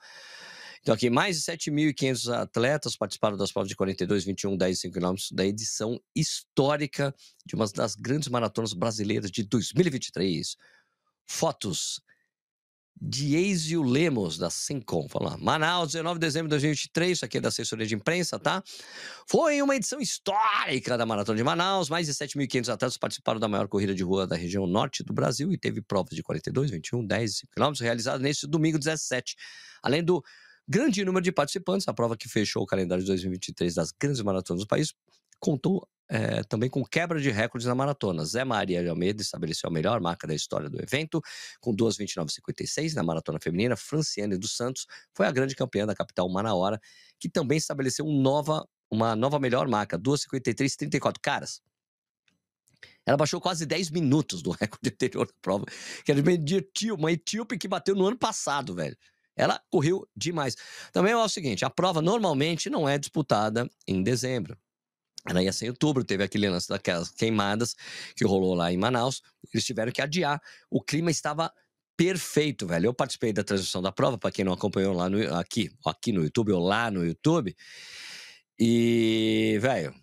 Então, 0.83 0.95
aqui, 0.95 1.11
mais 1.11 1.37
de 1.37 1.43
7.500 1.43 2.33
atletas 2.33 2.97
participaram 2.97 3.37
das 3.37 3.53
provas 3.53 3.69
de 3.69 3.77
42, 3.77 4.25
21, 4.25 4.57
10 4.57 4.79
e 4.79 4.81
5 4.81 4.95
quilômetros 4.95 5.31
da 5.31 5.45
edição 5.45 6.01
histórica 6.17 7.15
de 7.45 7.55
uma 7.55 7.67
das 7.67 7.95
grandes 7.95 8.29
maratonas 8.29 8.73
brasileiras 8.73 9.31
de 9.31 9.43
2023. 9.43 10.57
Fotos 11.29 12.01
Dieizio 13.01 13.83
Lemos, 13.83 14.37
da 14.37 14.51
Sencom. 14.51 15.07
Lá. 15.15 15.37
Manaus, 15.39 15.93
19 15.93 16.19
de 16.19 16.27
dezembro 16.27 16.49
de 16.49 16.51
2023. 16.51 17.13
Isso 17.13 17.25
aqui 17.25 17.39
é 17.39 17.41
da 17.41 17.49
assessoria 17.49 17.87
de 17.87 17.95
imprensa, 17.95 18.39
tá? 18.39 18.63
Foi 19.27 19.61
uma 19.63 19.75
edição 19.75 20.01
histórica 20.01 20.99
da 20.99 21.07
Maratona 21.07 21.37
de 21.37 21.45
Manaus. 21.45 21.89
Mais 21.89 22.07
de 22.07 22.13
7.500 22.13 22.69
atletas 22.73 22.97
participaram 22.99 23.41
da 23.41 23.49
maior 23.49 23.69
corrida 23.69 23.95
de 23.95 24.03
rua 24.03 24.27
da 24.27 24.37
região 24.37 24.67
norte 24.67 25.03
do 25.03 25.13
Brasil 25.13 25.51
e 25.53 25.59
teve 25.59 25.81
provas 25.81 26.15
de 26.15 26.23
42, 26.23 26.71
21, 26.71 27.07
10 27.07 27.31
e 27.31 27.35
5 27.35 27.53
quilômetros 27.53 27.81
realizadas 27.81 28.21
neste 28.21 28.47
domingo 28.47 28.79
17. 28.79 29.35
Além 29.83 30.05
do 30.05 30.23
grande 30.69 31.05
número 31.05 31.25
de 31.25 31.33
participantes, 31.33 31.89
a 31.89 31.95
prova 31.95 32.17
que 32.17 32.29
fechou 32.29 32.63
o 32.63 32.67
calendário 32.67 33.03
de 33.03 33.09
2023 33.09 33.75
das 33.75 33.93
grandes 33.93 34.21
maratonas 34.23 34.63
do 34.63 34.69
país 34.69 34.95
contou 35.41 35.89
é, 36.11 36.43
também 36.43 36.69
com 36.69 36.85
quebra 36.85 37.21
de 37.21 37.31
recordes 37.31 37.69
na 37.69 37.75
maratona. 37.75 38.25
Zé 38.25 38.45
Maria 38.45 38.83
de 38.83 38.89
Almeida 38.89 39.23
estabeleceu 39.23 39.69
a 39.71 39.73
melhor 39.73 40.01
marca 40.01 40.27
da 40.27 40.35
história 40.35 40.69
do 40.69 40.83
evento, 40.83 41.23
com 41.61 41.75
2,29,56 41.75 42.95
na 42.95 43.03
maratona 43.03 43.39
feminina. 43.41 43.77
Franciane 43.77 44.37
dos 44.37 44.57
Santos 44.57 44.87
foi 45.15 45.27
a 45.27 45.31
grande 45.31 45.55
campeã 45.55 45.87
da 45.87 45.95
capital 45.95 46.29
Manaora, 46.29 46.81
que 47.19 47.29
também 47.29 47.59
estabeleceu 47.59 48.05
um 48.05 48.21
nova, 48.21 48.67
uma 48.91 49.15
nova 49.15 49.39
melhor 49.39 49.69
marca, 49.69 49.97
2,53,34. 49.97 51.15
Caras, 51.23 51.63
ela 53.07 53.17
baixou 53.17 53.41
quase 53.41 53.65
10 53.65 53.91
minutos 53.91 54.43
do 54.43 54.51
recorde 54.59 54.89
anterior 54.89 55.27
da 55.27 55.35
prova, 55.41 55.65
que 56.05 56.11
era 56.11 56.21
de 56.21 56.93
uma 56.93 57.13
etíope 57.13 57.57
que 57.57 57.69
bateu 57.69 57.95
no 57.95 58.07
ano 58.07 58.19
passado, 58.19 58.75
velho. 58.75 58.97
Ela 59.37 59.63
correu 59.71 60.07
demais. 60.15 60.57
Também 60.93 61.13
é 61.13 61.17
o 61.17 61.29
seguinte: 61.29 61.65
a 61.65 61.71
prova 61.71 62.03
normalmente 62.03 62.69
não 62.69 62.89
é 62.89 62.99
disputada 62.99 63.71
em 63.87 64.03
dezembro. 64.03 64.59
Ela 65.27 65.43
ia 65.43 65.53
ser 65.53 65.67
em 65.67 65.69
outubro, 65.69 66.05
teve 66.05 66.25
aquele 66.25 66.49
lance 66.49 66.69
daquelas 66.69 67.11
queimadas 67.11 67.77
que 68.17 68.25
rolou 68.25 68.55
lá 68.55 68.73
em 68.73 68.77
Manaus. 68.77 69.23
Eles 69.53 69.65
tiveram 69.65 69.93
que 69.93 70.01
adiar. 70.01 70.41
O 70.71 70.83
clima 70.83 71.11
estava 71.11 71.53
perfeito, 71.97 72.67
velho. 72.67 72.87
Eu 72.87 72.95
participei 72.95 73.33
da 73.33 73.45
transmissão 73.45 73.83
da 73.83 73.93
prova, 73.93 74.17
para 74.17 74.31
quem 74.31 74.45
não 74.45 74.55
acompanhou 74.55 74.95
lá 74.95 75.11
no, 75.11 75.35
aqui, 75.35 75.71
aqui 75.85 76.13
no 76.13 76.23
YouTube 76.23 76.53
ou 76.53 76.65
lá 76.65 76.91
no 76.91 77.05
YouTube. 77.05 77.55
E, 78.59 79.59
velho, 79.61 79.95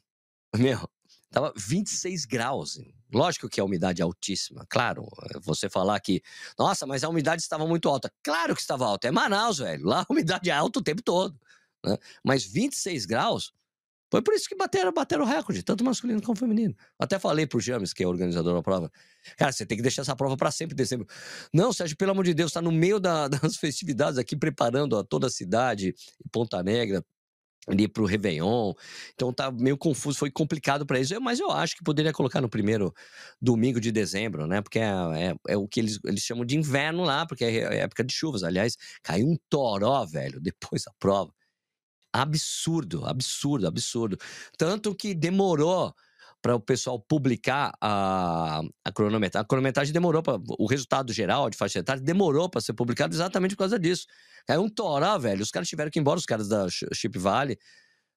meu, 0.56 0.88
tava 1.32 1.52
26 1.58 2.26
graus. 2.26 2.80
Lógico 3.12 3.50
que 3.50 3.60
a 3.60 3.64
umidade 3.64 4.02
é 4.02 4.04
altíssima. 4.04 4.66
Claro, 4.70 5.08
você 5.42 5.70
falar 5.70 6.00
que, 6.00 6.22
nossa, 6.60 6.86
mas 6.86 7.04
a 7.04 7.10
umidade 7.10 7.42
estava 7.42 7.66
muito 7.66 7.90
alta. 7.90 8.12
Claro 8.22 8.54
que 8.54 8.62
estava 8.62 8.86
alta. 8.86 9.08
É 9.08 9.12
Manaus, 9.12 9.58
velho. 9.58 9.86
Lá 9.86 10.02
a 10.02 10.06
umidade 10.14 10.50
é 10.50 10.54
alta 10.54 10.80
o 10.80 10.84
tempo 10.84 11.02
todo. 11.02 11.40
Né? 11.84 11.98
Mas 12.24 12.44
26 12.44 13.06
graus, 13.06 13.54
foi 14.10 14.22
por 14.22 14.34
isso 14.34 14.48
que 14.48 14.56
bateram, 14.56 14.94
bateram 14.94 15.24
o 15.24 15.28
recorde, 15.28 15.62
tanto 15.64 15.84
masculino 15.84 16.22
como 16.22 16.38
feminino. 16.38 16.76
Até 16.98 17.20
falei 17.20 17.46
pro 17.46 17.60
James, 17.60 17.94
que 17.94 18.04
é 18.04 18.08
o 18.08 18.10
organizador 18.10 18.54
da 18.54 18.64
prova. 18.64 18.92
Cara, 19.38 19.52
você 19.52 19.66
tem 19.66 19.78
que 19.78 19.82
deixar 19.82 20.04
essa 20.04 20.16
prova 20.16 20.38
para 20.38 20.50
sempre 20.50 20.74
em 20.74 20.78
dezembro. 20.78 21.06
Não, 21.54 21.74
Sérgio, 21.74 21.98
pelo 21.98 22.12
amor 22.12 22.24
de 22.24 22.34
Deus, 22.34 22.52
tá 22.52 22.62
no 22.62 22.72
meio 22.72 23.00
da, 23.00 23.28
das 23.30 23.58
festividades 23.58 24.18
aqui, 24.18 24.36
preparando 24.36 24.98
a 24.98 25.04
toda 25.04 25.28
a 25.28 25.30
cidade, 25.30 25.94
Ponta 26.32 26.64
Negra, 26.64 27.04
ali 27.68 27.88
pro 27.88 28.06
Réveillon. 28.06 28.74
Então 29.14 29.34
tá 29.34 29.52
meio 29.52 29.78
confuso, 29.78 30.18
foi 30.18 30.32
complicado 30.32 30.86
para 30.86 30.98
eles. 30.98 31.12
Mas 31.20 31.40
eu 31.40 31.52
acho 31.52 31.76
que 31.76 31.84
poderia 31.84 32.14
colocar 32.14 32.40
no 32.40 32.50
primeiro 32.50 32.94
domingo 33.42 33.80
de 33.80 33.92
dezembro, 33.92 34.48
né? 34.48 34.62
Porque 34.62 34.80
é, 34.80 34.86
é, 34.86 35.36
é, 35.50 35.58
o 35.58 35.68
que 35.68 35.82
eles, 35.82 36.00
eles 36.06 36.22
chamam 36.22 36.46
de 36.46 36.58
inverno 36.58 37.04
lá, 37.04 37.26
porque 37.26 37.44
é, 37.44 37.58
é 37.58 37.80
época 37.80 38.04
de 38.04 38.14
chuvas. 38.14 38.44
Aliás, 38.44 38.78
caiu 39.04 39.28
um 39.28 39.38
toró, 39.50 40.06
velho, 40.06 40.40
depois 40.42 40.84
da 40.84 40.94
prova. 40.98 41.34
Absurdo, 42.18 43.06
absurdo, 43.06 43.68
absurdo. 43.68 44.18
Tanto 44.58 44.96
que 44.96 45.14
demorou 45.14 45.94
para 46.42 46.56
o 46.56 46.60
pessoal 46.60 47.00
publicar 47.00 47.72
a, 47.82 48.62
a 48.84 48.92
cronometragem. 48.92 49.44
A 49.44 49.48
cronometragem 49.48 49.94
demorou 49.94 50.22
para. 50.24 50.40
O 50.58 50.68
resultado 50.68 51.12
geral 51.12 51.50
de 51.50 51.58
faixa 51.58 51.80
etária 51.80 52.02
demorou 52.02 52.50
para 52.50 52.62
ser 52.62 52.74
publicado 52.74 53.16
exatamente 53.16 53.56
por 53.56 53.60
causa 53.60 53.80
disso. 53.80 54.06
É 54.48 54.58
um 54.58 54.70
toró, 54.70 55.18
velho. 55.18 55.42
Os 55.42 55.52
caras 55.52 55.68
tiveram 55.68 55.92
que 55.92 56.00
ir 56.00 56.02
embora, 56.02 56.20
os 56.20 56.26
caras 56.26 56.48
da 56.48 56.68
Chip 56.70 57.18
Valley, 57.18 57.58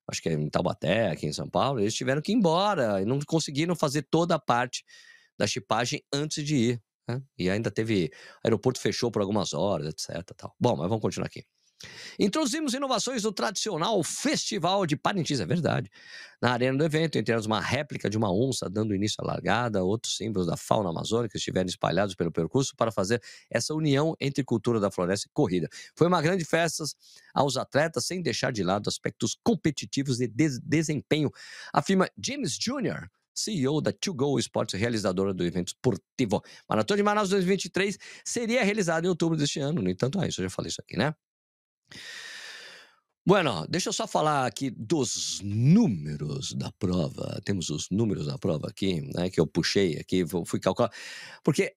acho 0.08 0.22
que 0.22 0.28
é 0.28 0.32
em 0.32 0.48
Taubaté, 0.48 1.10
aqui 1.10 1.26
em 1.26 1.32
São 1.32 1.48
Paulo, 1.48 1.80
eles 1.80 1.94
tiveram 1.94 2.20
que 2.20 2.32
ir 2.32 2.34
embora 2.34 3.00
e 3.00 3.04
não 3.04 3.18
conseguiram 3.20 3.74
fazer 3.74 4.06
toda 4.10 4.34
a 4.34 4.38
parte 4.38 4.84
da 5.38 5.46
chipagem 5.46 6.02
antes 6.12 6.44
de 6.44 6.56
ir. 6.56 6.82
Né? 7.08 7.22
E 7.38 7.50
ainda 7.50 7.70
teve. 7.70 8.10
O 8.44 8.46
aeroporto 8.46 8.80
fechou 8.80 9.10
por 9.10 9.22
algumas 9.22 9.52
horas, 9.52 9.88
etc. 9.88 10.22
Tal. 10.36 10.54
Bom, 10.60 10.76
mas 10.76 10.88
vamos 10.88 11.02
continuar 11.02 11.26
aqui. 11.26 11.44
Introduzimos 12.18 12.74
inovações 12.74 13.22
do 13.22 13.32
tradicional 13.32 14.02
Festival 14.02 14.84
de 14.86 14.96
Parintins, 14.96 15.40
é 15.40 15.46
verdade. 15.46 15.90
Na 16.40 16.52
arena 16.52 16.76
do 16.76 16.84
evento, 16.84 17.18
entramos 17.18 17.46
uma 17.46 17.60
réplica 17.60 18.08
de 18.08 18.16
uma 18.16 18.32
onça 18.32 18.68
dando 18.68 18.94
início 18.94 19.16
à 19.22 19.26
largada, 19.26 19.82
outros 19.82 20.16
símbolos 20.16 20.46
da 20.46 20.56
fauna 20.56 20.90
amazônica 20.90 21.36
estiveram 21.36 21.68
espalhados 21.68 22.14
pelo 22.14 22.32
percurso 22.32 22.74
para 22.76 22.90
fazer 22.90 23.22
essa 23.50 23.74
união 23.74 24.14
entre 24.20 24.42
cultura 24.42 24.80
da 24.80 24.90
floresta 24.90 25.26
e 25.28 25.30
corrida. 25.32 25.68
Foi 25.94 26.06
uma 26.06 26.20
grande 26.22 26.44
festa 26.44 26.84
aos 27.34 27.56
atletas, 27.56 28.06
sem 28.06 28.22
deixar 28.22 28.52
de 28.52 28.62
lado 28.62 28.88
aspectos 28.88 29.36
competitivos 29.42 30.20
e 30.20 30.26
de 30.26 30.58
desempenho, 30.60 31.30
afirma 31.72 32.08
James 32.18 32.58
Jr., 32.58 33.08
CEO 33.34 33.80
da 33.80 33.92
To 33.92 34.12
Go 34.12 34.38
Esportes, 34.38 34.78
realizadora 34.78 35.32
do 35.32 35.44
evento 35.44 35.68
esportivo. 35.68 36.42
Maratona 36.68 36.96
de 36.96 37.02
Manaus 37.02 37.30
2023 37.30 37.98
seria 38.24 38.62
realizada 38.62 39.06
em 39.06 39.08
outubro 39.08 39.36
deste 39.36 39.60
ano. 39.60 39.80
No 39.80 39.88
entanto, 39.88 40.20
ah, 40.20 40.26
isso 40.26 40.40
eu 40.40 40.44
já 40.44 40.50
falei 40.50 40.68
isso 40.68 40.80
aqui, 40.80 40.96
né? 40.96 41.14
Bueno, 43.26 43.66
deixa 43.68 43.90
eu 43.90 43.92
só 43.92 44.07
falar 44.07 44.46
aqui 44.46 44.70
dos 44.70 45.40
números 45.42 46.55
da 46.55 46.72
prova. 46.72 47.40
Temos 47.44 47.68
os 47.70 47.88
números 47.90 48.26
da 48.26 48.38
prova 48.38 48.68
aqui, 48.68 49.03
né, 49.14 49.29
que 49.31 49.38
eu 49.38 49.46
puxei 49.46 49.98
aqui, 49.98 50.24
fui 50.46 50.59
calcular. 50.59 50.90
Porque 51.44 51.74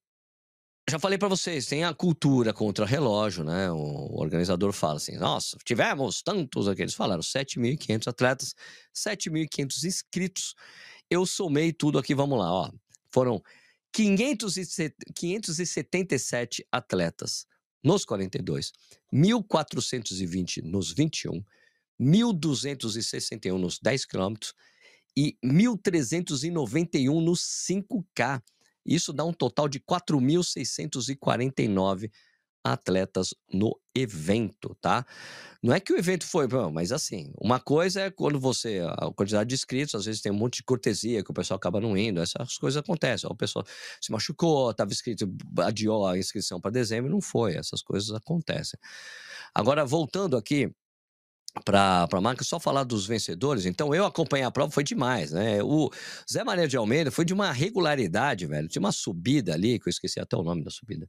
já 0.89 0.99
falei 0.99 1.17
para 1.17 1.30
vocês, 1.30 1.65
tem 1.65 1.84
a 1.86 1.93
cultura 1.93 2.54
contra 2.54 2.86
relógio, 2.86 3.43
né? 3.43 3.71
O 3.71 4.19
organizador 4.19 4.73
fala 4.73 4.97
assim: 4.97 5.15
"Nossa, 5.17 5.58
tivemos 5.65 6.21
tantos 6.21 6.67
aqui". 6.67 6.82
Eles 6.82 6.93
falaram 6.93 7.21
7.500 7.21 8.08
atletas, 8.08 8.54
7.500 8.93 9.84
inscritos. 9.86 10.56
Eu 11.10 11.26
somei 11.26 11.71
tudo 11.73 11.99
aqui, 11.99 12.15
vamos 12.15 12.38
lá, 12.39 12.52
ó. 12.52 12.71
Foram 13.12 13.41
577 13.93 16.65
atletas 16.71 17.45
nos 17.84 18.06
42, 18.06 18.72
1.420 19.13 20.63
nos 20.63 20.93
21, 20.93 21.43
1.261 22.00 23.58
nos 23.58 23.80
10 23.80 24.06
quilômetros 24.06 24.54
e 25.15 25.38
1.391 25.43 27.24
nos 27.24 27.41
5K. 27.69 28.41
Isso 28.86 29.13
dá 29.13 29.24
um 29.24 29.34
total 29.34 29.67
de 29.67 29.80
4.649 29.80 32.12
atletas 32.63 33.34
no 33.52 33.78
evento, 33.95 34.76
tá? 34.82 35.06
Não 35.62 35.73
é 35.73 35.80
que 35.80 35.93
o 35.93 35.97
evento 35.97 36.26
foi, 36.26 36.47
mas 36.71 36.91
assim, 36.91 37.32
uma 37.39 37.60
coisa 37.60 38.02
é 38.02 38.12
quando 38.12 38.39
você, 38.39 38.82
a 38.97 39.12
quantidade 39.13 39.49
de 39.49 39.56
inscritos, 39.56 39.95
às 39.95 40.06
vezes 40.06 40.21
tem 40.21 40.32
um 40.32 40.36
monte 40.36 40.58
de 40.58 40.63
cortesia 40.63 41.23
que 41.23 41.32
o 41.32 41.34
pessoal 41.34 41.58
acaba 41.58 41.80
não 41.80 41.97
indo, 41.97 42.21
essas 42.21 42.58
coisas 42.58 42.78
acontecem. 42.78 43.30
O 43.30 43.36
pessoal 43.36 43.65
se 44.02 44.12
machucou, 44.12 44.71
estava 44.71 44.91
inscrito, 44.91 45.32
adiou 45.60 46.08
a 46.08 46.17
inscrição 46.17 46.60
para 46.60 46.71
dezembro, 46.71 47.12
não 47.12 47.21
foi, 47.21 47.56
essas 47.56 47.82
coisas 47.82 48.12
acontecem. 48.12 48.80
Agora, 49.54 49.86
voltando 49.86 50.38
aqui 50.38 50.71
para 51.63 52.08
a 52.12 52.21
marca, 52.21 52.43
só 52.43 52.60
falar 52.60 52.84
dos 52.84 53.06
vencedores. 53.06 53.65
Então, 53.65 53.93
eu 53.93 54.06
acompanhei 54.06 54.45
a 54.45 54.52
prova, 54.52 54.71
foi 54.71 54.84
demais, 54.84 55.32
né? 55.32 55.62
O 55.62 55.91
Zé 56.32 56.43
Maria 56.43 56.67
de 56.67 56.76
Almeida 56.76 57.12
foi 57.12 57.26
de 57.26 57.34
uma 57.34 57.52
regularidade, 57.52 58.47
velho. 58.47 58.67
Tinha 58.67 58.80
uma 58.80 58.91
subida 58.91 59.54
ali, 59.54 59.80
que 59.80 59.88
eu 59.88 59.91
esqueci 59.91 60.19
até 60.19 60.36
o 60.36 60.43
nome 60.43 60.63
da 60.63 60.71
subida. 60.71 61.08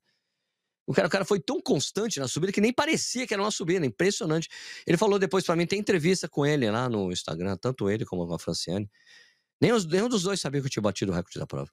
O 0.86 0.92
cara, 0.92 1.08
o 1.08 1.10
cara 1.10 1.24
foi 1.24 1.40
tão 1.40 1.60
constante 1.60 2.20
na 2.20 2.28
subida 2.28 2.52
que 2.52 2.60
nem 2.60 2.72
parecia 2.72 3.26
que 3.26 3.32
era 3.32 3.42
uma 3.42 3.50
subida, 3.50 3.86
impressionante. 3.86 4.48
Ele 4.86 4.98
falou 4.98 5.18
depois 5.18 5.44
para 5.44 5.56
mim, 5.56 5.66
tem 5.66 5.78
entrevista 5.78 6.28
com 6.28 6.44
ele 6.44 6.70
lá 6.70 6.88
no 6.88 7.10
Instagram, 7.10 7.56
tanto 7.56 7.88
ele 7.88 8.04
como 8.04 8.32
a 8.32 8.38
Franciane. 8.38 8.90
Nem 9.60 9.72
os, 9.72 9.86
nenhum 9.86 10.08
dos 10.08 10.24
dois 10.24 10.40
sabia 10.40 10.60
que 10.60 10.66
eu 10.66 10.70
tinha 10.70 10.82
batido 10.82 11.12
o 11.12 11.14
recorde 11.14 11.38
da 11.38 11.46
prova. 11.46 11.70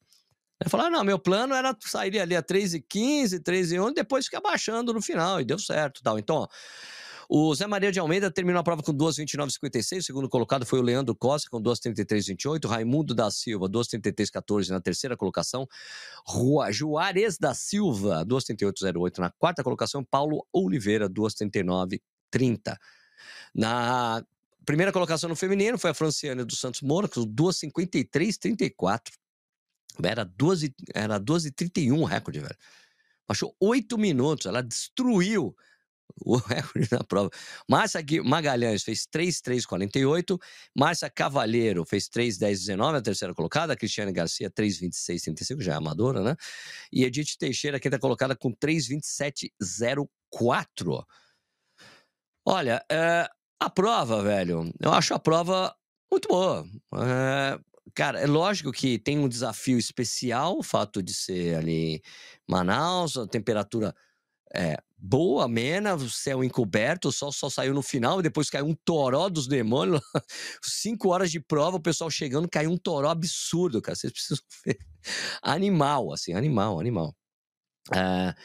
Ele 0.62 0.70
falou: 0.70 0.86
ah, 0.86 0.90
não, 0.90 1.04
meu 1.04 1.18
plano 1.18 1.54
era 1.56 1.76
sair 1.82 2.20
ali 2.20 2.36
a 2.36 2.44
3,15, 2.44 3.40
3,11, 3.42 3.94
depois 3.96 4.26
ficar 4.26 4.42
baixando 4.42 4.94
no 4.94 5.02
final, 5.02 5.42
e 5.42 5.46
deu 5.46 5.58
certo 5.58 6.02
tal. 6.04 6.20
Então, 6.20 6.36
ó, 6.38 6.48
o 7.34 7.56
Zé 7.56 7.66
Maria 7.66 7.94
de 7.94 7.98
Almeida 7.98 8.30
terminou 8.30 8.60
a 8.60 8.64
prova 8.64 8.84
com 8.84 8.94
2,29,56. 8.94 10.00
O 10.00 10.04
segundo 10.04 10.28
colocado 10.28 10.66
foi 10.66 10.80
o 10.80 10.82
Leandro 10.82 11.16
Costa 11.16 11.50
com 11.50 11.64
2,33,28. 11.64 12.68
Raimundo 12.68 13.16
da 13.16 13.32
Silva, 13.32 13.70
2,33,14 13.70 14.68
na 14.68 14.82
terceira 14.82 15.16
colocação. 15.16 15.66
Rua 16.26 16.74
Juarez 16.74 17.38
da 17.38 17.54
Silva, 17.54 18.26
2,38,08 18.26 19.20
na 19.20 19.30
quarta 19.30 19.64
colocação. 19.64 20.04
Paulo 20.04 20.46
Oliveira, 20.52 21.10
2,39,30. 21.10 22.78
Na 23.56 24.22
primeira 24.66 24.92
colocação 24.92 25.30
no 25.30 25.36
feminino 25.38 25.78
foi 25.78 25.92
a 25.92 25.94
Franciane 25.94 26.44
dos 26.44 26.60
Santos 26.60 26.82
Moura, 26.82 27.08
com 27.08 27.22
2,53,34. 27.22 29.04
Era 30.04 30.26
12, 30.26 30.76
era 30.94 31.18
12 31.18 31.52
31 31.52 31.98
o 31.98 32.04
recorde, 32.04 32.42
velho. 32.42 32.58
Baixou 33.26 33.56
oito 33.58 33.98
minutos. 33.98 34.48
Ela 34.48 34.62
destruiu 34.62 35.56
o 36.20 36.38
recorde 36.38 36.88
na 36.92 37.04
prova. 37.04 37.30
Márcia 37.70 38.04
Magalhães 38.24 38.84
fez 38.84 39.06
3,348. 39.06 40.40
Márcia 40.76 41.10
Cavalheiro 41.10 41.86
fez 41.86 42.10
3,1019, 42.10 42.98
a 42.98 43.02
terceira 43.02 43.34
colocada. 43.34 43.74
A 43.74 43.76
Cristiane 43.76 44.12
Garcia, 44.12 44.50
3,2635, 44.50 45.62
já 45.62 45.74
é 45.74 45.76
amadora, 45.76 46.22
né? 46.22 46.36
E 46.92 47.04
Edith 47.04 47.38
Teixeira, 47.38 47.80
quinta 47.80 48.00
colocada, 48.00 48.36
com 48.36 48.52
3,2704. 48.54 51.06
Olha, 52.46 52.84
é, 52.92 53.30
a 53.60 53.70
prova, 53.70 54.24
velho, 54.24 54.74
eu 54.80 54.92
acho 54.92 55.14
a 55.14 55.20
prova 55.20 55.76
muito 56.12 56.28
boa. 56.28 56.66
É, 56.96 57.60
cara, 57.94 58.20
é 58.20 58.26
lógico 58.26 58.72
que 58.72 58.98
tem 58.98 59.20
um 59.20 59.30
desafio 59.30 59.78
especial, 59.78 60.58
o 60.58 60.64
fato 60.64 61.04
de 61.04 61.14
ser 61.14 61.56
ali 61.56 62.02
Manaus, 62.48 63.18
a 63.18 63.28
temperatura 63.28 63.96
é, 64.54 64.78
boa, 65.02 65.46
amena, 65.46 65.96
o 65.96 66.10
céu 66.10 66.44
encoberto, 66.44 67.08
o 67.08 67.12
sol 67.12 67.32
só 67.32 67.50
saiu 67.50 67.74
no 67.74 67.82
final, 67.82 68.22
depois 68.22 68.50
caiu 68.50 68.68
um 68.68 68.76
toró 68.86 69.28
dos 69.30 69.48
demônios. 69.48 70.00
Cinco 70.64 71.10
horas 71.10 71.32
de 71.32 71.40
prova, 71.40 71.78
o 71.78 71.82
pessoal 71.82 72.10
chegando, 72.12 72.48
caiu 72.48 72.70
um 72.70 72.78
toró 72.78 73.10
absurdo, 73.10 73.82
cara. 73.82 73.96
Vocês 73.96 74.14
precisam 74.14 74.44
ver. 74.64 74.78
Animal, 75.42 76.14
assim, 76.14 76.34
animal, 76.34 76.80
animal. 76.80 77.16
É, 77.92 78.36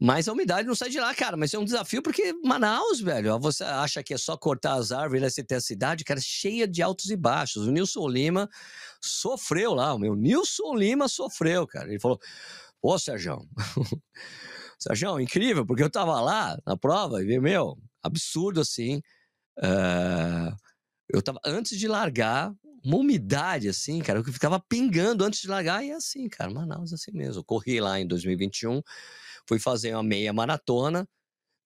mas 0.00 0.26
a 0.26 0.32
umidade 0.32 0.66
não 0.66 0.74
sai 0.74 0.88
de 0.88 0.98
lá, 0.98 1.14
cara. 1.14 1.36
Mas 1.36 1.52
é 1.52 1.58
um 1.58 1.64
desafio 1.64 2.02
porque 2.02 2.32
Manaus, 2.42 3.00
velho, 3.00 3.38
você 3.38 3.62
acha 3.62 4.02
que 4.02 4.14
é 4.14 4.18
só 4.18 4.36
cortar 4.36 4.74
as 4.74 4.90
árvores 4.90 5.22
e 5.22 5.30
você 5.30 5.44
ter 5.44 5.56
a 5.56 5.60
cidade, 5.60 6.02
cara, 6.02 6.20
cheia 6.20 6.66
de 6.66 6.82
altos 6.82 7.10
e 7.10 7.16
baixos. 7.16 7.66
O 7.66 7.70
Nilson 7.70 8.08
Lima 8.08 8.48
sofreu 9.02 9.74
lá, 9.74 9.94
o 9.94 9.98
meu 9.98 10.14
Nilson 10.16 10.74
Lima 10.74 11.08
sofreu, 11.08 11.66
cara. 11.66 11.88
Ele 11.88 12.00
falou: 12.00 12.18
Ô, 12.82 12.98
Sérgio, 12.98 13.38
Sérgio, 14.78 15.20
incrível, 15.20 15.64
porque 15.66 15.82
eu 15.82 15.90
tava 15.90 16.20
lá 16.20 16.58
na 16.66 16.76
prova 16.76 17.22
e, 17.22 17.38
meu, 17.38 17.78
absurdo 18.02 18.60
assim. 18.60 19.00
Uh, 19.58 20.54
eu 21.08 21.22
tava, 21.22 21.40
antes 21.44 21.78
de 21.78 21.86
largar, 21.86 22.52
uma 22.84 22.98
umidade 22.98 23.68
assim, 23.68 24.00
cara, 24.00 24.22
que 24.22 24.32
ficava 24.32 24.60
pingando 24.60 25.24
antes 25.24 25.40
de 25.40 25.48
largar, 25.48 25.82
e 25.84 25.90
é 25.90 25.94
assim, 25.94 26.28
cara, 26.28 26.50
Manaus 26.50 26.92
é 26.92 26.94
assim 26.96 27.12
mesmo. 27.12 27.40
Eu 27.40 27.44
corri 27.44 27.80
lá 27.80 27.98
em 27.98 28.06
2021, 28.06 28.82
fui 29.48 29.58
fazer 29.58 29.94
uma 29.94 30.02
meia 30.02 30.32
maratona, 30.32 31.08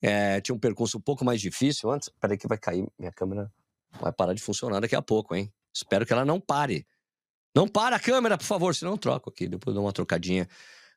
é, 0.01 0.41
tinha 0.41 0.55
um 0.55 0.59
percurso 0.59 0.99
um 0.99 1.01
pouco 1.01 1.25
mais 1.25 1.41
difícil 1.41 1.91
antes. 1.91 2.09
Peraí, 2.21 2.39
que 2.39 2.47
vai 2.47 2.59
cair, 2.59 2.87
minha 2.99 3.13
câmera 3.13 3.53
vai 4.01 4.13
parar 4.13 4.33
de 4.33 4.43
funcionar 4.43 4.81
daqui 4.81 4.95
a 4.95 5.03
pouco, 5.03 5.35
hein? 5.35 5.53
Espero 5.75 6.07
que 6.07 6.13
ela 6.13 6.25
não 6.25 6.41
pare. 6.41 6.87
Não 7.55 7.67
para 7.67 7.97
a 7.97 8.01
câmera, 8.01 8.39
por 8.39 8.45
favor, 8.45 8.75
senão 8.75 8.93
eu 8.93 8.99
troco 8.99 9.31
aqui, 9.31 9.49
depois 9.49 9.75
dou 9.75 9.85
uma 9.85 9.93
trocadinha 9.93 10.49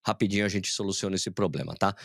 rapidinho 0.05 0.45
a 0.45 0.49
gente 0.49 0.71
soluciona 0.71 1.15
esse 1.15 1.31
problema, 1.31 1.75
tá? 1.75 1.95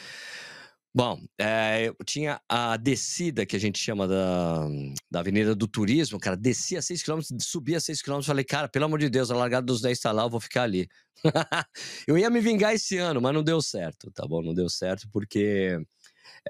Bom, 0.97 1.20
é, 1.38 1.88
eu 1.88 1.97
tinha 2.07 2.40
a 2.49 2.74
descida 2.78 3.44
que 3.44 3.55
a 3.55 3.61
gente 3.61 3.78
chama 3.78 4.09
da, 4.09 4.66
da 5.11 5.20
Avenida 5.20 5.55
do 5.55 5.68
Turismo, 5.68 6.18
cara, 6.18 6.34
descia 6.34 6.80
6km, 6.80 7.22
subia 7.38 7.76
6km, 7.76 8.24
falei, 8.24 8.42
cara, 8.42 8.66
pelo 8.66 8.86
amor 8.86 8.99
de 8.99 9.11
Deus, 9.11 9.30
a 9.30 9.36
largada 9.36 9.66
dos 9.66 9.82
10 9.82 10.01
tá 10.01 10.11
lá, 10.11 10.22
eu 10.22 10.30
vou 10.30 10.40
ficar 10.40 10.62
ali. 10.62 10.88
eu 12.09 12.16
ia 12.16 12.30
me 12.30 12.40
vingar 12.40 12.72
esse 12.72 12.97
ano, 12.97 13.20
mas 13.20 13.34
não 13.34 13.42
deu 13.42 13.61
certo, 13.61 14.11
tá 14.11 14.26
bom? 14.26 14.40
Não 14.40 14.55
deu 14.55 14.70
certo 14.70 15.07
porque 15.12 15.78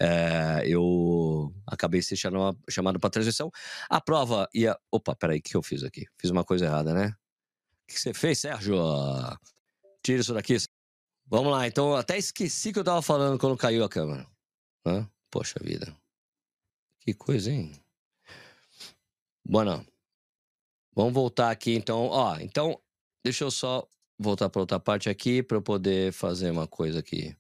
é, 0.01 0.63
eu 0.65 1.53
acabei 1.67 2.01
sendo 2.01 2.19
chamado, 2.19 2.59
chamado 2.71 3.01
para 3.01 3.11
transição. 3.11 3.51
A 3.91 4.01
prova 4.01 4.49
ia. 4.55 4.79
Opa, 4.93 5.17
peraí, 5.17 5.39
o 5.41 5.43
que 5.43 5.57
eu 5.57 5.63
fiz 5.63 5.83
aqui? 5.83 6.07
Fiz 6.21 6.31
uma 6.31 6.45
coisa 6.45 6.67
errada, 6.67 6.95
né? 6.95 7.09
O 7.83 7.93
que 7.93 7.99
você 7.99 8.15
fez, 8.15 8.39
Sérgio? 8.39 8.77
Tira 10.05 10.21
isso 10.21 10.35
daqui, 10.35 10.57
Vamos 11.29 11.51
lá, 11.51 11.67
então 11.67 11.95
até 11.95 12.17
esqueci 12.17 12.73
que 12.73 12.79
eu 12.79 12.85
tava 12.85 13.03
falando 13.03 13.39
quando 13.39 13.57
caiu 13.57 13.85
a 13.85 13.89
câmera. 13.89 14.27
Hã? 14.87 15.09
Poxa 15.31 15.59
vida. 15.63 15.95
Que 17.01 17.13
coisa, 17.13 17.51
hein? 17.51 17.73
Bueno. 19.45 19.85
Vamos 20.95 21.13
voltar 21.13 21.51
aqui 21.51 21.75
então. 21.75 22.07
Ó, 22.07 22.39
então, 22.39 22.81
deixa 23.23 23.45
eu 23.45 23.51
só 23.51 23.87
voltar 24.19 24.49
para 24.49 24.61
outra 24.61 24.81
parte 24.81 25.11
aqui 25.11 25.43
para 25.43 25.59
eu 25.59 25.63
poder 25.63 26.13
fazer 26.13 26.51
uma 26.51 26.67
coisa 26.67 27.01
aqui 27.01 27.37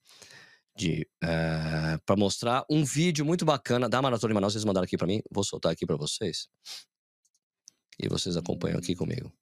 de 0.76 1.08
eh, 1.22 1.98
para 2.04 2.16
mostrar 2.16 2.66
um 2.68 2.84
vídeo 2.84 3.24
muito 3.24 3.44
bacana 3.46 3.88
da 3.88 4.02
Maratona 4.02 4.30
de 4.30 4.34
Manaus. 4.34 4.52
Vocês 4.52 4.64
mandaram 4.64 4.84
aqui 4.84 4.98
para 4.98 5.06
mim, 5.06 5.22
vou 5.30 5.42
soltar 5.42 5.72
aqui 5.72 5.86
para 5.86 5.96
vocês 5.96 6.48
e 7.98 8.08
vocês 8.08 8.36
acompanham 8.36 8.78
aqui 8.78 8.94
comigo. 8.94 9.32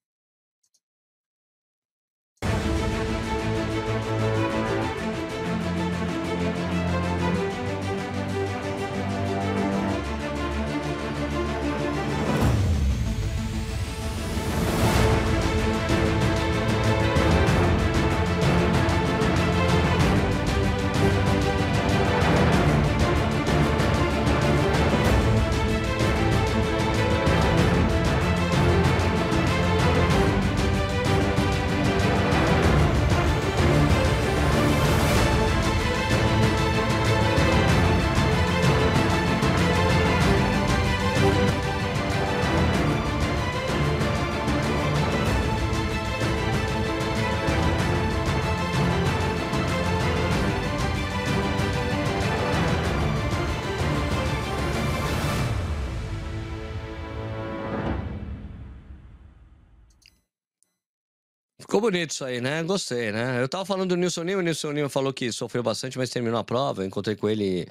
Ficou 61.75 61.91
bonito 61.91 62.11
isso 62.13 62.25
aí, 62.25 62.41
né? 62.41 62.63
Gostei, 62.63 63.11
né? 63.11 63.43
Eu 63.43 63.49
tava 63.49 63.65
falando 63.65 63.89
do 63.89 63.97
Nilson 63.97 64.23
Lima, 64.23 64.39
o 64.39 64.45
Nilson 64.45 64.71
Lima 64.71 64.89
falou 64.89 65.13
que 65.13 65.33
sofreu 65.33 65.61
bastante, 65.61 65.99
mas 65.99 66.09
terminou 66.09 66.39
a 66.39 66.45
prova. 66.45 66.83
Eu 66.83 66.87
encontrei 66.87 67.17
com 67.17 67.29
ele. 67.29 67.67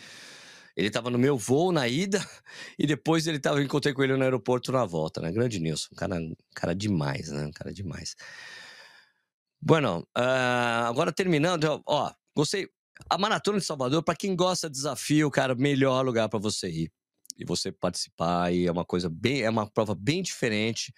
Ele 0.76 0.92
tava 0.92 1.10
no 1.10 1.18
meu 1.18 1.38
voo 1.38 1.72
na 1.72 1.88
ida 1.88 2.20
e 2.78 2.86
depois 2.86 3.26
ele 3.28 3.40
tava, 3.40 3.64
encontrei 3.64 3.94
com 3.94 4.04
ele 4.04 4.18
no 4.18 4.22
aeroporto 4.22 4.74
na 4.74 4.84
volta, 4.84 5.22
né? 5.22 5.32
Grande 5.32 5.58
Nilson, 5.58 5.96
cara, 5.96 6.18
cara 6.54 6.76
demais, 6.76 7.30
né? 7.30 7.50
Cara 7.56 7.72
demais. 7.72 8.14
Bueno, 9.62 10.00
uh, 10.18 10.84
agora 10.90 11.14
terminando, 11.14 11.82
ó, 11.88 12.12
gostei. 12.36 12.68
A 13.10 13.18
Maratona 13.18 13.58
de 13.58 13.64
Salvador, 13.64 14.04
para 14.04 14.18
quem 14.18 14.36
gosta 14.36 14.70
de 14.70 14.76
desafio, 14.76 15.32
cara, 15.32 15.56
melhor 15.56 16.04
lugar 16.04 16.28
para 16.28 16.40
você 16.40 16.70
ir 16.70 16.92
e 17.38 17.46
você 17.46 17.72
participar. 17.72 18.54
E 18.54 18.68
é 18.68 18.72
uma 18.72 18.84
coisa 18.84 19.10
bem, 19.10 19.44
é 19.44 19.50
uma 19.50 19.66
prova 19.66 19.96
bem 19.96 20.22
diferente 20.22 20.94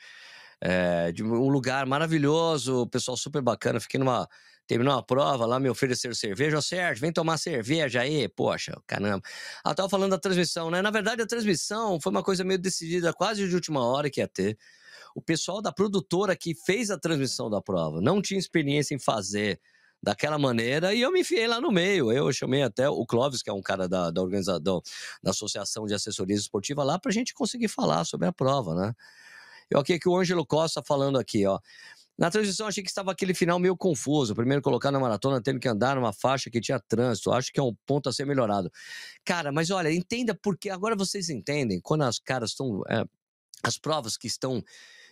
é, 0.61 1.11
de 1.11 1.23
um 1.23 1.49
lugar 1.49 1.85
maravilhoso, 1.85 2.87
pessoal 2.87 3.17
super 3.17 3.41
bacana. 3.41 3.79
Fiquei 3.79 3.99
numa. 3.99 4.27
Terminou 4.67 4.95
uma 4.95 5.03
prova 5.03 5.45
lá, 5.45 5.59
me 5.59 5.69
ofereceram 5.69 6.15
cerveja. 6.15 6.57
Ô, 6.57 6.61
Sérgio, 6.61 6.99
vem 6.99 7.13
tomar 7.13 7.37
cerveja 7.37 8.01
aí. 8.01 8.27
Poxa, 8.27 8.75
caramba. 8.87 9.21
Ela 9.63 9.75
tava 9.75 9.87
falando 9.87 10.09
da 10.09 10.17
transmissão, 10.17 10.71
né? 10.71 10.81
Na 10.81 10.89
verdade, 10.89 11.21
a 11.21 11.27
transmissão 11.27 12.01
foi 12.01 12.11
uma 12.11 12.23
coisa 12.23 12.43
meio 12.43 12.57
decidida 12.59 13.13
quase 13.13 13.47
de 13.47 13.53
última 13.53 13.85
hora 13.85 14.09
que 14.09 14.21
ia 14.21 14.27
ter. 14.27 14.57
O 15.13 15.21
pessoal 15.21 15.61
da 15.61 15.71
produtora 15.71 16.35
que 16.35 16.55
fez 16.55 16.89
a 16.89 16.97
transmissão 16.97 17.47
da 17.47 17.61
prova 17.61 18.01
não 18.01 18.21
tinha 18.23 18.39
experiência 18.39 18.95
em 18.95 18.99
fazer 18.99 19.61
daquela 20.01 20.37
maneira 20.37 20.93
e 20.93 21.01
eu 21.01 21.11
me 21.11 21.21
enfiei 21.21 21.47
lá 21.47 21.59
no 21.59 21.71
meio. 21.71 22.11
Eu 22.11 22.31
chamei 22.31 22.61
até 22.61 22.89
o 22.89 23.05
Clóvis, 23.05 23.41
que 23.41 23.49
é 23.49 23.53
um 23.53 23.61
cara 23.61 23.87
da, 23.87 24.11
da 24.11 24.21
organização, 24.21 24.81
da 25.23 25.31
Associação 25.31 25.85
de 25.85 25.93
Assessoria 25.93 26.35
Esportiva, 26.35 26.83
lá 26.83 26.99
para 26.99 27.09
a 27.09 27.13
gente 27.13 27.33
conseguir 27.33 27.67
falar 27.67 28.05
sobre 28.05 28.27
a 28.27 28.33
prova, 28.33 28.75
né? 28.75 28.93
Eu 29.69 29.79
aqui 29.79 29.99
que 29.99 30.07
o 30.07 30.17
Ângelo 30.17 30.45
Costa 30.45 30.81
falando 30.85 31.17
aqui, 31.17 31.45
ó. 31.45 31.59
Na 32.17 32.31
transição, 32.31 32.67
achei 32.67 32.81
que 32.81 32.89
estava 32.89 33.11
aquele 33.11 33.33
final 33.33 33.59
meio 33.59 33.75
confuso. 33.75 34.33
Primeiro 34.33 34.61
colocar 34.61 34.89
na 34.89 34.99
maratona, 34.99 35.41
tendo 35.41 35.59
que 35.59 35.67
andar 35.67 35.95
numa 35.95 36.13
faixa 36.13 36.49
que 36.49 36.61
tinha 36.61 36.79
trânsito. 36.79 37.31
Acho 37.31 37.51
que 37.51 37.59
é 37.59 37.63
um 37.63 37.75
ponto 37.85 38.07
a 38.07 38.13
ser 38.13 38.25
melhorado. 38.25 38.71
Cara, 39.25 39.51
mas 39.51 39.69
olha, 39.69 39.91
entenda 39.91 40.33
porque 40.33 40.69
agora 40.69 40.95
vocês 40.95 41.29
entendem 41.29 41.81
quando 41.81 42.03
as 42.03 42.17
caras 42.17 42.51
estão. 42.51 42.81
É, 42.89 43.03
as 43.63 43.77
provas 43.77 44.15
que 44.15 44.27
estão 44.27 44.63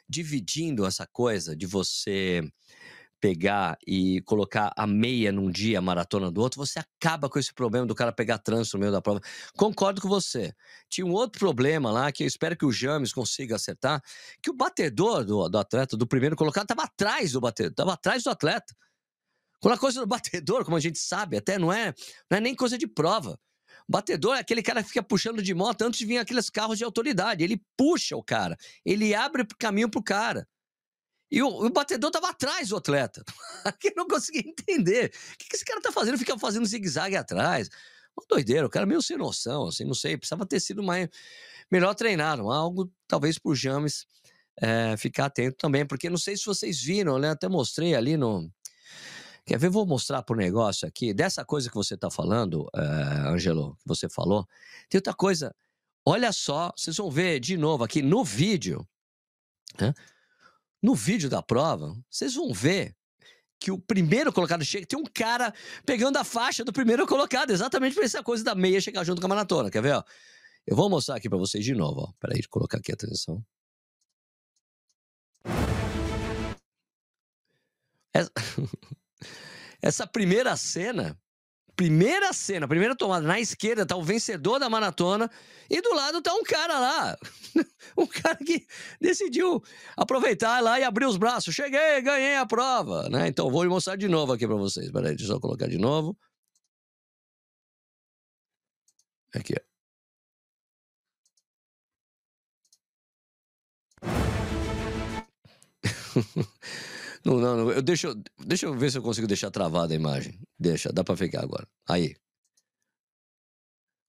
dividindo 0.07 0.85
essa 0.85 1.07
coisa 1.07 1.55
de 1.55 1.65
você 1.65 2.41
pegar 3.23 3.77
e 3.87 4.19
colocar 4.23 4.73
a 4.75 4.85
meia 4.85 5.31
num 5.31 5.49
dia, 5.49 5.79
a 5.79 5.81
maratona 5.81 6.29
do 6.29 6.41
outro, 6.41 6.59
você 6.59 6.79
acaba 6.79 7.29
com 7.29 7.39
esse 7.39 7.53
problema 7.53 7.85
do 7.85 7.95
cara 7.95 8.11
pegar 8.11 8.37
trânsito 8.37 8.75
no 8.75 8.81
meio 8.81 8.91
da 8.91 9.01
prova. 9.01 9.21
Concordo 9.55 10.01
com 10.01 10.09
você. 10.09 10.53
Tinha 10.89 11.07
um 11.07 11.13
outro 11.13 11.39
problema 11.39 11.89
lá 11.89 12.11
que 12.11 12.23
eu 12.23 12.27
espero 12.27 12.57
que 12.57 12.65
o 12.65 12.71
James 12.73 13.13
consiga 13.13 13.55
acertar, 13.55 14.03
que 14.41 14.49
o 14.49 14.53
batedor 14.53 15.23
do, 15.23 15.47
do 15.47 15.57
atleta, 15.57 15.95
do 15.95 16.05
primeiro 16.05 16.35
colocado, 16.35 16.65
estava 16.65 16.83
atrás 16.83 17.31
do 17.31 17.39
batedor, 17.39 17.71
estava 17.71 17.93
atrás 17.93 18.23
do 18.23 18.29
atleta. 18.29 18.75
Quando 19.61 19.75
a 19.75 19.77
coisa 19.77 20.01
do 20.01 20.05
batedor, 20.05 20.65
como 20.65 20.75
a 20.75 20.81
gente 20.81 20.99
sabe, 20.99 21.37
até 21.37 21.57
não 21.57 21.71
é, 21.71 21.93
não 22.29 22.39
é 22.39 22.41
nem 22.41 22.53
coisa 22.53 22.77
de 22.77 22.87
prova. 22.87 23.39
Batedor 23.87 24.35
é 24.35 24.39
aquele 24.39 24.61
cara 24.61 24.83
que 24.83 24.89
fica 24.89 25.01
puxando 25.01 25.41
de 25.41 25.53
moto 25.53 25.83
antes 25.83 25.99
de 25.99 26.05
vir 26.05 26.17
aqueles 26.17 26.49
carros 26.49 26.77
de 26.77 26.83
autoridade. 26.83 27.41
Ele 27.41 27.63
puxa 27.77 28.17
o 28.17 28.23
cara, 28.23 28.57
ele 28.85 29.15
abre 29.15 29.47
caminho 29.57 29.89
pro 29.89 30.03
cara. 30.03 30.45
E 31.33 31.41
o, 31.41 31.47
o 31.47 31.69
batedor 31.71 32.11
tava 32.11 32.29
atrás 32.29 32.69
do 32.69 32.77
atleta. 32.77 33.23
que 33.79 33.91
não 33.95 34.07
conseguia 34.07 34.47
entender. 34.47 35.11
O 35.33 35.37
que, 35.39 35.49
que 35.49 35.55
esse 35.55 35.65
cara 35.65 35.81
tá 35.81 35.91
fazendo? 35.91 36.15
Fica 36.15 36.37
fazendo 36.37 36.63
zigue-zague 36.63 37.15
atrás. 37.15 37.71
Uma 38.15 38.23
doideira, 38.29 38.67
o 38.67 38.69
cara 38.69 38.85
meio 38.85 39.01
sem 39.01 39.17
noção, 39.17 39.69
assim, 39.69 39.83
não 39.83 39.95
sei. 39.95 40.15
Precisava 40.15 40.45
ter 40.45 40.59
sido 40.59 40.83
mais, 40.83 41.09
melhor 41.71 41.95
treinado. 41.95 42.51
Algo, 42.51 42.87
talvez, 43.07 43.39
pro 43.39 43.55
James 43.55 44.05
é, 44.61 44.95
ficar 44.95 45.25
atento 45.25 45.57
também. 45.57 45.83
Porque 45.87 46.07
não 46.07 46.19
sei 46.19 46.37
se 46.37 46.45
vocês 46.45 46.79
viram, 46.79 47.17
né? 47.17 47.31
Até 47.31 47.49
mostrei 47.49 47.95
ali 47.95 48.15
no, 48.15 48.47
Quer 49.43 49.57
ver? 49.57 49.71
Vou 49.71 49.87
mostrar 49.87 50.21
para 50.21 50.35
o 50.35 50.37
negócio 50.37 50.87
aqui. 50.87 51.15
Dessa 51.15 51.43
coisa 51.43 51.67
que 51.67 51.75
você 51.75 51.95
está 51.95 52.11
falando, 52.11 52.69
Angelo, 52.75 53.75
que 53.81 53.87
você 53.87 54.07
falou. 54.07 54.47
Tem 54.87 54.99
outra 54.99 55.15
coisa. 55.15 55.53
Olha 56.05 56.31
só, 56.31 56.71
vocês 56.77 56.95
vão 56.95 57.09
ver 57.09 57.39
de 57.39 57.57
novo 57.57 57.83
aqui 57.83 58.03
no 58.03 58.23
vídeo. 58.23 58.87
Né? 59.81 59.95
No 60.83 60.93
vídeo 60.93 61.29
da 61.29 61.41
prova, 61.41 61.97
vocês 62.09 62.35
vão 62.35 62.53
ver 62.53 62.93
que 63.57 63.71
o 63.71 63.79
primeiro 63.79 64.33
colocado 64.33 64.65
chega. 64.65 64.85
Tem 64.85 64.99
um 64.99 65.05
cara 65.05 65.53
pegando 65.85 66.17
a 66.17 66.25
faixa 66.25 66.65
do 66.65 66.73
primeiro 66.73 67.07
colocado, 67.07 67.51
exatamente 67.51 67.95
para 67.95 68.03
essa 68.03 68.21
coisa 68.21 68.43
da 68.43 68.53
meia 68.53 68.81
chegar 68.81 69.05
junto 69.05 69.21
com 69.21 69.27
a 69.27 69.29
maratona. 69.29 69.71
Quer 69.71 69.81
ver? 69.81 69.93
Ó? 69.93 70.03
Eu 70.67 70.75
vou 70.75 70.89
mostrar 70.89 71.15
aqui 71.15 71.29
para 71.29 71.37
vocês 71.37 71.63
de 71.63 71.73
novo. 71.73 72.01
Ó. 72.01 72.13
Peraí, 72.19 72.43
colocar 72.47 72.79
aqui 72.79 72.91
a 72.91 72.97
transição. 72.97 73.41
Essa... 78.13 78.31
Essa 79.81 80.07
primeira 80.07 80.55
cena, 80.55 81.19
primeira 81.75 82.31
cena, 82.33 82.67
primeira 82.67 82.95
tomada, 82.95 83.25
na 83.27 83.39
esquerda 83.39 83.85
tá 83.85 83.95
o 83.95 84.03
vencedor 84.03 84.59
da 84.59 84.69
maratona 84.69 85.29
e 85.69 85.81
do 85.81 85.93
lado 85.93 86.21
tá 86.21 86.33
um 86.33 86.43
cara 86.43 86.79
lá. 86.79 87.17
um 87.97 88.05
cara 88.07 88.37
que 88.37 88.65
decidiu 89.01 89.61
aproveitar 89.97 90.61
lá 90.61 90.79
e 90.79 90.83
abrir 90.83 91.05
os 91.05 91.17
braços. 91.17 91.53
Cheguei, 91.55 92.01
ganhei 92.01 92.35
a 92.37 92.45
prova, 92.45 93.09
né? 93.09 93.27
Então 93.27 93.49
vou 93.49 93.65
mostrar 93.67 93.95
de 93.95 94.07
novo 94.07 94.33
aqui 94.33 94.47
para 94.47 94.55
vocês. 94.55 94.91
Peraí, 94.91 95.15
deixa 95.15 95.33
eu 95.33 95.39
colocar 95.39 95.67
de 95.67 95.77
novo. 95.77 96.17
Aqui, 99.35 99.53
ó. 99.57 99.73
Não, 107.25 107.37
não, 107.37 107.57
não. 107.57 107.71
Eu 107.71 107.81
deixa, 107.81 108.13
deixa 108.45 108.65
eu 108.65 108.77
ver 108.77 108.91
se 108.91 108.97
eu 108.97 109.01
consigo 109.03 109.27
deixar 109.27 109.49
travada 109.51 109.93
a 109.93 109.95
imagem. 109.95 110.39
Deixa, 110.59 110.91
dá 110.91 111.03
pra 111.03 111.15
ficar 111.15 111.41
agora. 111.43 111.67
Aí. 111.87 112.15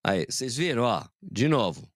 Aí, 0.06 0.26
vocês 0.28 0.56
viram, 0.56 0.82
ó, 0.82 1.04
de 1.22 1.48
novo. 1.48 1.88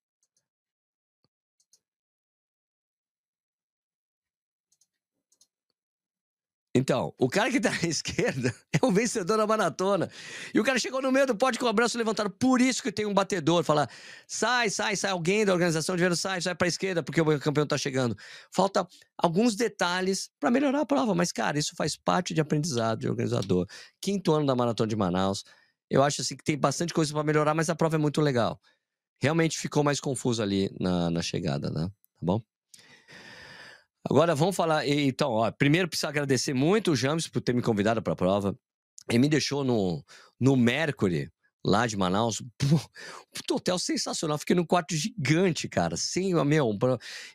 Então, 6.78 7.12
o 7.18 7.28
cara 7.28 7.50
que 7.50 7.58
tá 7.58 7.70
à 7.70 7.74
esquerda 7.86 8.54
é 8.72 8.86
o 8.86 8.92
vencedor 8.92 9.36
da 9.36 9.44
maratona. 9.44 10.08
E 10.54 10.60
o 10.60 10.64
cara 10.64 10.78
chegou 10.78 11.02
no 11.02 11.10
meio 11.10 11.26
do 11.26 11.34
pódio 11.34 11.58
com 11.58 11.66
o 11.66 11.72
braço 11.72 11.98
levantado. 11.98 12.30
Por 12.30 12.60
isso 12.60 12.80
que 12.80 12.92
tem 12.92 13.04
um 13.04 13.12
batedor. 13.12 13.64
Falar, 13.64 13.90
sai, 14.28 14.70
sai, 14.70 14.94
sai. 14.94 15.10
Alguém 15.10 15.44
da 15.44 15.52
organização 15.52 15.96
de 15.96 16.04
vendo, 16.04 16.14
sai, 16.14 16.40
sai 16.40 16.54
pra 16.54 16.68
esquerda, 16.68 17.02
porque 17.02 17.20
o 17.20 17.40
campeão 17.40 17.66
tá 17.66 17.76
chegando. 17.76 18.16
Falta 18.52 18.86
alguns 19.16 19.56
detalhes 19.56 20.30
para 20.38 20.52
melhorar 20.52 20.82
a 20.82 20.86
prova. 20.86 21.16
Mas, 21.16 21.32
cara, 21.32 21.58
isso 21.58 21.74
faz 21.74 21.96
parte 21.96 22.32
de 22.32 22.40
aprendizado 22.40 23.00
de 23.00 23.08
organizador. 23.08 23.66
Quinto 24.00 24.32
ano 24.32 24.46
da 24.46 24.54
Maratona 24.54 24.88
de 24.88 24.94
Manaus. 24.96 25.44
Eu 25.90 26.04
acho 26.04 26.20
assim 26.20 26.36
que 26.36 26.44
tem 26.44 26.56
bastante 26.56 26.94
coisa 26.94 27.12
para 27.12 27.24
melhorar, 27.24 27.54
mas 27.54 27.68
a 27.68 27.74
prova 27.74 27.96
é 27.96 27.98
muito 27.98 28.20
legal. 28.20 28.60
Realmente 29.20 29.58
ficou 29.58 29.82
mais 29.82 29.98
confuso 29.98 30.40
ali 30.40 30.70
na, 30.78 31.10
na 31.10 31.22
chegada, 31.22 31.70
né? 31.70 31.88
Tá 31.88 32.22
bom? 32.22 32.40
Agora 34.10 34.34
vamos 34.34 34.56
falar. 34.56 34.88
Então, 34.88 35.32
ó, 35.32 35.50
primeiro 35.50 35.88
preciso 35.88 36.08
agradecer 36.08 36.54
muito 36.54 36.92
o 36.92 36.96
James 36.96 37.28
por 37.28 37.42
ter 37.42 37.54
me 37.54 37.62
convidado 37.62 38.02
para 38.02 38.14
a 38.14 38.16
prova. 38.16 38.58
Ele 39.08 39.18
me 39.18 39.28
deixou 39.28 39.62
no, 39.64 40.04
no 40.40 40.56
Mercury, 40.56 41.30
lá 41.64 41.86
de 41.86 41.96
Manaus. 41.96 42.42
Puto 43.32 43.56
hotel 43.56 43.78
sensacional. 43.78 44.38
Fiquei 44.38 44.56
num 44.56 44.64
quarto 44.64 44.94
gigante, 44.94 45.68
cara. 45.68 45.96
Sim, 45.96 46.34
meu, 46.44 46.76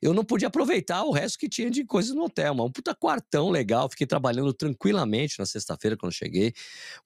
eu 0.02 0.14
não 0.14 0.24
podia 0.24 0.48
aproveitar 0.48 1.04
o 1.04 1.12
resto 1.12 1.38
que 1.38 1.48
tinha 1.48 1.70
de 1.70 1.86
coisa 1.86 2.14
no 2.14 2.24
hotel, 2.24 2.54
mas 2.54 2.66
um 2.66 2.72
puta 2.72 2.94
quartão 2.96 3.50
legal. 3.50 3.90
Fiquei 3.90 4.08
trabalhando 4.08 4.54
tranquilamente 4.54 5.40
na 5.40 5.46
sexta-feira 5.46 5.96
quando 5.96 6.12
cheguei. 6.12 6.54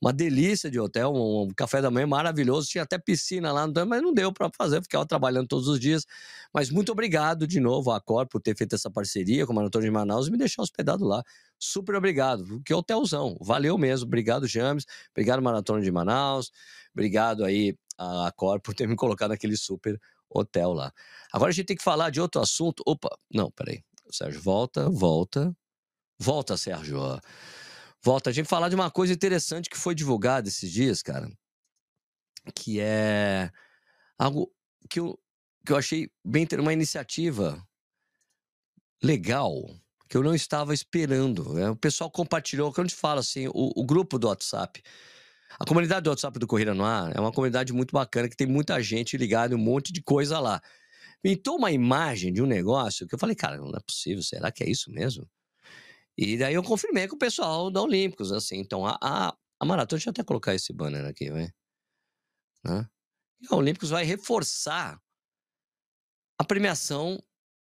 Uma 0.02 0.14
delícia 0.14 0.70
de 0.70 0.80
hotel, 0.80 1.14
um, 1.14 1.50
café 1.56 1.82
da 1.82 1.92
manhã 1.92 2.08
maravilhoso. 2.08 2.70
Tinha 2.70 2.84
até 2.84 2.98
piscina 2.98 3.52
lá, 3.52 3.68
mas 3.86 4.02
não 4.02 4.14
deu 4.14 4.32
para 4.32 4.50
fazer, 4.56 4.82
ficava 4.82 5.06
trabalhando 5.06 5.48
todos 5.48 5.68
os 5.68 5.80
dias. 5.80 6.06
Mas 6.54 6.70
muito 6.70 6.92
obrigado 6.92 7.46
de 7.46 7.60
novo 7.60 7.92
à 7.92 8.00
Cor 8.00 8.28
por 8.28 8.42
ter 8.42 8.56
feito 8.56 8.74
essa 8.74 8.90
parceria 8.90 9.46
com 9.46 9.54
o 9.54 9.56
Maratona 9.56 9.86
de 9.86 9.92
Manaus 9.92 10.28
e 10.28 10.32
me 10.32 10.38
deixar 10.38 10.62
hospedado 10.62 11.06
lá 11.06 11.24
super 11.60 11.96
obrigado. 11.96 12.62
Que 12.64 12.74
hotelzão. 12.74 13.38
Valeu 13.42 13.78
mesmo. 13.78 14.06
Obrigado, 14.08 14.48
James. 14.48 14.86
Obrigado, 15.12 15.42
Maratona 15.42 15.82
de 15.82 15.92
Manaus. 15.92 16.52
Obrigado 16.98 17.46
aí 17.46 17.78
a 17.96 18.32
Cor 18.36 18.60
por 18.60 18.74
ter 18.74 18.88
me 18.88 18.96
colocado 18.96 19.30
naquele 19.30 19.56
super 19.56 20.02
hotel 20.28 20.74
lá. 20.74 20.92
Agora 21.32 21.52
a 21.52 21.54
gente 21.54 21.68
tem 21.68 21.78
que 21.78 21.84
falar 21.84 22.10
de 22.10 22.20
outro 22.20 22.42
assunto. 22.42 22.82
Opa, 22.88 23.16
não, 23.32 23.52
peraí. 23.52 23.84
Sérgio, 24.12 24.42
volta, 24.42 24.90
volta. 24.90 25.56
Volta, 26.18 26.58
Sérgio. 26.58 26.98
Volta. 28.02 28.32
A 28.32 28.34
gente 28.34 28.50
falar 28.50 28.70
de 28.70 28.74
uma 28.74 28.90
coisa 28.90 29.14
interessante 29.14 29.70
que 29.70 29.78
foi 29.78 29.94
divulgada 29.94 30.48
esses 30.48 30.72
dias, 30.72 31.04
cara. 31.04 31.30
Que 32.56 32.80
é 32.80 33.52
algo 34.18 34.52
que 34.90 35.00
eu, 35.00 35.20
que 35.64 35.72
eu 35.72 35.78
achei 35.78 36.10
bem 36.26 36.48
ter 36.48 36.60
uma 36.60 36.74
iniciativa 36.74 37.64
legal 39.04 39.54
que 40.10 40.18
eu 40.18 40.24
não 40.24 40.34
estava 40.34 40.74
esperando. 40.74 41.54
Né? 41.54 41.70
O 41.70 41.76
pessoal 41.76 42.10
compartilhou, 42.10 42.74
quando 42.74 42.88
a 42.88 42.90
gente 42.90 43.00
fala 43.00 43.20
assim, 43.20 43.48
o, 43.50 43.82
o 43.82 43.86
grupo 43.86 44.18
do 44.18 44.30
WhatsApp 44.30 44.82
a 45.60 45.66
comunidade 45.66 46.04
do 46.04 46.10
WhatsApp 46.10 46.38
do 46.40 46.48
Corrida 46.48 46.74
no 46.74 46.84
Ar 46.84 47.16
é 47.16 47.20
uma 47.20 47.32
comunidade 47.32 47.74
muito 47.74 47.92
bacana, 47.92 48.30
que 48.30 48.36
tem 48.36 48.48
muita 48.48 48.82
gente 48.82 49.18
ligada 49.18 49.56
um 49.56 49.60
monte 49.60 49.94
de 49.94 50.02
coisa 50.02 50.40
lá. 50.40 50.62
Pintou 51.22 51.58
uma 51.58 51.72
imagem 51.72 52.32
de 52.32 52.42
um 52.42 52.46
negócio 52.46 53.08
que 53.08 53.16
eu 53.16 53.20
falei, 53.20 53.36
cara, 53.36 53.58
não 53.58 53.70
é 53.70 53.80
possível, 53.80 54.22
será 54.22 54.52
que 54.52 54.64
é 54.64 54.70
isso 54.70 54.92
mesmo? 54.92 55.28
E 56.18 56.38
daí 56.38 56.54
eu 56.54 56.64
confirmei 56.64 57.08
com 57.08 57.16
o 57.16 57.20
pessoal 57.20 57.70
da 57.70 57.82
Olímpicos, 57.82 58.32
assim. 58.32 58.58
Então, 58.58 58.86
a, 58.86 58.98
a, 59.02 59.36
a 59.60 59.66
maratona, 59.66 59.98
deixa 59.98 60.10
eu 60.10 60.12
até 60.12 60.24
colocar 60.24 60.56
esse 60.56 60.74
banner 60.74 61.06
aqui, 61.06 61.30
vai. 61.30 61.50
Né? 62.64 62.90
E 63.42 63.48
a 63.50 63.56
Olímpicos 63.56 63.90
vai 63.90 64.04
reforçar 64.04 65.00
a 66.40 66.44
premiação 66.44 67.22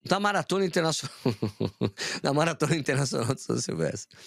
da 0.06 0.20
Maratona 0.20 0.66
Internacional, 0.66 1.16
da 2.24 2.34
Maratona 2.34 2.76
Internacional 2.76 3.34
de 3.34 3.42
São 3.42 3.58
Silvestre. 3.58 4.18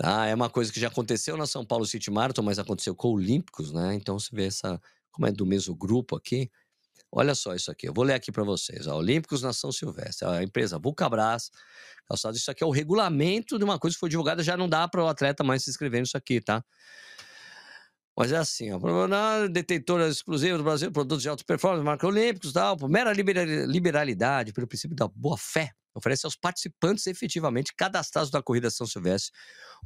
Ah, 0.00 0.26
é 0.26 0.34
uma 0.34 0.48
coisa 0.48 0.72
que 0.72 0.80
já 0.80 0.88
aconteceu 0.88 1.36
na 1.36 1.46
São 1.46 1.64
Paulo 1.64 1.86
City 1.86 2.10
Marathon, 2.10 2.42
mas 2.42 2.58
aconteceu 2.58 2.94
com 2.94 3.08
Olímpicos, 3.08 3.72
né? 3.72 3.94
Então 3.94 4.18
você 4.18 4.34
vê 4.34 4.46
essa, 4.46 4.80
como 5.10 5.26
é 5.26 5.32
do 5.32 5.44
mesmo 5.46 5.74
grupo 5.74 6.16
aqui. 6.16 6.50
Olha 7.14 7.34
só 7.34 7.54
isso 7.54 7.70
aqui, 7.70 7.86
eu 7.86 7.92
vou 7.92 8.04
ler 8.04 8.14
aqui 8.14 8.32
para 8.32 8.42
vocês. 8.42 8.86
Ó, 8.86 8.96
Olímpicos 8.96 9.42
na 9.42 9.52
São 9.52 9.70
Silvestre, 9.70 10.26
a 10.26 10.42
empresa 10.42 10.78
Vulcabras, 10.78 11.50
calçado, 12.08 12.36
isso 12.36 12.50
aqui 12.50 12.64
é 12.64 12.66
o 12.66 12.70
regulamento 12.70 13.58
de 13.58 13.64
uma 13.64 13.78
coisa 13.78 13.94
que 13.94 14.00
foi 14.00 14.08
divulgada, 14.08 14.42
já 14.42 14.56
não 14.56 14.66
dá 14.66 14.88
para 14.88 15.04
o 15.04 15.06
atleta 15.06 15.44
mais 15.44 15.62
se 15.62 15.70
inscrever 15.70 16.00
nisso 16.00 16.16
aqui, 16.16 16.40
tá? 16.40 16.64
Mas 18.16 18.32
é 18.32 18.36
assim, 18.36 18.70
ó, 18.72 18.78
detentora 19.48 20.08
exclusiva 20.08 20.56
do 20.56 20.64
Brasil, 20.64 20.90
produtos 20.90 21.22
de 21.22 21.28
alta 21.28 21.44
performance, 21.44 21.84
marca 21.84 22.06
olímpicos, 22.06 22.52
tal, 22.52 22.76
por 22.76 22.88
mera 22.88 23.12
liberalidade, 23.12 24.52
pelo 24.52 24.66
princípio 24.66 24.96
da 24.96 25.06
boa 25.08 25.36
fé, 25.36 25.72
oferece 25.94 26.26
aos 26.26 26.36
participantes 26.36 27.06
efetivamente 27.06 27.74
cadastrados 27.74 28.30
da 28.30 28.42
Corrida 28.42 28.70
São 28.70 28.86
Silvestre 28.86 29.32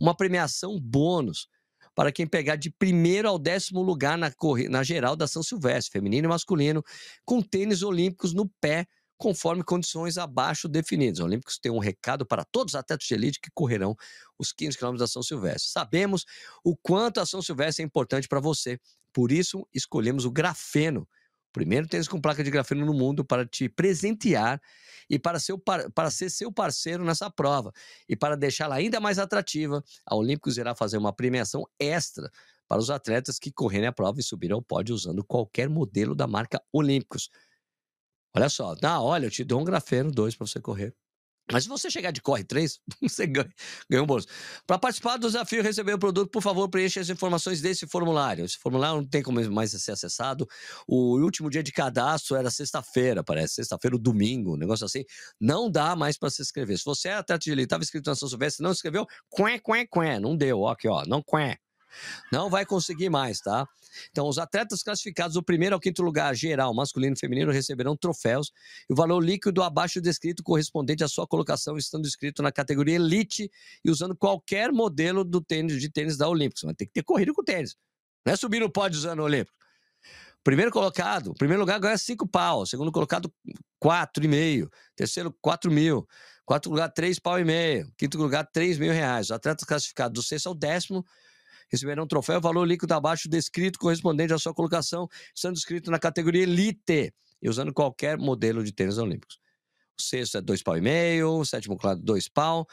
uma 0.01 0.17
premiação 0.17 0.79
bônus 0.81 1.49
para 1.95 2.13
quem 2.13 2.27
pegar 2.27 2.57
de 2.57 2.71
primeiro 2.71 3.27
ao 3.27 3.39
décimo 3.39 3.83
lugar 3.83 4.19
na, 4.19 4.31
na 4.69 4.83
geral 4.83 5.17
da 5.17 5.27
São 5.27 5.43
Silvestre, 5.43 5.93
feminino 5.93 6.27
e 6.27 6.29
masculino, 6.29 6.85
com 7.25 7.41
tênis 7.41 7.83
olímpicos 7.83 8.35
no 8.35 8.47
pé, 8.61 8.87
conforme 9.17 9.65
condições 9.65 10.19
abaixo 10.19 10.69
definidas. 10.69 11.21
Os 11.21 11.25
Olímpicos 11.25 11.59
têm 11.59 11.73
um 11.73 11.79
recado 11.79 12.27
para 12.27 12.45
todos 12.45 12.75
os 12.75 12.79
atletas 12.79 13.07
de 13.07 13.15
elite 13.15 13.41
que 13.41 13.51
correrão 13.55 13.97
os 14.39 14.53
15 14.53 14.77
quilômetros 14.77 15.09
da 15.09 15.11
São 15.11 15.23
Silvestre. 15.23 15.71
Sabemos 15.71 16.27
o 16.63 16.77
quanto 16.77 17.19
a 17.19 17.25
São 17.25 17.41
Silvestre 17.41 17.83
é 17.83 17.87
importante 17.87 18.29
para 18.29 18.41
você, 18.41 18.79
por 19.11 19.33
isso 19.33 19.67
escolhemos 19.73 20.27
o 20.27 20.31
grafeno 20.31 21.09
primeiro 21.57 21.89
tênis 21.89 22.07
com 22.07 22.21
placa 22.21 22.45
de 22.45 22.51
grafeno 22.51 22.85
no 22.85 22.93
mundo 22.93 23.25
para 23.25 23.47
te 23.47 23.67
presentear 23.67 24.61
e 25.09 25.19
para 25.19 25.41
ser, 25.41 25.57
para 25.95 26.11
ser 26.11 26.29
seu 26.29 26.53
parceiro 26.53 27.03
nessa 27.03 27.31
prova. 27.31 27.73
E 28.07 28.15
para 28.15 28.37
deixá-la 28.37 28.75
ainda 28.75 29.01
mais 29.01 29.19
atrativa, 29.19 29.83
a 30.05 30.15
Olímpicos 30.15 30.59
irá 30.59 30.75
fazer 30.75 30.99
uma 30.99 31.15
premiação 31.15 31.67
extra 31.81 32.31
para 32.69 32.79
os 32.79 32.91
atletas 32.91 33.39
que 33.39 33.51
correrem 33.51 33.89
a 33.89 33.93
prova 33.93 34.21
e 34.21 34.23
subirem 34.23 34.53
ao 34.53 34.61
pódio 34.61 34.95
usando 34.95 35.25
qualquer 35.25 35.67
modelo 35.67 36.15
da 36.15 36.27
marca 36.27 36.63
Olímpicos. 36.71 37.31
Olha 38.35 38.51
só, 38.51 38.75
ah, 38.83 39.03
olha, 39.03 39.25
eu 39.25 39.31
te 39.31 39.43
dou 39.43 39.59
um 39.63 39.65
grafeno 39.65 40.11
2 40.13 40.37
para 40.37 40.47
você 40.47 40.61
correr. 40.61 40.95
Mas 41.53 41.63
se 41.65 41.69
você 41.69 41.89
chegar 41.91 42.11
de 42.11 42.21
corre 42.21 42.43
3, 42.43 42.81
você 43.03 43.27
ganha, 43.27 43.49
ganha 43.89 44.03
um 44.03 44.07
bônus. 44.07 44.27
Para 44.67 44.79
participar 44.79 45.17
do 45.17 45.27
desafio 45.27 45.61
e 45.61 45.63
receber 45.63 45.95
o 45.95 45.99
produto, 45.99 46.31
por 46.31 46.43
favor, 46.43 46.69
preencha 46.69 47.01
as 47.01 47.09
informações 47.09 47.61
desse 47.61 47.87
formulário. 47.87 48.45
Esse 48.45 48.59
formulário 48.59 48.97
não 48.97 49.07
tem 49.07 49.23
como 49.23 49.41
mais 49.51 49.71
ser 49.71 49.93
acessado. 49.93 50.47
O 50.87 51.19
último 51.19 51.49
dia 51.49 51.63
de 51.63 51.73
cadastro 51.73 52.37
era 52.37 52.51
sexta-feira, 52.51 53.23
parece. 53.23 53.55
Sexta-feira 53.55 53.97
ou 53.97 54.03
domingo, 54.03 54.55
um 54.55 54.57
negócio 54.57 54.85
assim. 54.85 55.05
Não 55.41 55.71
dá 55.71 55.95
mais 55.95 56.19
para 56.19 56.31
se 56.31 56.43
inscrever. 56.43 56.79
Se 56.79 56.85
você 56.85 57.09
é 57.09 57.15
atleta 57.15 57.39
de 57.39 57.51
elite, 57.53 57.67
estava 57.67 57.83
escrito 57.83 58.09
na 58.09 58.17
São 58.17 58.29
Silvestre, 58.29 58.63
não 58.63 58.73
escreveu, 58.73 59.07
quém, 59.35 59.61
quém, 59.61 59.87
quém. 59.87 60.21
Não 60.21 60.37
deu, 60.37 60.61
ó, 60.61 60.71
aqui, 60.71 60.89
ó, 60.89 61.05
não 61.07 61.23
quém. 61.23 61.57
Não 62.33 62.51
vai 62.51 62.65
conseguir 62.67 63.09
mais, 63.11 63.41
tá? 63.41 63.67
Então, 64.11 64.29
os 64.29 64.39
atletas 64.39 64.83
classificados 64.83 65.35
do 65.35 65.43
primeiro 65.43 65.75
ao 65.75 65.81
quinto 65.81 66.03
lugar 66.03 66.35
geral, 66.35 66.75
masculino 66.75 67.15
e 67.15 67.19
feminino, 67.19 67.51
receberão 67.51 67.97
troféus 67.97 68.53
e 68.89 68.93
o 68.93 68.97
valor 68.97 69.21
líquido 69.21 69.63
abaixo 69.63 70.01
descrito 70.01 70.43
correspondente 70.43 71.03
à 71.03 71.09
sua 71.09 71.27
colocação, 71.27 71.77
estando 71.77 72.07
inscrito 72.07 72.43
na 72.43 72.53
categoria 72.53 72.97
Elite 72.97 73.51
e 73.85 73.91
usando 73.91 74.15
qualquer 74.17 74.73
modelo 74.73 75.25
do 75.25 75.41
tênis 75.41 75.81
de 75.81 75.91
tênis 75.91 76.17
da 76.17 76.29
Olímpicos. 76.29 76.63
Mas 76.65 76.77
tem 76.77 76.87
que 76.87 76.93
ter 76.93 77.03
corrido 77.03 77.33
com 77.33 77.43
tênis. 77.43 77.77
Não 78.25 78.33
é 78.33 78.37
subir 78.37 78.61
no 78.61 78.71
pódio 78.71 78.99
usando 78.99 79.21
o 79.21 79.25
Olímpico. 79.25 79.57
Primeiro 80.43 80.71
colocado, 80.71 81.35
primeiro 81.35 81.61
lugar 81.61 81.81
ganha 81.81 81.99
cinco 81.99 82.25
pau, 82.25 82.65
segundo 82.65 82.93
colocado 82.93 83.33
quatro 83.81 84.25
e 84.25 84.29
meio, 84.29 84.71
terceiro 84.95 85.37
quatro 85.41 85.73
mil, 85.73 86.07
quarto 86.45 86.71
lugar 86.71 86.89
três 86.89 87.19
pau 87.19 87.37
e 87.41 87.45
meio, 87.45 87.93
quinto 87.99 88.17
lugar 88.17 88.49
três 88.53 88.79
mil 88.79 88.93
reais. 88.93 89.27
Os 89.27 89.31
atletas 89.33 89.67
classificados 89.67 90.15
do 90.15 90.25
sexto 90.25 90.47
ao 90.47 90.55
décimo 90.55 91.05
receberão 91.71 92.05
um 92.05 92.07
troféu, 92.07 92.41
valor 92.41 92.64
líquido 92.64 92.95
abaixo 92.95 93.29
descrito 93.29 93.79
correspondente 93.79 94.33
à 94.33 94.39
sua 94.39 94.55
colocação, 94.55 95.09
sendo 95.35 95.55
inscrito 95.55 95.91
na 95.91 95.99
categoria 95.99 96.43
Elite 96.43 97.12
e 97.43 97.49
usando 97.49 97.73
qualquer 97.73 98.19
modelo 98.19 98.62
de 98.64 98.73
tênis 98.73 98.99
olímpicos. 98.99 99.39
O 99.99 100.03
sexto 100.03 100.39
é 100.39 100.41
dois 100.41 100.62
pau 100.62 100.77
e 100.77 100.81
meio, 100.81 101.39
o 101.39 101.45
sétimo 101.45 101.77
colocado 101.77 102.03
dois 102.03 102.29
pau, 102.29 102.67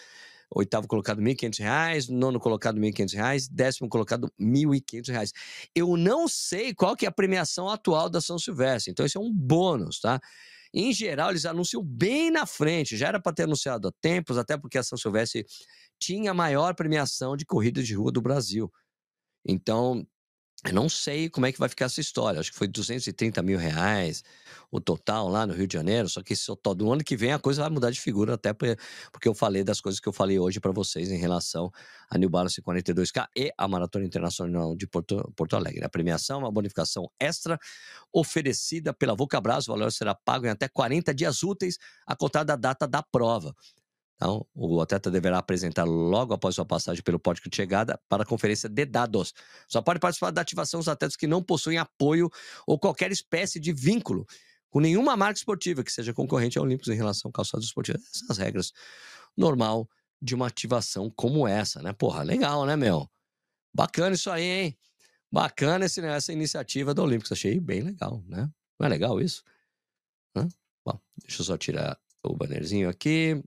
oitavo 0.52 0.88
colocado 0.88 1.20
R$ 1.20 1.34
1.500, 1.34 2.10
nono 2.10 2.40
colocado 2.40 2.80
R$ 2.80 2.92
1.500, 2.92 3.48
décimo 3.52 3.90
colocado 3.90 4.32
R$ 4.40 4.46
1.500. 4.46 5.32
Eu 5.76 5.96
não 5.98 6.28
sei 6.28 6.74
qual 6.74 6.96
que 6.96 7.06
é 7.06 7.10
a 7.10 7.12
premiação 7.12 7.70
atual 7.70 8.10
da 8.10 8.22
São 8.22 8.38
Silvestre, 8.38 8.92
então 8.92 9.06
esse 9.06 9.18
é 9.18 9.20
um 9.20 9.32
bônus, 9.32 10.00
tá? 10.00 10.20
Em 10.74 10.92
geral, 10.92 11.30
eles 11.30 11.46
anunciam 11.46 11.84
bem 11.84 12.32
na 12.32 12.48
frente, 12.48 12.98
já 12.98 13.08
era 13.08 13.22
para 13.22 13.32
ter 13.32 13.44
anunciado 13.44 13.88
há 13.88 13.92
tempos, 14.02 14.38
até 14.38 14.58
porque 14.58 14.78
a 14.78 14.84
São 14.84 14.98
Silvestre 14.98 15.46
tinha 16.00 16.32
a 16.32 16.34
maior 16.34 16.74
premiação 16.74 17.38
de 17.38 17.46
corrida 17.46 17.84
de 17.84 17.94
rua 17.94 18.12
do 18.12 18.22
Brasil. 18.22 18.72
Então, 19.46 20.06
eu 20.66 20.74
não 20.74 20.88
sei 20.88 21.30
como 21.30 21.46
é 21.46 21.52
que 21.52 21.60
vai 21.60 21.68
ficar 21.68 21.86
essa 21.86 22.00
história. 22.00 22.40
Acho 22.40 22.50
que 22.52 22.58
foi 22.58 22.70
230 22.70 23.42
mil 23.44 23.58
reais 23.58 24.24
o 24.72 24.80
total 24.80 25.28
lá 25.28 25.46
no 25.46 25.54
Rio 25.54 25.68
de 25.68 25.74
Janeiro. 25.74 26.08
Só 26.08 26.24
que 26.24 26.34
do 26.78 26.92
ano 26.92 27.04
que 27.04 27.18
vem 27.18 27.34
a 27.34 27.40
coisa 27.40 27.64
vai 27.64 27.70
mudar 27.70 27.92
de 27.92 28.00
figura, 28.00 28.36
até 28.36 28.54
porque 28.54 29.28
eu 29.28 29.34
falei 29.34 29.62
das 29.64 29.82
coisas 29.82 30.00
que 30.00 30.08
eu 30.08 30.14
falei 30.14 30.40
hoje 30.40 30.62
para 30.62 30.72
vocês 30.72 31.12
em 31.12 31.18
relação 31.18 31.70
a 32.10 32.18
New 32.18 32.30
Balance 32.30 32.62
42K 32.62 33.28
e 33.36 33.52
a 33.58 33.68
Maratona 33.68 34.06
Internacional 34.06 34.74
de 34.74 34.88
Porto, 34.88 35.34
Porto 35.36 35.58
Alegre. 35.58 35.84
A 35.84 35.90
premiação 35.90 36.38
é 36.38 36.44
uma 36.46 36.52
bonificação 36.52 37.12
extra 37.20 37.60
oferecida 38.14 38.94
pela 38.94 39.16
Vocabras. 39.16 39.68
O 39.68 39.74
valor 39.74 39.92
será 39.92 40.16
pago 40.16 40.46
em 40.46 40.50
até 40.50 40.70
40 40.70 41.14
dias 41.14 41.44
úteis 41.44 41.78
a 42.08 42.16
contar 42.16 42.46
da 42.46 42.56
data 42.56 42.88
da 42.88 43.04
prova. 43.04 43.54
Então, 44.16 44.46
o 44.54 44.80
atleta 44.80 45.12
deverá 45.12 45.38
apresentar 45.38 45.84
logo 45.84 46.34
após 46.34 46.56
sua 46.56 46.66
passagem 46.66 47.04
pelo 47.04 47.20
pódio 47.20 47.50
de 47.50 47.56
chegada 47.56 48.00
para 48.08 48.24
a 48.24 48.26
conferência 48.26 48.70
de 48.70 48.86
dados. 48.86 49.34
Só 49.68 49.82
pode 49.82 50.00
participar 50.00 50.32
da 50.32 50.42
ativação 50.42 50.80
os 50.80 50.88
atletas 50.88 51.16
que 51.16 51.28
não 51.28 51.44
possuem 51.44 51.78
apoio 51.78 52.30
ou 52.66 52.80
qualquer 52.80 53.12
espécie 53.12 53.60
de 53.60 53.74
vínculo 53.74 54.26
com 54.70 54.80
nenhuma 54.80 55.16
marca 55.16 55.38
esportiva 55.38 55.84
que 55.84 55.92
seja 55.92 56.14
concorrente 56.14 56.58
ao 56.58 56.64
Olímpicos 56.64 56.92
em 56.92 56.96
relação 56.96 57.30
ao 57.30 57.34
calçado 57.34 57.64
esportivo. 57.64 58.00
Essas 58.00 58.38
regras 58.38 58.72
normal 59.38 59.90
de 60.22 60.34
uma 60.34 60.48
ativação 60.48 61.12
como 61.12 61.48
essa, 61.48 61.82
né? 61.82 61.94
Porra, 61.94 62.24
legal, 62.24 62.66
né, 62.66 62.76
meu? 62.76 63.10
Bacana 63.74 64.16
isso 64.16 64.32
aí, 64.32 64.44
hein? 64.44 64.78
Bacana 65.32 65.86
esse, 65.86 66.00
essa 66.02 66.32
iniciativa 66.32 66.94
do 66.94 67.04
Olímpicos. 67.04 67.32
Achei 67.32 67.60
bem 67.60 67.82
legal, 67.82 68.24
né? 68.26 68.50
Não 68.80 68.88
é 68.88 68.90
legal 68.90 69.20
isso? 69.20 69.44
Hã? 70.36 70.48
Bom, 70.86 71.00
deixa 71.18 71.42
eu 71.42 71.46
só 71.46 71.58
tirar 71.58 72.00
o 72.24 72.36
bannerzinho 72.36 72.90
aqui. 72.90 73.44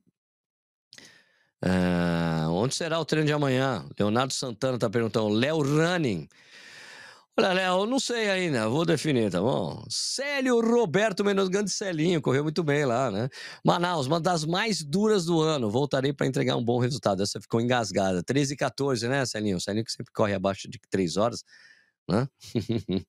Ah, 1.69 2.47
onde 2.51 2.77
será 2.77 3.01
o 3.01 3.05
treino 3.05 3.27
de 3.27 3.33
amanhã? 3.33 3.85
Leonardo 3.99 4.33
Santana 4.33 4.77
está 4.77 4.89
perguntando. 4.89 5.29
Léo 5.31 5.61
Running. 5.63 6.29
Olha, 7.39 7.53
Léo, 7.53 7.87
não 7.87 7.99
sei 7.99 8.31
ainda, 8.31 8.69
vou 8.69 8.87
definir, 8.87 9.31
tá 9.31 9.41
bom? 9.41 9.85
Célio 9.91 10.61
Roberto 10.61 11.23
Menos 11.25 11.49
Grande 11.49 11.71
Celinho, 11.71 12.23
correu 12.23 12.43
muito 12.45 12.63
bem 12.65 12.87
lá, 12.87 13.11
né? 13.11 13.29
Manaus, 13.65 14.07
uma 14.07 14.19
das 14.21 14.45
mais 14.45 14.83
duras 14.83 15.27
do 15.27 15.43
ano. 15.43 15.71
Voltarei 15.71 16.13
para 16.15 16.27
entregar 16.27 16.57
um 16.57 16.65
bom 16.65 16.79
resultado. 16.79 17.23
Essa 17.23 17.41
ficou 17.41 17.61
engasgada. 17.61 18.23
13 18.23 18.55
e 18.55 18.57
14, 18.57 19.09
né, 19.09 19.27
Celinho? 19.27 19.61
Celinho 19.61 19.85
que 19.85 19.93
sempre 19.93 20.13
corre 20.15 20.35
abaixo 20.35 20.71
de 20.71 20.79
3 20.89 21.17
horas. 21.17 21.45
Né? 22.09 22.29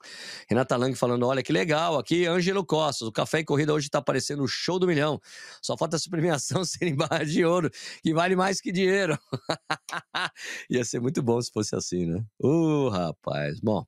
Renata 0.49 0.75
Lang 0.75 0.95
falando: 0.95 1.27
olha 1.27 1.43
que 1.43 1.53
legal, 1.53 1.99
aqui 1.99 2.25
Ângelo 2.25 2.65
Costa, 2.65 3.05
o 3.05 3.11
Café 3.11 3.39
e 3.39 3.45
Corrida 3.45 3.73
hoje 3.73 3.89
tá 3.89 4.01
parecendo 4.01 4.43
o 4.43 4.47
show 4.47 4.79
do 4.79 4.87
milhão. 4.87 5.21
Só 5.61 5.77
falta 5.77 5.97
essa 5.97 6.09
premiação 6.09 6.63
ser 6.65 6.85
em 6.87 6.95
barra 6.95 7.23
de 7.23 7.45
ouro, 7.45 7.69
que 8.01 8.13
vale 8.13 8.35
mais 8.35 8.59
que 8.59 8.71
dinheiro. 8.71 9.17
Ia 10.69 10.83
ser 10.83 10.99
muito 10.99 11.21
bom 11.21 11.39
se 11.39 11.51
fosse 11.51 11.75
assim, 11.75 12.07
né? 12.07 12.25
Uh, 12.39 12.89
rapaz. 12.89 13.59
Bom, 13.59 13.85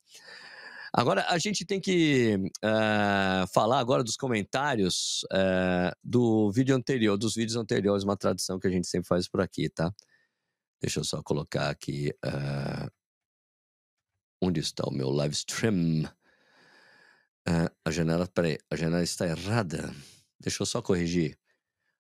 agora 0.94 1.26
a 1.28 1.40
gente 1.40 1.66
tem 1.66 1.82
que 1.82 2.36
uh, 2.64 3.48
falar 3.52 3.80
agora 3.80 4.04
dos 4.04 4.16
comentários 4.16 5.26
uh, 5.34 5.92
do 6.04 6.52
vídeo 6.52 6.76
anterior, 6.76 7.18
dos 7.18 7.34
vídeos 7.34 7.56
anteriores, 7.56 8.04
uma 8.04 8.18
tradição 8.18 8.60
que 8.60 8.68
a 8.68 8.72
gente 8.72 8.88
sempre 8.88 9.08
faz 9.08 9.28
por 9.28 9.42
aqui, 9.42 9.70
tá? 9.70 9.92
Deixa 10.80 11.00
eu 11.00 11.04
só 11.04 11.24
colocar 11.24 11.70
aqui. 11.70 12.14
Uh, 12.24 12.99
Onde 14.42 14.60
está 14.60 14.86
o 14.88 14.94
meu 14.94 15.10
live 15.10 15.34
stream? 15.34 16.06
Uh, 17.48 17.70
a 17.84 17.92
janela, 17.92 18.28
peraí, 18.28 18.58
a 18.70 18.76
janela 18.76 19.04
está 19.04 19.26
errada. 19.28 19.94
Deixa 20.40 20.62
eu 20.62 20.66
só 20.66 20.82
corrigir. 20.82 21.38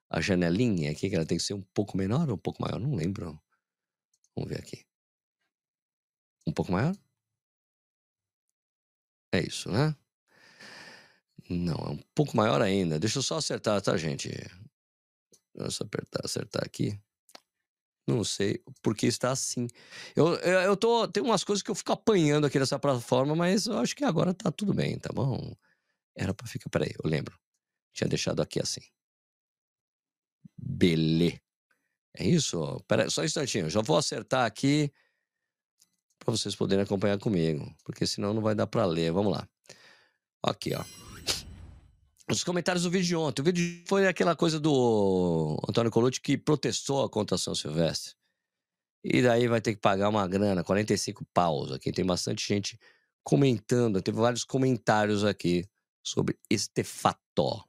A 0.10 0.22
janelinha 0.22 0.92
aqui, 0.92 1.10
que 1.10 1.16
ela 1.16 1.26
tem 1.26 1.38
que 1.38 1.44
ser 1.44 1.54
um 1.54 1.62
pouco 1.74 1.98
menor 1.98 2.30
ou 2.30 2.36
um 2.36 2.40
pouco 2.40 2.62
maior? 2.62 2.80
Não 2.80 2.96
lembro. 2.96 3.40
Vamos 4.36 4.50
ver 4.50 4.60
aqui. 4.60 4.86
Um 6.48 6.54
pouco 6.54 6.72
maior? 6.72 6.96
É 9.32 9.42
isso, 9.42 9.70
né? 9.72 9.96
Não, 11.50 11.76
é 11.76 11.90
um 11.90 12.00
pouco 12.16 12.38
maior 12.38 12.62
ainda. 12.62 13.00
Deixa 13.00 13.20
eu 13.20 13.24
só 13.24 13.38
acertar, 13.38 13.82
tá, 13.82 13.98
gente? 13.98 14.30
Deixa 15.54 15.84
eu 15.84 15.88
apertar, 15.88 16.22
acertar 16.24 16.64
aqui. 16.64 17.00
Não 18.10 18.24
sei 18.24 18.64
porque 18.82 19.05
está 19.05 19.32
assim. 19.32 19.68
Eu, 20.16 20.34
eu, 20.38 20.60
eu 20.62 20.76
tô. 20.76 21.07
Tem 21.07 21.22
umas 21.22 21.43
coisas 21.43 21.62
que 21.62 21.70
eu 21.70 21.76
fico 21.76 21.91
apanhando 21.91 22.47
aqui 22.47 22.57
nessa 22.57 22.80
plataforma, 22.80 23.36
mas 23.36 23.68
eu 23.68 23.78
acho 23.78 23.95
que 23.95 24.03
agora 24.03 24.34
tá 24.34 24.51
tudo 24.51 24.74
bem, 24.74 24.97
tá 24.97 25.14
bom? 25.14 25.55
Era 26.16 26.34
pra 26.34 26.47
ficar. 26.47 26.70
Peraí, 26.72 26.91
eu 27.03 27.07
lembro. 27.07 27.38
Tinha 27.93 28.07
deixado 28.07 28.41
aqui 28.41 28.60
assim. 28.60 28.82
Belê. 30.57 31.39
É 32.18 32.26
isso? 32.28 32.84
Peraí, 32.88 33.12
só 33.12 33.22
um 33.22 33.26
instantinho. 33.26 33.70
Já 33.70 33.82
vou 33.82 33.97
acertar 33.97 34.45
aqui 34.45 34.91
para 36.18 36.32
vocês 36.32 36.55
poderem 36.55 36.84
acompanhar 36.84 37.20
comigo, 37.20 37.72
porque 37.84 38.07
senão 38.07 38.34
não 38.34 38.41
vai 38.41 38.55
dar 38.55 38.66
para 38.66 38.86
ler. 38.86 39.12
Vamos 39.12 39.34
lá. 39.34 39.47
Aqui, 40.43 40.74
ó 40.74 41.18
os 42.32 42.44
comentários 42.44 42.84
do 42.84 42.92
vídeo 42.92 43.08
de 43.08 43.16
ontem. 43.16 43.42
O 43.42 43.46
vídeo 43.46 43.84
foi 43.88 44.08
aquela 44.08 44.36
coisa 44.36 44.60
do 44.60 45.58
Antônio 45.68 45.92
Colucci 45.92 46.22
que 46.22 46.38
protestou 46.38 47.10
contra 47.10 47.38
São 47.38 47.56
Silvestre. 47.56 48.14
E 49.04 49.22
daí 49.22 49.48
vai 49.48 49.62
ter 49.62 49.74
que 49.74 49.82
pagar 49.82 50.10
uma 50.10 50.28
grana, 50.28 50.64
45 50.64 51.26
paus 51.34 51.72
aqui. 51.72 51.92
Tem 51.92 52.06
bastante 52.06 52.48
gente 52.48 52.80
comentando, 53.24 54.02
teve 54.02 54.18
vários 54.18 54.44
comentários 54.44 55.24
aqui 55.24 55.68
sobre 56.04 56.38
este 56.50 56.84
fato, 56.84 57.66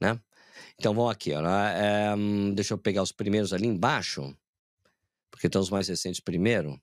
né? 0.00 0.20
Então 0.78 0.94
vamos 0.94 1.12
aqui, 1.12 1.32
ó. 1.32 1.40
É, 1.46 2.14
deixa 2.54 2.74
eu 2.74 2.78
pegar 2.78 3.02
os 3.02 3.12
primeiros 3.12 3.52
ali 3.52 3.66
embaixo, 3.66 4.36
porque 5.30 5.46
estão 5.46 5.62
os 5.62 5.70
mais 5.70 5.88
recentes 5.88 6.20
primeiro. 6.20 6.80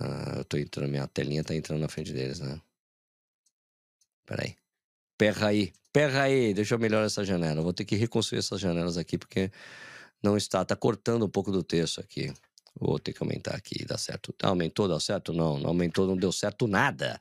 Ah, 0.00 0.34
eu 0.38 0.44
tô 0.44 0.56
entrando, 0.56 0.90
minha 0.90 1.08
telinha 1.08 1.42
tá 1.42 1.54
entrando 1.54 1.80
na 1.80 1.88
frente 1.88 2.12
deles, 2.12 2.38
né? 2.38 2.60
Peraí. 4.28 4.54
Perra 5.16 5.48
aí. 5.48 5.72
Perra 5.90 6.22
aí. 6.24 6.52
Deixa 6.52 6.74
eu 6.74 6.78
melhorar 6.78 7.06
essa 7.06 7.24
janela. 7.24 7.62
vou 7.62 7.72
ter 7.72 7.86
que 7.86 7.96
reconstruir 7.96 8.40
essas 8.40 8.60
janelas 8.60 8.98
aqui, 8.98 9.16
porque 9.16 9.50
não 10.22 10.36
está. 10.36 10.64
Tá 10.64 10.76
cortando 10.76 11.24
um 11.24 11.30
pouco 11.30 11.50
do 11.50 11.62
texto 11.62 11.98
aqui. 11.98 12.32
Vou 12.78 12.98
ter 12.98 13.14
que 13.14 13.22
aumentar 13.22 13.56
aqui. 13.56 13.86
Dá 13.86 13.96
certo. 13.96 14.34
Aumentou, 14.42 14.86
dá 14.86 15.00
certo? 15.00 15.32
Não, 15.32 15.58
não 15.58 15.70
aumentou, 15.70 16.06
não 16.06 16.16
deu 16.16 16.30
certo 16.30 16.68
nada. 16.68 17.18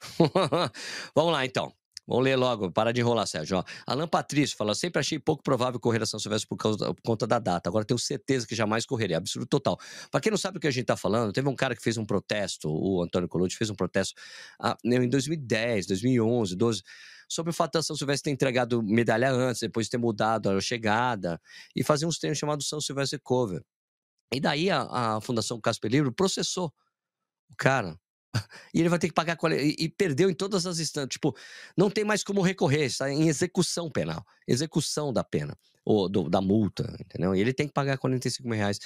Vamos 1.14 1.32
lá, 1.32 1.46
então. 1.46 1.72
Vamos 2.06 2.24
ler 2.24 2.36
logo, 2.36 2.70
para 2.70 2.92
de 2.92 3.00
enrolar, 3.00 3.26
Sérgio. 3.26 3.62
Alan 3.86 4.08
Patrício 4.08 4.56
fala: 4.56 4.74
sempre 4.74 4.98
achei 5.00 5.18
pouco 5.18 5.42
provável 5.42 5.78
correr 5.78 6.02
a 6.02 6.06
São 6.06 6.18
Silvestre 6.18 6.48
por, 6.48 6.56
causa, 6.56 6.92
por 6.92 7.02
conta 7.02 7.26
da 7.26 7.38
data. 7.38 7.70
Agora 7.70 7.84
tenho 7.84 7.98
certeza 7.98 8.46
que 8.46 8.54
jamais 8.54 8.84
correria. 8.84 9.18
Absurdo 9.18 9.46
total. 9.46 9.78
Para 10.10 10.20
quem 10.20 10.30
não 10.30 10.38
sabe 10.38 10.58
o 10.58 10.60
que 10.60 10.66
a 10.66 10.70
gente 10.70 10.82
está 10.82 10.96
falando, 10.96 11.32
teve 11.32 11.48
um 11.48 11.54
cara 11.54 11.76
que 11.76 11.82
fez 11.82 11.96
um 11.96 12.04
protesto, 12.04 12.68
o 12.68 13.02
Antônio 13.02 13.28
Colucci 13.28 13.56
fez 13.56 13.70
um 13.70 13.74
protesto 13.74 14.20
ah, 14.60 14.76
em 14.84 15.08
2010, 15.08 15.86
2011, 15.86 16.56
12 16.56 16.82
sobre 17.28 17.50
o 17.50 17.54
fato 17.54 17.72
da 17.72 17.82
São 17.82 17.96
Silvestre 17.96 18.24
ter 18.24 18.34
entregado 18.34 18.82
medalha 18.82 19.32
antes, 19.32 19.60
depois 19.60 19.88
ter 19.88 19.96
mudado 19.96 20.50
a 20.50 20.60
chegada, 20.60 21.40
e 21.74 21.82
fazer 21.82 22.04
uns 22.04 22.18
treinos 22.18 22.38
chamados 22.38 22.68
São 22.68 22.78
Silvestre 22.80 23.18
Cover. 23.18 23.62
E 24.34 24.40
daí 24.40 24.70
a, 24.70 24.82
a 25.16 25.20
Fundação 25.20 25.60
Casper 25.60 25.90
Livro 25.90 26.12
processou 26.12 26.72
o 27.50 27.56
cara 27.56 27.98
e 28.72 28.80
ele 28.80 28.88
vai 28.88 28.98
ter 28.98 29.08
que 29.08 29.14
pagar 29.14 29.38
e 29.52 29.88
perdeu 29.88 30.30
em 30.30 30.34
todas 30.34 30.66
as 30.66 30.78
instâncias. 30.78 31.10
Tipo, 31.10 31.36
não 31.76 31.90
tem 31.90 32.04
mais 32.04 32.24
como 32.24 32.40
recorrer, 32.40 32.84
está 32.84 33.10
em 33.10 33.28
execução 33.28 33.90
penal, 33.90 34.24
execução 34.46 35.12
da 35.12 35.22
pena 35.22 35.56
ou 35.84 36.08
do, 36.08 36.28
da 36.28 36.40
multa, 36.40 36.96
entendeu? 37.00 37.34
E 37.34 37.40
ele 37.40 37.52
tem 37.52 37.66
que 37.66 37.74
pagar 37.74 37.98
45 37.98 38.48
mil 38.48 38.56
reais. 38.56 38.78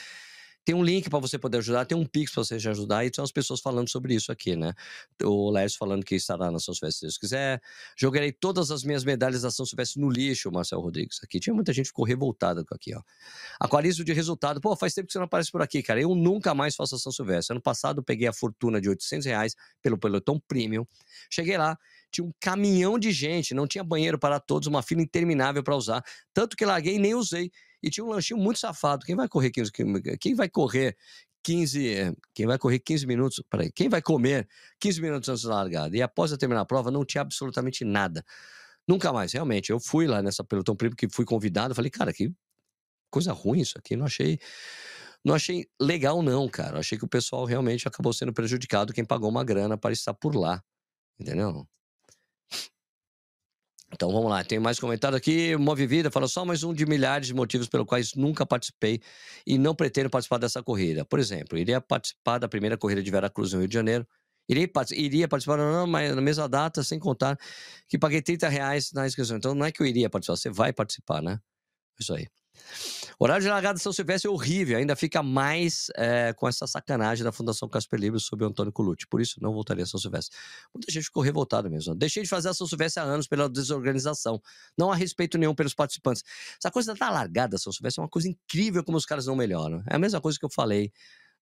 Tem 0.67 0.75
um 0.75 0.83
link 0.83 1.09
para 1.09 1.21
você 1.21 1.39
poder 1.39 1.59
ajudar, 1.59 1.85
tem 1.85 1.97
um 1.97 2.05
Pix 2.05 2.33
para 2.33 2.43
você 2.43 2.57
ajudar, 2.57 3.07
e 3.07 3.11
tem 3.11 3.23
as 3.23 3.31
pessoas 3.31 3.61
falando 3.61 3.89
sobre 3.89 4.17
isso 4.17 4.33
aqui, 4.33 4.57
né? 4.57 4.75
O 5.23 5.49
Lércio 5.49 5.79
falando 5.79 6.05
que 6.05 6.17
estará 6.17 6.51
na 6.51 6.59
São 6.59 6.75
Silvestre 6.75 6.99
se 6.99 7.07
Deus 7.07 7.17
quiser. 7.17 7.63
Jogarei 7.97 8.33
todas 8.33 8.73
as 8.73 8.83
minhas 8.83 9.05
medalhas 9.05 9.43
da 9.43 9.51
São 9.53 9.65
Silvestre 9.65 10.01
no 10.01 10.11
lixo, 10.11 10.51
Marcel 10.51 10.81
Rodrigues. 10.81 11.21
Aqui 11.23 11.39
tinha 11.39 11.55
muita 11.55 11.73
gente 11.73 11.85
que 11.85 11.91
ficou 11.91 12.05
revoltada 12.05 12.65
com 12.65 12.75
aqui, 12.75 12.93
ó. 12.97 13.01
Aquarismo 13.61 14.05
de 14.05 14.13
resultado. 14.13 14.61
Pô, 14.61 14.75
faz 14.75 14.93
tempo 14.93 15.07
que 15.07 15.13
você 15.13 15.21
não 15.21 15.27
aparece 15.27 15.53
por 15.53 15.63
aqui, 15.63 15.85
cara. 15.85 16.01
Eu 16.01 16.17
nunca 16.17 16.53
mais 16.53 16.75
faço 16.75 16.97
a 16.97 16.99
São 16.99 17.13
Silvestre. 17.13 17.55
Ano 17.55 17.63
passado 17.63 18.01
eu 18.01 18.03
peguei 18.03 18.27
a 18.27 18.33
fortuna 18.33 18.81
de 18.81 18.89
800 18.89 19.25
reais 19.25 19.55
pelo 19.81 19.97
pelotão 19.97 20.43
premium. 20.49 20.85
Cheguei 21.31 21.57
lá, 21.57 21.79
tinha 22.11 22.25
um 22.25 22.33
caminhão 22.41 22.99
de 22.99 23.13
gente, 23.13 23.55
não 23.55 23.69
tinha 23.69 23.85
banheiro 23.85 24.19
para 24.19 24.41
todos, 24.41 24.67
uma 24.67 24.83
fila 24.83 25.01
interminável 25.01 25.63
para 25.63 25.77
usar. 25.77 26.03
Tanto 26.35 26.57
que 26.57 26.65
larguei 26.65 26.97
e 26.97 26.99
nem 26.99 27.15
usei 27.15 27.53
e 27.87 27.91
tinha 27.91 28.05
um 28.05 28.11
lanchinho 28.11 28.39
muito 28.41 28.59
safado. 28.59 29.07
Quem 29.07 29.15
vai 29.15 29.29
correr 29.29 29.51
15, 29.51 29.71
quem 30.19 30.35
vai 30.35 30.49
correr 30.49 30.97
15, 31.45 32.17
quem 32.35 32.47
vai 32.47 32.59
correr 32.59 32.81
15 32.81 33.07
minutos, 33.07 33.43
peraí, 33.49 33.71
quem 33.71 33.89
vai 33.89 34.03
comer 34.03 34.49
15 34.81 35.01
minutos 35.01 35.29
antes 35.29 35.45
da 35.45 35.55
largada? 35.55 35.97
E 35.97 36.03
após 36.03 36.33
eu 36.33 36.39
terminar 36.39 36.63
a 36.63 36.67
prova, 36.67 36.91
não 36.91 37.05
tinha 37.05 37.23
absolutamente 37.23 37.85
nada. 37.85 38.25
Nunca 38.89 39.13
mais, 39.13 39.33
realmente. 39.33 39.71
Eu 39.71 39.79
fui 39.79 40.09
lá 40.09 40.21
nessa 40.21 40.43
pelotão 40.43 40.75
primo 40.75 40.97
que 40.97 41.09
fui 41.09 41.25
convidado, 41.25 41.75
falei, 41.75 41.91
cara, 41.91 42.13
que 42.13 42.33
coisa 43.11 43.33
ruim 43.33 43.61
isso 43.61 43.79
aqui, 43.79 43.97
não 43.97 44.07
achei 44.07 44.39
não 45.25 45.35
achei 45.35 45.67
legal 45.81 46.23
não, 46.23 46.49
cara. 46.49 46.79
achei 46.79 46.99
que 46.99 47.05
o 47.05 47.09
pessoal 47.09 47.45
realmente 47.45 47.87
acabou 47.89 48.13
sendo 48.13 48.33
prejudicado 48.33 48.93
quem 48.93 49.05
pagou 49.05 49.31
uma 49.31 49.45
grana 49.45 49.79
para 49.79 49.93
estar 49.93 50.15
por 50.15 50.35
lá. 50.37 50.63
Entendeu? 51.19 51.67
Então 53.93 54.11
vamos 54.11 54.29
lá, 54.29 54.43
tem 54.43 54.59
mais 54.59 54.81
comentário 54.81 55.17
aqui. 55.17 55.57
Move 55.57 55.87
Vida 55.87 56.11
fala 56.11 56.27
só 56.27 56.45
mais 56.45 56.65
um 56.65 56.75
de 56.75 56.85
milhares 56.85 57.29
de 57.29 57.35
motivos 57.35 57.69
pelos 57.69 57.87
quais 57.87 58.15
nunca 58.15 58.45
participei 58.45 59.01
e 59.47 59.57
não 59.57 59.75
pretendo 59.75 60.11
participar 60.11 60.39
dessa 60.39 60.63
corrida. 60.63 61.05
Por 61.05 61.19
exemplo, 61.19 61.57
iria 61.57 61.81
participar 61.81 62.39
da 62.39 62.49
primeira 62.49 62.77
corrida 62.77 63.03
de 63.03 63.11
Veracruz 63.11 63.53
no 63.53 63.61
Rio 63.61 63.69
de 63.69 63.75
Janeiro. 63.75 64.07
Iria, 64.49 64.69
iria 64.93 65.29
participar 65.29 65.57
não, 65.57 65.87
mas 65.87 66.15
na 66.15 66.21
mesma 66.21 66.49
data, 66.49 66.83
sem 66.83 66.99
contar 66.99 67.39
que 67.89 67.99
paguei 67.99 68.21
30 68.23 68.49
reais 68.49 68.93
na 68.93 69.07
inscrição. 69.07 69.37
Então 69.37 69.55
não 69.55 69.65
é 69.65 69.73
que 69.73 69.83
eu 69.83 69.87
iria 69.87 70.11
participar, 70.11 70.37
você 70.37 70.51
vai 70.51 70.73
participar, 70.73 71.23
né? 71.23 71.39
Isso 71.99 72.13
aí. 72.15 72.27
Horário 73.19 73.43
de 73.43 73.49
largada 73.49 73.77
de 73.77 73.83
São 73.83 73.93
Silvestre 73.93 74.29
é 74.29 74.31
horrível, 74.31 74.77
ainda 74.77 74.95
fica 74.95 75.23
mais 75.23 75.87
é, 75.97 76.35
com 76.35 76.47
essa 76.47 76.67
sacanagem 76.67 77.25
da 77.25 77.33
Fundação 77.33 77.69
Casper 77.69 77.99
Livre 77.99 78.21
sobre 78.21 78.45
o 78.45 78.49
Antônio 78.49 78.71
Colucci. 78.73 79.07
Por 79.07 79.21
isso, 79.21 79.37
não 79.41 79.53
voltaria 79.55 79.85
a 79.85 79.87
São 79.87 79.99
Silvestre. 79.99 80.37
Muita 80.75 80.93
gente 80.93 81.05
ficou 81.05 81.23
revoltada 81.23 81.71
mesmo. 81.71 81.95
Deixei 81.95 82.23
de 82.23 82.29
fazer 82.29 82.51
a 82.51 82.55
São 82.55 82.67
Silvestre 82.67 83.03
há 83.03 83.07
anos 83.07 83.27
pela 83.27 83.49
desorganização. 83.49 84.41
Não 84.77 84.93
há 84.93 84.95
respeito 84.95 85.39
nenhum 85.39 85.55
pelos 85.55 85.73
participantes. 85.73 86.23
Essa 86.59 86.71
coisa 86.71 86.95
da 86.95 87.11
largada 87.11 87.53
da 87.53 87.59
São 87.59 87.73
Silvestre 87.73 88.01
é 88.01 88.03
uma 88.03 88.11
coisa 88.11 88.29
incrível 88.29 88.85
como 88.85 88.99
os 88.99 89.07
caras 89.07 89.27
não 89.27 89.35
melhoram. 89.35 89.83
É 89.89 89.97
a 89.97 89.99
mesma 89.99 90.21
coisa 90.21 90.39
que 90.39 90.45
eu 90.45 90.51
falei 90.51 90.93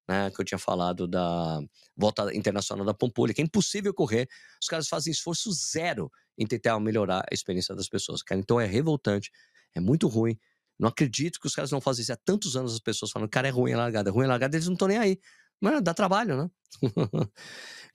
né, 0.08 0.30
que 0.30 0.40
eu 0.40 0.44
tinha 0.44 0.58
falado 0.58 1.06
da 1.08 1.60
volta 1.96 2.34
internacional 2.34 2.84
da 2.84 2.94
Pampulha, 2.94 3.32
que 3.32 3.40
é 3.40 3.44
impossível 3.44 3.92
correr, 3.94 4.28
os 4.60 4.68
caras 4.68 4.88
fazem 4.88 5.10
esforço 5.10 5.50
zero 5.52 6.10
em 6.36 6.46
tentar 6.46 6.78
melhorar 6.80 7.20
a 7.20 7.34
experiência 7.34 7.74
das 7.74 7.88
pessoas, 7.88 8.22
cara. 8.22 8.40
Então 8.40 8.60
é 8.60 8.66
revoltante, 8.66 9.30
é 9.74 9.80
muito 9.80 10.06
ruim, 10.08 10.38
não 10.79 10.89
acredito 10.89 11.41
que 11.41 11.47
os 11.47 11.55
caras 11.55 11.70
não 11.70 11.81
fazem 11.81 12.03
isso 12.03 12.12
há 12.12 12.16
tantos 12.16 12.57
anos, 12.57 12.75
as 12.75 12.81
pessoas 12.81 13.11
falando, 13.11 13.29
cara, 13.29 13.49
é 13.49 13.51
ruim 13.51 13.72
a 13.72 13.79
largada, 13.79 14.11
é 14.11 14.12
ruim 14.12 14.25
a 14.25 14.29
largada, 14.29 14.57
eles 14.57 14.66
não 14.66 14.75
estão 14.75 14.89
nem 14.89 14.99
aí. 14.99 15.18
Mas 15.61 15.83
dá 15.83 15.95
trabalho, 15.95 16.37
né? 16.37 16.51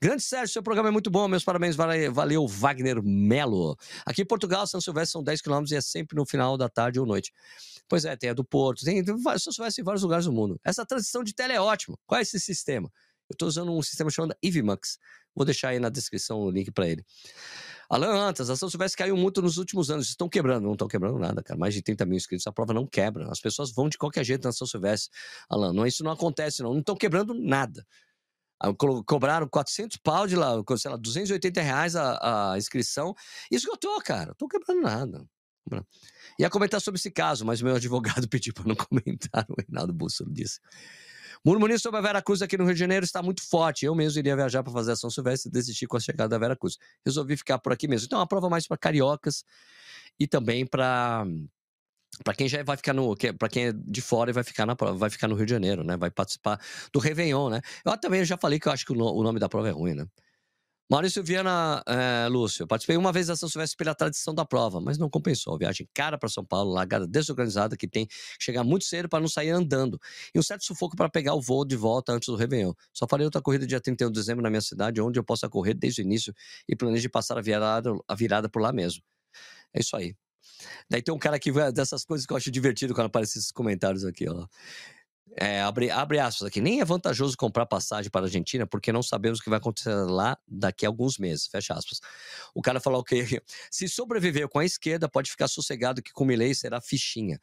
Grande 0.02 0.22
Sérgio, 0.22 0.48
seu 0.48 0.62
programa 0.62 0.88
é 0.88 0.92
muito 0.92 1.10
bom, 1.10 1.28
meus 1.28 1.44
parabéns, 1.44 1.76
valeu, 1.76 2.46
Wagner 2.46 3.02
Melo. 3.02 3.76
Aqui 4.06 4.22
em 4.22 4.26
Portugal, 4.26 4.66
São 4.66 4.80
Silvestre 4.80 5.12
são 5.12 5.22
10 5.22 5.42
quilômetros 5.42 5.72
e 5.72 5.76
é 5.76 5.80
sempre 5.80 6.16
no 6.16 6.24
final 6.24 6.56
da 6.56 6.68
tarde 6.68 6.98
ou 6.98 7.04
noite. 7.04 7.32
Pois 7.88 8.04
é, 8.04 8.16
tem 8.16 8.30
a 8.30 8.32
do 8.34 8.44
Porto, 8.44 8.84
tem, 8.84 9.04
São 9.38 9.52
Silvestre 9.52 9.82
em 9.82 9.84
vários 9.84 10.02
lugares 10.02 10.24
do 10.24 10.32
mundo. 10.32 10.58
Essa 10.64 10.86
transição 10.86 11.22
de 11.22 11.34
tela 11.34 11.52
é 11.52 11.60
ótima. 11.60 11.98
Qual 12.06 12.18
é 12.18 12.22
esse 12.22 12.40
sistema? 12.40 12.90
Eu 13.28 13.34
estou 13.34 13.46
usando 13.46 13.72
um 13.72 13.82
sistema 13.82 14.10
chamado 14.10 14.34
Ivimux. 14.42 14.98
Vou 15.34 15.44
deixar 15.44 15.68
aí 15.68 15.78
na 15.78 15.88
descrição 15.88 16.40
o 16.40 16.50
link 16.50 16.72
para 16.72 16.88
ele. 16.88 17.04
Alan 17.90 18.28
Antas, 18.28 18.48
a 18.48 18.54
São 18.54 18.70
Silvestre 18.70 18.98
caiu 18.98 19.16
muito 19.16 19.42
nos 19.42 19.58
últimos 19.58 19.90
anos. 19.90 20.08
Estão 20.08 20.28
quebrando, 20.28 20.62
não 20.62 20.74
estão 20.74 20.86
quebrando 20.86 21.18
nada, 21.18 21.42
cara. 21.42 21.58
Mais 21.58 21.74
de 21.74 21.82
30 21.82 22.06
mil 22.06 22.16
inscritos, 22.16 22.46
a 22.46 22.52
prova 22.52 22.72
não 22.72 22.86
quebra. 22.86 23.28
As 23.32 23.40
pessoas 23.40 23.72
vão 23.72 23.88
de 23.88 23.98
qualquer 23.98 24.24
jeito 24.24 24.44
na 24.44 24.52
São 24.52 24.64
Silvestre. 24.64 25.10
Alan, 25.50 25.72
não, 25.72 25.84
isso 25.84 26.04
não 26.04 26.12
acontece, 26.12 26.62
não. 26.62 26.72
Não 26.72 26.78
estão 26.78 26.94
quebrando 26.94 27.34
nada. 27.34 27.84
Ah, 28.60 28.72
cobraram 29.04 29.48
400 29.48 29.96
pau 29.96 30.26
de 30.28 30.36
lá, 30.36 30.52
sei 30.78 30.90
lá, 30.90 30.96
280 30.96 31.60
reais 31.60 31.96
a, 31.96 32.52
a 32.52 32.58
inscrição. 32.58 33.12
Esgotou, 33.50 34.00
cara. 34.02 34.36
Não 34.40 34.46
quebrando 34.46 34.82
nada. 34.82 35.26
Ia 36.38 36.48
comentar 36.48 36.80
sobre 36.80 36.98
esse 36.98 37.10
caso, 37.10 37.44
mas 37.44 37.60
meu 37.60 37.74
advogado 37.76 38.28
pediu 38.28 38.54
para 38.54 38.66
não 38.68 38.76
comentar. 38.76 39.46
O 39.48 39.54
Reinaldo 39.60 39.92
Busso 39.92 40.24
disse. 40.30 40.60
Murmurinho 41.44 41.80
sobre 41.80 41.98
a 41.98 42.02
Vera 42.02 42.22
Cruz 42.22 42.42
aqui 42.42 42.58
no 42.58 42.64
Rio 42.64 42.74
de 42.74 42.80
Janeiro 42.80 43.04
está 43.04 43.22
muito 43.22 43.42
forte. 43.48 43.86
Eu 43.86 43.94
mesmo 43.94 44.18
iria 44.18 44.36
viajar 44.36 44.62
para 44.62 44.72
fazer 44.72 44.92
a 44.92 44.96
São 44.96 45.08
Silvestre 45.08 45.48
e 45.48 45.52
desistir 45.52 45.86
com 45.86 45.96
a 45.96 46.00
chegada 46.00 46.28
da 46.28 46.38
Vera 46.38 46.56
Cruz. 46.56 46.76
Resolvi 47.04 47.36
ficar 47.36 47.58
por 47.58 47.72
aqui 47.72 47.88
mesmo. 47.88 48.06
Então, 48.06 48.18
é 48.18 48.20
uma 48.20 48.28
prova 48.28 48.50
mais 48.50 48.66
para 48.66 48.76
cariocas 48.76 49.44
e 50.18 50.26
também 50.26 50.66
para 50.66 51.24
para 52.24 52.34
quem 52.34 52.48
já 52.48 52.62
vai 52.62 52.76
ficar 52.76 52.92
no, 52.92 53.16
para 53.16 53.48
quem 53.48 53.66
é 53.68 53.72
de 53.72 54.02
fora 54.02 54.30
e 54.30 54.32
vai 54.32 54.42
ficar 54.42 54.66
na 54.66 54.74
prova, 54.74 54.98
vai 54.98 55.08
ficar 55.08 55.28
no 55.28 55.34
Rio 55.36 55.46
de 55.46 55.52
Janeiro, 55.52 55.84
né? 55.84 55.96
Vai 55.96 56.10
participar 56.10 56.60
do 56.92 56.98
Réveillon, 56.98 57.48
né? 57.48 57.60
Eu 57.84 57.96
também 57.96 58.24
já 58.24 58.36
falei 58.36 58.58
que 58.58 58.68
eu 58.68 58.72
acho 58.72 58.84
que 58.84 58.92
o 58.92 59.22
nome 59.22 59.38
da 59.38 59.48
prova 59.48 59.68
é 59.68 59.70
ruim, 59.70 59.94
né? 59.94 60.04
Maurício 60.90 61.22
Viana, 61.22 61.80
é, 61.86 62.26
Lúcio, 62.28 62.66
participei 62.66 62.96
uma 62.96 63.12
vez 63.12 63.28
da 63.28 63.36
São 63.36 63.48
Silvestre 63.48 63.76
pela 63.76 63.94
tradição 63.94 64.34
da 64.34 64.44
prova, 64.44 64.80
mas 64.80 64.98
não 64.98 65.08
compensou. 65.08 65.56
Viagem 65.56 65.88
cara 65.94 66.18
para 66.18 66.28
São 66.28 66.44
Paulo, 66.44 66.72
largada 66.72 67.06
desorganizada 67.06 67.76
que 67.76 67.86
tem 67.86 68.08
que 68.08 68.14
chegar 68.40 68.64
muito 68.64 68.84
cedo 68.84 69.08
para 69.08 69.20
não 69.20 69.28
sair 69.28 69.50
andando. 69.50 70.00
E 70.34 70.38
um 70.38 70.42
certo 70.42 70.64
sufoco 70.64 70.96
para 70.96 71.08
pegar 71.08 71.34
o 71.34 71.40
voo 71.40 71.64
de 71.64 71.76
volta 71.76 72.12
antes 72.12 72.26
do 72.26 72.34
Réveillon. 72.34 72.72
Só 72.92 73.06
farei 73.08 73.24
outra 73.24 73.40
corrida 73.40 73.64
dia 73.64 73.80
31 73.80 74.08
de 74.10 74.18
dezembro 74.18 74.42
na 74.42 74.50
minha 74.50 74.60
cidade, 74.60 75.00
onde 75.00 75.16
eu 75.16 75.22
possa 75.22 75.48
correr 75.48 75.74
desde 75.74 76.02
o 76.02 76.04
início 76.04 76.34
e 76.68 76.74
planejo 76.74 77.08
passar 77.08 77.38
a 77.38 77.40
virada, 77.40 77.92
a 78.08 78.14
virada 78.16 78.48
por 78.48 78.60
lá 78.60 78.72
mesmo. 78.72 79.00
É 79.72 79.78
isso 79.78 79.94
aí. 79.94 80.16
Daí 80.90 81.00
tem 81.02 81.14
um 81.14 81.18
cara 81.18 81.38
que 81.38 81.52
dessas 81.72 82.04
coisas 82.04 82.26
que 82.26 82.32
eu 82.32 82.36
acho 82.36 82.50
divertido 82.50 82.94
quando 82.94 83.06
aparecem 83.06 83.38
esses 83.38 83.52
comentários 83.52 84.04
aqui, 84.04 84.28
ó. 84.28 84.46
É, 85.36 85.60
abre, 85.60 85.90
abre 85.90 86.18
aspas 86.18 86.48
aqui. 86.48 86.60
Nem 86.60 86.80
é 86.80 86.84
vantajoso 86.84 87.36
comprar 87.36 87.66
passagem 87.66 88.10
para 88.10 88.22
a 88.22 88.24
Argentina 88.24 88.66
porque 88.66 88.92
não 88.92 89.02
sabemos 89.02 89.38
o 89.38 89.42
que 89.42 89.50
vai 89.50 89.58
acontecer 89.58 89.94
lá 89.94 90.36
daqui 90.46 90.84
a 90.84 90.88
alguns 90.88 91.18
meses. 91.18 91.46
Fecha 91.46 91.74
aspas. 91.74 92.00
O 92.54 92.60
cara 92.60 92.80
falou 92.80 93.04
que 93.04 93.40
se 93.70 93.88
sobreviver 93.88 94.48
com 94.48 94.58
a 94.58 94.64
esquerda, 94.64 95.08
pode 95.08 95.30
ficar 95.30 95.48
sossegado 95.48 96.02
que 96.02 96.12
com 96.12 96.24
Milei 96.24 96.54
será 96.54 96.80
fichinha. 96.80 97.38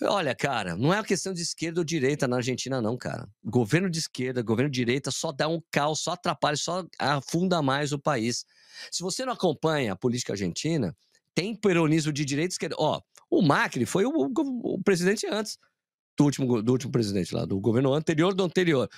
Olha, 0.00 0.32
cara, 0.32 0.76
não 0.76 0.92
é 0.92 0.98
uma 0.98 1.04
questão 1.04 1.32
de 1.32 1.42
esquerda 1.42 1.80
ou 1.80 1.84
direita 1.84 2.28
na 2.28 2.36
Argentina, 2.36 2.80
não, 2.80 2.96
cara. 2.96 3.28
Governo 3.44 3.90
de 3.90 3.98
esquerda, 3.98 4.42
governo 4.42 4.70
de 4.70 4.76
direita 4.76 5.10
só 5.10 5.32
dá 5.32 5.48
um 5.48 5.60
caos, 5.72 6.00
só 6.00 6.12
atrapalha, 6.12 6.56
só 6.56 6.86
afunda 6.98 7.60
mais 7.60 7.92
o 7.92 7.98
país. 7.98 8.44
Se 8.92 9.02
você 9.02 9.24
não 9.24 9.32
acompanha 9.32 9.92
a 9.92 9.96
política 9.96 10.34
argentina, 10.34 10.96
tem 11.34 11.52
peronismo 11.54 12.12
de 12.12 12.24
direita 12.24 12.52
e 12.52 12.54
esquerda. 12.54 12.76
Ó, 12.78 13.00
o 13.28 13.42
Macri 13.42 13.84
foi 13.86 14.04
o, 14.04 14.10
o, 14.10 14.74
o 14.74 14.82
presidente 14.82 15.26
antes 15.26 15.58
do 16.18 16.24
último, 16.24 16.60
do 16.60 16.72
último 16.72 16.90
presidente 16.90 17.32
lá, 17.32 17.44
do 17.44 17.60
governo 17.60 17.94
anterior 17.94 18.34
do 18.34 18.42
anterior. 18.42 18.88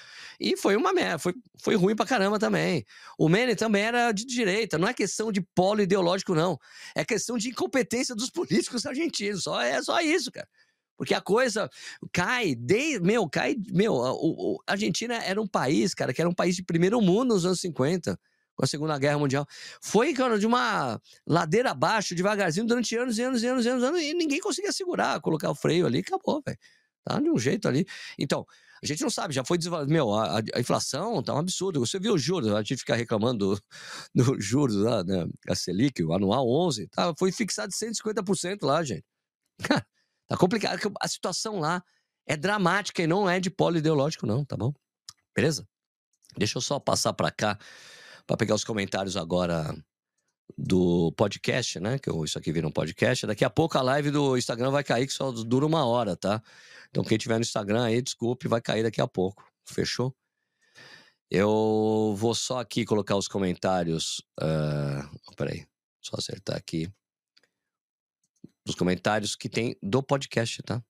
E 0.40 0.56
foi 0.56 0.74
uma 0.74 0.92
merda, 0.92 1.18
foi, 1.18 1.34
foi 1.62 1.74
ruim 1.74 1.94
pra 1.94 2.06
caramba 2.06 2.38
também. 2.38 2.84
O 3.18 3.28
Menem 3.28 3.54
também 3.54 3.82
era 3.82 4.10
de 4.10 4.24
direita, 4.24 4.78
não 4.78 4.88
é 4.88 4.94
questão 4.94 5.30
de 5.30 5.42
polo 5.54 5.82
ideológico, 5.82 6.34
não. 6.34 6.58
É 6.94 7.04
questão 7.04 7.36
de 7.36 7.50
incompetência 7.50 8.14
dos 8.14 8.30
políticos 8.32 8.86
argentinos. 8.86 9.42
Só, 9.44 9.60
é 9.60 9.82
só 9.82 10.00
isso, 10.00 10.32
cara. 10.32 10.48
Porque 10.96 11.14
a 11.14 11.20
coisa 11.20 11.68
cai, 12.12 12.54
de, 12.54 12.98
meu, 13.00 13.28
cai, 13.28 13.54
meu, 13.70 14.02
a, 14.02 14.10
a 14.66 14.72
Argentina 14.72 15.14
era 15.22 15.40
um 15.40 15.46
país, 15.46 15.94
cara, 15.94 16.12
que 16.12 16.20
era 16.20 16.28
um 16.28 16.34
país 16.34 16.56
de 16.56 16.62
primeiro 16.62 17.00
mundo 17.02 17.34
nos 17.34 17.44
anos 17.44 17.60
50 17.60 18.18
com 18.54 18.64
a 18.64 18.68
Segunda 18.68 18.98
Guerra 18.98 19.18
Mundial. 19.18 19.46
Foi, 19.82 20.12
cara, 20.12 20.38
de 20.38 20.46
uma 20.46 21.00
ladeira 21.26 21.70
abaixo, 21.70 22.14
devagarzinho, 22.14 22.66
durante 22.66 22.96
anos 22.96 23.18
e 23.18 23.22
anos 23.22 23.42
e 23.42 23.46
anos 23.46 23.64
e 23.64 23.68
anos, 23.68 24.00
e 24.02 24.14
ninguém 24.14 24.40
conseguia 24.40 24.72
segurar, 24.72 25.20
colocar 25.20 25.50
o 25.50 25.54
freio 25.54 25.86
ali, 25.86 26.00
acabou, 26.00 26.42
velho. 26.44 26.58
Tá 27.04 27.18
de 27.18 27.30
um 27.30 27.38
jeito 27.38 27.66
ali. 27.66 27.86
Então, 28.18 28.46
a 28.82 28.86
gente 28.86 29.02
não 29.02 29.10
sabe, 29.10 29.34
já 29.34 29.44
foi 29.44 29.58
desvalorizado. 29.58 29.92
Meu, 29.92 30.14
a, 30.14 30.38
a, 30.38 30.60
inflação 30.60 31.22
tá 31.22 31.34
um 31.34 31.38
absurdo. 31.38 31.80
Você 31.80 31.98
viu 31.98 32.14
os 32.14 32.22
juros, 32.22 32.50
a 32.52 32.62
gente 32.62 32.78
fica 32.78 32.94
reclamando 32.94 33.60
dos 34.14 34.26
do 34.26 34.40
juros 34.40 34.76
lá, 34.76 35.04
né? 35.04 35.26
A 35.48 35.54
Selic, 35.54 36.02
o 36.02 36.14
anual 36.14 36.48
11, 36.48 36.88
tá, 36.88 37.14
foi 37.18 37.30
fixado 37.30 37.72
150% 37.72 38.62
lá, 38.62 38.82
gente. 38.82 39.04
tá 40.26 40.36
complicado, 40.38 40.80
a 41.00 41.08
situação 41.08 41.60
lá 41.60 41.82
é 42.26 42.36
dramática 42.36 43.02
e 43.02 43.06
não 43.06 43.28
é 43.28 43.38
de 43.38 43.50
polo 43.50 43.76
ideológico, 43.76 44.26
não, 44.26 44.44
tá 44.44 44.56
bom? 44.56 44.72
Beleza? 45.34 45.66
Deixa 46.36 46.56
eu 46.56 46.62
só 46.62 46.78
passar 46.78 47.12
para 47.12 47.30
cá 47.30 47.58
para 48.26 48.36
pegar 48.36 48.54
os 48.54 48.64
comentários 48.64 49.16
agora 49.16 49.74
do 50.56 51.12
podcast, 51.12 51.80
né? 51.80 51.98
Que 51.98 52.10
isso 52.24 52.38
aqui 52.38 52.52
vira 52.52 52.66
um 52.66 52.72
podcast. 52.72 53.26
Daqui 53.26 53.44
a 53.44 53.50
pouco 53.50 53.78
a 53.78 53.82
live 53.82 54.10
do 54.10 54.36
Instagram 54.36 54.70
vai 54.70 54.84
cair, 54.84 55.06
que 55.06 55.12
só 55.12 55.30
dura 55.30 55.66
uma 55.66 55.84
hora, 55.84 56.16
tá? 56.16 56.42
Então 56.90 57.04
quem 57.04 57.18
tiver 57.18 57.36
no 57.36 57.42
Instagram 57.42 57.84
aí, 57.84 58.02
desculpe, 58.02 58.48
vai 58.48 58.60
cair 58.60 58.82
daqui 58.82 59.00
a 59.00 59.06
pouco. 59.06 59.44
Fechou? 59.64 60.14
Eu 61.30 62.14
vou 62.16 62.34
só 62.34 62.58
aqui 62.58 62.84
colocar 62.84 63.16
os 63.16 63.28
comentários. 63.28 64.18
Uh, 64.40 65.34
peraí, 65.36 65.64
só 66.02 66.16
acertar 66.18 66.56
aqui. 66.56 66.92
Os 68.68 68.74
comentários 68.74 69.36
que 69.36 69.48
tem 69.48 69.76
do 69.80 70.02
podcast, 70.02 70.62
tá? 70.62 70.82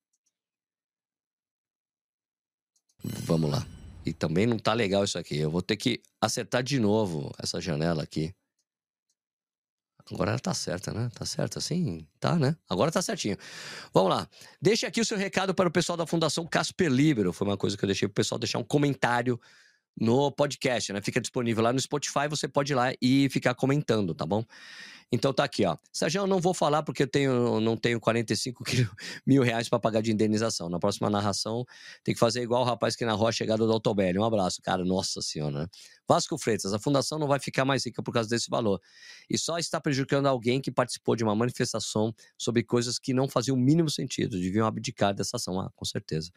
Vamos 3.03 3.51
lá. 3.51 3.67
E 4.05 4.13
também 4.13 4.47
não 4.47 4.59
tá 4.59 4.73
legal 4.73 5.05
isso 5.05 5.19
aqui. 5.19 5.37
Eu 5.37 5.51
vou 5.51 5.63
ter 5.63 5.77
que 5.77 6.03
acertar 6.21 6.63
de 6.63 6.79
novo 6.81 7.31
essa 7.39 7.61
janela 7.61 8.03
aqui. 8.03 8.35
Agora 10.13 10.31
ela 10.33 10.41
tá 10.41 10.53
certa, 10.53 10.93
né? 10.93 11.09
Tá 11.15 11.25
certa 11.25 11.59
assim? 11.59 12.07
Tá, 12.19 12.37
né? 12.37 12.57
Agora 12.69 12.91
tá 12.91 13.01
certinho. 13.01 13.37
Vamos 13.95 14.11
lá. 14.11 14.29
Deixe 14.61 14.85
aqui 14.85 15.01
o 15.01 15.05
seu 15.05 15.17
recado 15.17 15.55
para 15.55 15.69
o 15.69 15.73
pessoal 15.73 15.97
da 15.97 16.07
Fundação 16.07 16.47
Casper 16.47 16.91
Libero. 16.91 17.33
Foi 17.33 17.47
uma 17.47 17.57
coisa 17.57 17.77
que 17.77 17.85
eu 17.85 17.87
deixei 17.87 18.09
pro 18.09 18.15
pessoal 18.15 18.39
deixar 18.39 18.59
um 18.59 18.65
comentário 18.65 19.41
no 19.99 20.31
podcast, 20.33 20.93
né? 20.93 21.01
Fica 21.01 21.21
disponível 21.21 21.63
lá 21.63 21.73
no 21.73 21.81
Spotify, 21.81 22.29
você 22.29 22.49
pode 22.49 22.73
ir 22.73 22.77
lá 22.77 22.93
e 23.01 23.29
ficar 23.31 23.55
comentando, 23.55 24.15
tá 24.15 24.25
bom? 24.25 24.45
Então 25.13 25.33
tá 25.33 25.43
aqui, 25.43 25.67
ó. 25.67 25.77
Sérgio, 25.93 26.21
eu 26.21 26.27
não 26.27 26.41
vou 26.41 26.55
falar 26.55 26.85
porque 26.85 27.03
eu 27.03 27.07
tenho, 27.07 27.61
não 27.61 27.77
tenho 27.77 27.99
45 27.99 28.63
mil 29.27 29.43
reais 29.43 29.69
para 29.69 29.81
pagar 29.81 30.01
de 30.03 30.13
indenização. 30.13 30.69
Na 30.69 30.79
próxima 30.79 31.11
narração, 31.11 31.65
tem 32.05 32.15
que 32.15 32.21
fazer 32.21 32.43
igual 32.43 32.63
o 32.63 32.65
rapaz 32.65 32.95
que 32.95 33.05
narrou 33.05 33.27
a 33.27 33.33
chegada 33.33 33.67
do 33.67 33.73
Autobelli. 33.73 34.19
Um 34.19 34.25
abraço, 34.25 34.63
cara. 34.63 34.85
Nossa 34.85 35.21
senhora. 35.21 35.63
Né? 35.63 35.67
Vasco 36.09 36.39
Freitas, 36.39 36.73
a 36.73 36.79
fundação 36.79 37.19
não 37.19 37.27
vai 37.27 37.41
ficar 37.41 37.65
mais 37.65 37.85
rica 37.85 38.03
por 38.03 38.13
causa 38.13 38.29
desse 38.29 38.49
valor. 38.49 38.81
E 39.29 39.37
só 39.37 39.59
está 39.59 39.81
prejudicando 39.81 40.27
alguém 40.27 40.61
que 40.61 40.71
participou 40.71 41.17
de 41.17 41.25
uma 41.25 41.35
manifestação 41.35 42.15
sobre 42.39 42.63
coisas 42.63 42.99
que 42.99 43.13
não 43.13 43.29
faziam 43.29 43.57
o 43.57 43.61
mínimo 43.61 43.91
sentido. 43.91 44.39
Deviam 44.39 44.67
abdicar 44.67 45.13
dessa 45.13 45.37
ação. 45.37 45.61
Ah, 45.61 45.71
com 45.75 45.85
certeza. 45.85 46.31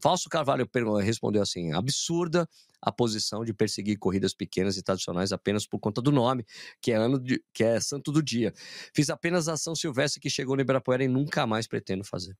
Falso 0.00 0.28
Carvalho 0.28 0.68
respondeu 1.00 1.42
assim: 1.42 1.72
absurda 1.72 2.48
a 2.82 2.90
posição 2.90 3.44
de 3.44 3.54
perseguir 3.54 3.96
corridas 3.96 4.34
pequenas 4.34 4.76
e 4.76 4.82
tradicionais 4.82 5.32
apenas 5.32 5.64
por 5.64 5.78
conta 5.78 6.02
do 6.02 6.10
nome, 6.10 6.44
que 6.80 6.90
é 6.90 6.96
ano 6.96 7.20
de, 7.20 7.40
que 7.52 7.62
é 7.62 7.78
santo 7.78 8.11
do 8.12 8.22
dia. 8.22 8.52
Fiz 8.94 9.10
apenas 9.10 9.48
a 9.48 9.54
ação 9.54 9.74
silvestre 9.74 10.20
que 10.20 10.30
chegou 10.30 10.54
no 10.54 10.62
Ibirapuera 10.62 11.02
e 11.02 11.08
nunca 11.08 11.46
mais 11.46 11.66
pretendo 11.66 12.04
fazer. 12.04 12.36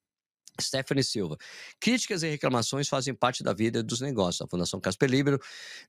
Stephanie 0.61 1.03
Silva. 1.03 1.37
Críticas 1.81 2.23
e 2.23 2.29
reclamações 2.29 2.89
fazem 2.89 3.15
parte 3.15 3.43
da 3.43 3.53
vida 3.53 3.83
dos 3.83 4.01
negócios. 4.01 4.43
A 4.43 4.47
Fundação 4.47 4.81
Casper 4.81 5.11
Libero 5.11 5.41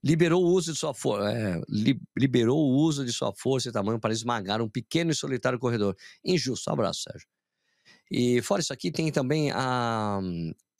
liberou 0.02 0.42
o 0.42 0.48
uso 0.48 0.72
de 0.72 0.78
sua 0.78 0.94
força, 0.94 1.30
é, 1.30 1.60
liberou 2.16 2.58
o 2.58 2.76
uso 2.76 3.04
de 3.04 3.12
sua 3.12 3.32
força 3.34 3.68
e 3.68 3.72
tamanho 3.72 4.00
para 4.00 4.12
esmagar 4.12 4.62
um 4.62 4.68
pequeno 4.68 5.10
e 5.10 5.14
solitário 5.14 5.58
corredor. 5.58 5.96
Injusto. 6.24 6.70
Um 6.70 6.72
abraço, 6.72 7.02
Sérgio. 7.02 7.28
E 8.10 8.40
fora 8.42 8.60
isso 8.60 8.72
aqui, 8.72 8.90
tem 8.90 9.10
também 9.10 9.50
a, 9.50 10.20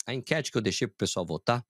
a 0.07 0.15
enquete 0.15 0.51
que 0.51 0.59
eu 0.59 0.63
deixei 0.63 0.87
para 0.87 0.95
o 0.95 0.99
pessoal 0.99 1.25
votar, 1.25 1.65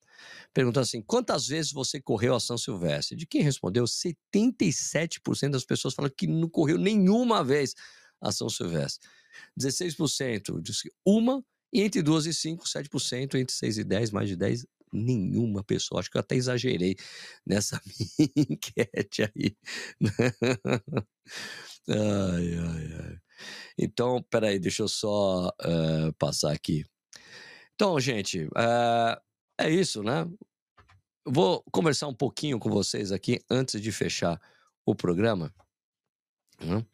perguntando 0.53 0.85
assim: 0.85 1.03
quantas 1.03 1.47
vezes 1.47 1.73
você 1.73 2.01
correu 2.01 2.35
a 2.35 2.41
São 2.41 2.59
Silvestre? 2.59 3.17
De 3.17 3.27
quem 3.27 3.43
respondeu, 3.43 3.85
77% 3.85 5.51
das 5.51 5.65
pessoas 5.65 5.95
falaram 5.95 6.15
que 6.17 6.27
não 6.27 6.49
correu 6.49 6.79
nenhuma 6.79 7.45
vez 7.45 7.75
a 8.21 8.33
São 8.33 8.49
Silvestre. 8.49 9.09
16% 9.59 10.61
disse 10.63 10.85
que 10.85 10.95
uma, 11.05 11.45
e 11.73 11.83
entre 11.83 12.03
2 12.03 12.27
e 12.27 12.35
5, 12.35 12.65
7%, 12.65 13.35
entre 13.35 13.55
6 13.55 13.79
e 13.79 13.85
10, 13.85 14.11
mais 14.11 14.29
de 14.29 14.37
10, 14.37 14.67
nenhuma 14.93 15.63
pessoa. 15.63 16.01
Acho 16.01 16.11
que 16.11 16.17
eu 16.17 16.21
até 16.21 16.37
exagerei 16.37 16.97
nessa 17.45 17.81
minha 18.19 18.31
enquete 18.37 19.23
aí. 19.23 19.57
ai, 21.89 22.55
ai, 22.59 22.95
ai. 23.03 23.19
Então, 23.77 24.23
peraí, 24.31 24.59
deixa 24.59 24.83
eu 24.83 24.89
só 24.89 25.49
uh, 25.49 26.13
passar 26.19 26.53
aqui. 26.53 26.85
Então, 27.75 27.99
gente, 27.99 28.49
é, 28.57 29.21
é 29.59 29.71
isso, 29.71 30.03
né? 30.03 30.27
Vou 31.27 31.65
conversar 31.73 32.07
um 32.07 32.15
pouquinho 32.15 32.59
com 32.59 32.71
vocês 32.71 33.11
aqui 33.11 33.41
antes 33.51 33.81
de 33.81 33.91
fechar 33.91 34.41
o 34.87 34.95
programa. 34.95 35.53
Né? 36.61 36.85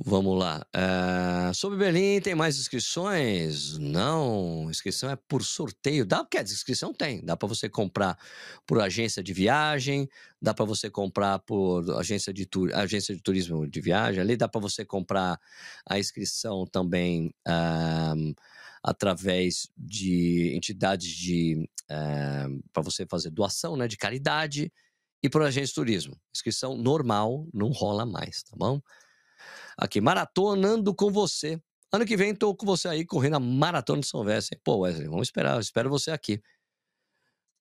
Vamos 0.00 0.38
lá. 0.38 0.64
É, 0.72 1.52
sobre 1.52 1.76
Berlim, 1.76 2.20
tem 2.20 2.34
mais 2.34 2.56
inscrições? 2.56 3.76
Não, 3.78 4.70
inscrição 4.70 5.10
é 5.10 5.16
por 5.16 5.42
sorteio. 5.42 6.06
Dá, 6.06 6.24
quer 6.24 6.44
dizer, 6.44 6.54
inscrição 6.54 6.92
tem. 6.92 7.24
Dá 7.24 7.36
para 7.36 7.48
você 7.48 7.68
comprar 7.68 8.16
por 8.64 8.80
agência 8.80 9.22
de 9.24 9.32
viagem, 9.32 10.08
dá 10.40 10.54
para 10.54 10.64
você 10.64 10.88
comprar 10.88 11.40
por 11.40 11.90
agência 11.98 12.32
de, 12.32 12.46
tur 12.46 12.72
agência 12.74 13.14
de 13.14 13.20
turismo 13.20 13.66
de 13.66 13.80
viagem. 13.80 14.20
Ali 14.20 14.36
dá 14.36 14.46
para 14.48 14.60
você 14.60 14.84
comprar 14.84 15.40
a 15.88 15.98
inscrição 15.98 16.64
também. 16.64 17.34
Um, 17.46 18.34
através 18.82 19.68
de 19.76 20.52
entidades 20.54 21.08
de 21.08 21.68
é, 21.88 21.94
eh, 21.94 22.46
para 22.72 22.82
você 22.82 23.06
fazer 23.06 23.30
doação, 23.30 23.76
né, 23.76 23.88
de 23.88 23.96
caridade 23.96 24.72
e 25.22 25.28
por 25.28 25.42
agência 25.42 25.68
de 25.68 25.74
turismo. 25.74 26.20
Inscrição 26.34 26.76
normal 26.76 27.46
não 27.52 27.70
rola 27.70 28.06
mais, 28.06 28.42
tá 28.42 28.56
bom? 28.56 28.80
Aqui, 29.76 30.00
maratonando 30.00 30.94
com 30.94 31.10
você. 31.10 31.60
Ano 31.92 32.04
que 32.04 32.16
vem 32.16 32.34
tô 32.34 32.54
com 32.54 32.66
você 32.66 32.88
aí 32.88 33.06
correndo 33.06 33.36
a 33.36 33.40
maratona 33.40 34.00
de 34.00 34.06
São 34.06 34.20
Wesley. 34.20 34.60
Pô, 34.62 34.78
Wesley, 34.80 35.08
vamos 35.08 35.28
esperar, 35.28 35.58
espero 35.60 35.88
você 35.88 36.10
aqui. 36.10 36.40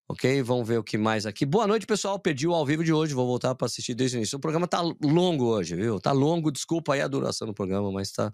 Ok, 0.09 0.41
vamos 0.41 0.65
ver 0.65 0.77
o 0.77 0.83
que 0.83 0.97
mais 0.97 1.25
aqui. 1.25 1.45
Boa 1.45 1.67
noite, 1.67 1.85
pessoal. 1.85 2.17
Perdi 2.17 2.47
o 2.47 2.53
ao 2.53 2.65
vivo 2.65 2.81
de 2.81 2.93
hoje, 2.93 3.13
vou 3.13 3.27
voltar 3.27 3.53
para 3.55 3.65
assistir 3.65 3.93
desde 3.93 4.15
o 4.15 4.19
início. 4.19 4.37
O 4.37 4.39
programa 4.39 4.65
tá 4.65 4.79
longo 5.03 5.47
hoje, 5.47 5.75
viu? 5.75 5.99
Tá 5.99 6.13
longo, 6.13 6.49
desculpa 6.49 6.93
aí 6.93 7.01
a 7.01 7.07
duração 7.09 7.45
do 7.45 7.53
programa, 7.53 7.91
mas 7.91 8.13
tá 8.13 8.31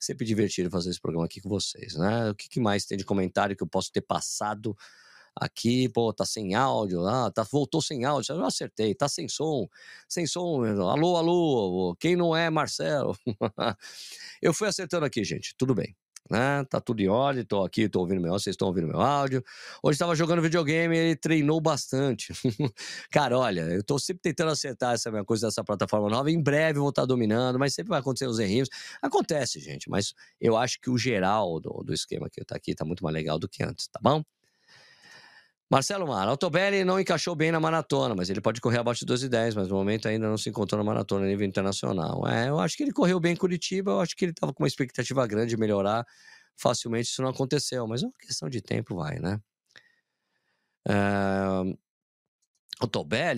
sempre 0.00 0.26
divertido 0.26 0.68
fazer 0.68 0.90
esse 0.90 1.00
programa 1.00 1.26
aqui 1.26 1.40
com 1.40 1.48
vocês, 1.48 1.94
né? 1.94 2.30
O 2.30 2.34
que, 2.34 2.48
que 2.48 2.58
mais 2.58 2.84
tem 2.86 2.98
de 2.98 3.04
comentário 3.04 3.54
que 3.56 3.62
eu 3.62 3.68
posso 3.68 3.92
ter 3.92 4.00
passado 4.00 4.76
aqui? 5.36 5.88
Pô, 5.90 6.12
tá 6.12 6.26
sem 6.26 6.56
áudio, 6.56 7.06
ah, 7.06 7.30
tá, 7.30 7.44
voltou 7.44 7.80
sem 7.80 8.04
áudio, 8.04 8.34
eu 8.34 8.44
acertei, 8.44 8.92
tá 8.92 9.08
sem 9.08 9.28
som, 9.28 9.68
sem 10.08 10.26
som, 10.26 10.64
alô, 10.64 11.16
alô, 11.16 11.96
quem 12.00 12.16
não 12.16 12.34
é 12.34 12.50
Marcelo? 12.50 13.16
eu 14.42 14.52
fui 14.52 14.66
acertando 14.66 15.06
aqui, 15.06 15.22
gente, 15.22 15.54
tudo 15.56 15.72
bem 15.72 15.94
né? 16.30 16.64
Tá 16.64 16.80
tudo 16.80 17.00
em 17.00 17.08
ordem, 17.08 17.44
tô 17.44 17.62
aqui, 17.64 17.88
tô 17.88 18.00
ouvindo 18.00 18.20
meu 18.20 18.32
áudio, 18.32 18.44
vocês 18.44 18.54
estão 18.54 18.68
ouvindo 18.68 18.88
meu 18.88 19.00
áudio. 19.00 19.42
Hoje 19.82 19.94
estava 19.96 20.14
jogando 20.14 20.42
videogame, 20.42 20.96
ele 20.96 21.16
treinou 21.16 21.60
bastante. 21.60 22.32
Cara, 23.10 23.38
olha, 23.38 23.62
eu 23.62 23.82
tô 23.82 23.98
sempre 23.98 24.22
tentando 24.22 24.50
acertar 24.50 24.94
essa 24.94 25.10
minha 25.10 25.24
coisa 25.24 25.46
dessa 25.46 25.62
plataforma 25.62 26.08
nova. 26.08 26.30
Em 26.30 26.42
breve 26.42 26.78
eu 26.78 26.82
vou 26.82 26.90
estar 26.90 27.02
tá 27.02 27.06
dominando, 27.06 27.58
mas 27.58 27.74
sempre 27.74 27.90
vai 27.90 28.00
acontecer 28.00 28.26
os 28.26 28.38
errinhos. 28.38 28.68
Acontece, 29.00 29.60
gente, 29.60 29.90
mas 29.90 30.14
eu 30.40 30.56
acho 30.56 30.80
que 30.80 30.90
o 30.90 30.98
geral 30.98 31.60
do, 31.60 31.82
do 31.84 31.92
esquema 31.92 32.28
que 32.30 32.44
tá 32.44 32.56
aqui 32.56 32.74
tá 32.74 32.84
muito 32.84 33.04
mais 33.04 33.14
legal 33.14 33.38
do 33.38 33.48
que 33.48 33.62
antes, 33.62 33.88
tá 33.88 34.00
bom? 34.02 34.22
Marcelo 35.72 36.06
Mar, 36.06 36.28
Altobelli 36.28 36.84
não 36.84 37.00
encaixou 37.00 37.34
bem 37.34 37.50
na 37.50 37.58
maratona, 37.58 38.14
mas 38.14 38.28
ele 38.28 38.42
pode 38.42 38.60
correr 38.60 38.76
abaixo 38.76 39.00
de 39.00 39.06
12 39.06 39.24
e 39.24 39.28
10, 39.30 39.54
mas 39.54 39.68
no 39.68 39.74
momento 39.74 40.06
ainda 40.06 40.28
não 40.28 40.36
se 40.36 40.50
encontrou 40.50 40.76
na 40.78 40.84
maratona 40.84 41.24
a 41.24 41.28
nível 41.28 41.46
internacional. 41.46 42.28
É, 42.28 42.50
eu 42.50 42.60
acho 42.60 42.76
que 42.76 42.82
ele 42.82 42.92
correu 42.92 43.18
bem 43.18 43.32
em 43.32 43.36
Curitiba, 43.36 43.92
eu 43.92 44.00
acho 44.00 44.14
que 44.14 44.26
ele 44.26 44.32
estava 44.32 44.52
com 44.52 44.62
uma 44.62 44.68
expectativa 44.68 45.26
grande 45.26 45.48
de 45.48 45.56
melhorar. 45.56 46.04
Facilmente 46.58 47.08
isso 47.08 47.22
não 47.22 47.30
aconteceu, 47.30 47.86
mas 47.86 48.02
é 48.02 48.06
uma 48.06 48.12
questão 48.20 48.50
de 48.50 48.60
tempo, 48.60 48.96
vai, 48.96 49.18
né? 49.18 49.40
É... 50.86 51.74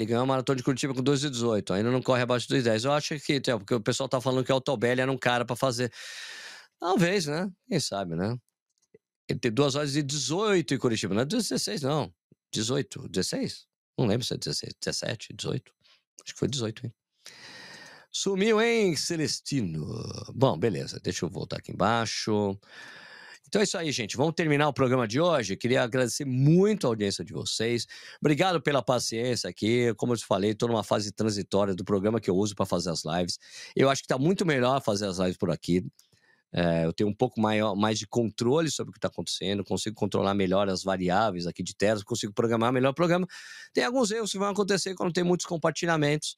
Ganhou 0.04 0.24
a 0.24 0.26
maratona 0.26 0.56
de 0.56 0.64
Curitiba 0.64 0.92
com 0.92 1.04
2 1.04 1.22
e 1.22 1.30
18, 1.30 1.72
ainda 1.72 1.92
não 1.92 2.02
corre 2.02 2.22
abaixo 2.22 2.48
de 2.48 2.54
2 2.54 2.62
e 2.62 2.64
10. 2.64 2.84
Eu 2.84 2.92
acho 2.94 3.16
que, 3.20 3.40
porque 3.40 3.74
o 3.76 3.80
pessoal 3.80 4.08
tá 4.08 4.20
falando 4.20 4.44
que 4.44 4.52
o 4.52 4.60
Tobelli 4.60 5.00
era 5.00 5.12
um 5.12 5.18
cara 5.18 5.44
para 5.44 5.54
fazer. 5.54 5.92
Talvez, 6.80 7.26
né? 7.26 7.48
Quem 7.68 7.78
sabe, 7.78 8.16
né? 8.16 8.36
Ele 9.28 9.38
tem 9.38 9.52
2 9.52 9.76
horas 9.76 9.94
e 9.94 10.02
18 10.02 10.74
em 10.74 10.78
Curitiba, 10.78 11.14
não 11.14 11.22
é 11.22 11.24
16, 11.24 11.82
não. 11.82 12.12
18, 12.54 13.08
16? 13.08 13.66
Não 13.98 14.06
lembro 14.06 14.24
se 14.26 14.34
é 14.34 14.36
16, 14.36 14.74
17, 14.80 15.34
18. 15.34 15.72
Acho 16.24 16.32
que 16.32 16.38
foi 16.38 16.48
18, 16.48 16.86
hein? 16.86 16.94
Sumiu, 18.10 18.60
hein, 18.60 18.94
Celestino? 18.96 19.84
Bom, 20.32 20.56
beleza, 20.56 21.00
deixa 21.02 21.24
eu 21.24 21.28
voltar 21.28 21.58
aqui 21.58 21.72
embaixo. 21.72 22.58
Então 23.48 23.60
é 23.60 23.64
isso 23.64 23.76
aí, 23.76 23.90
gente. 23.92 24.16
Vamos 24.16 24.34
terminar 24.34 24.68
o 24.68 24.72
programa 24.72 25.06
de 25.06 25.20
hoje. 25.20 25.56
Queria 25.56 25.82
agradecer 25.82 26.24
muito 26.24 26.86
a 26.86 26.90
audiência 26.90 27.24
de 27.24 27.32
vocês. 27.32 27.86
Obrigado 28.20 28.60
pela 28.60 28.82
paciência 28.82 29.50
aqui. 29.50 29.92
Como 29.94 30.12
eu 30.12 30.16
te 30.16 30.24
falei, 30.24 30.52
estou 30.52 30.68
numa 30.68 30.84
fase 30.84 31.12
transitória 31.12 31.74
do 31.74 31.84
programa 31.84 32.20
que 32.20 32.30
eu 32.30 32.36
uso 32.36 32.54
para 32.54 32.66
fazer 32.66 32.90
as 32.90 33.04
lives. 33.04 33.38
Eu 33.76 33.90
acho 33.90 34.02
que 34.02 34.06
está 34.06 34.18
muito 34.18 34.46
melhor 34.46 34.82
fazer 34.82 35.06
as 35.06 35.18
lives 35.18 35.36
por 35.36 35.50
aqui. 35.50 35.84
É, 36.56 36.84
eu 36.84 36.92
tenho 36.92 37.10
um 37.10 37.14
pouco 37.14 37.40
maior, 37.40 37.74
mais 37.74 37.98
de 37.98 38.06
controle 38.06 38.70
sobre 38.70 38.90
o 38.90 38.92
que 38.92 38.98
está 38.98 39.08
acontecendo, 39.08 39.64
consigo 39.64 39.96
controlar 39.96 40.34
melhor 40.34 40.68
as 40.68 40.84
variáveis 40.84 41.48
aqui 41.48 41.64
de 41.64 41.74
terra, 41.74 42.00
consigo 42.04 42.32
programar 42.32 42.72
melhor 42.72 42.90
o 42.90 42.94
programa. 42.94 43.26
Tem 43.72 43.82
alguns 43.82 44.12
erros 44.12 44.30
que 44.30 44.38
vão 44.38 44.48
acontecer 44.48 44.94
quando 44.94 45.12
tem 45.12 45.24
muitos 45.24 45.46
compartilhamentos, 45.46 46.36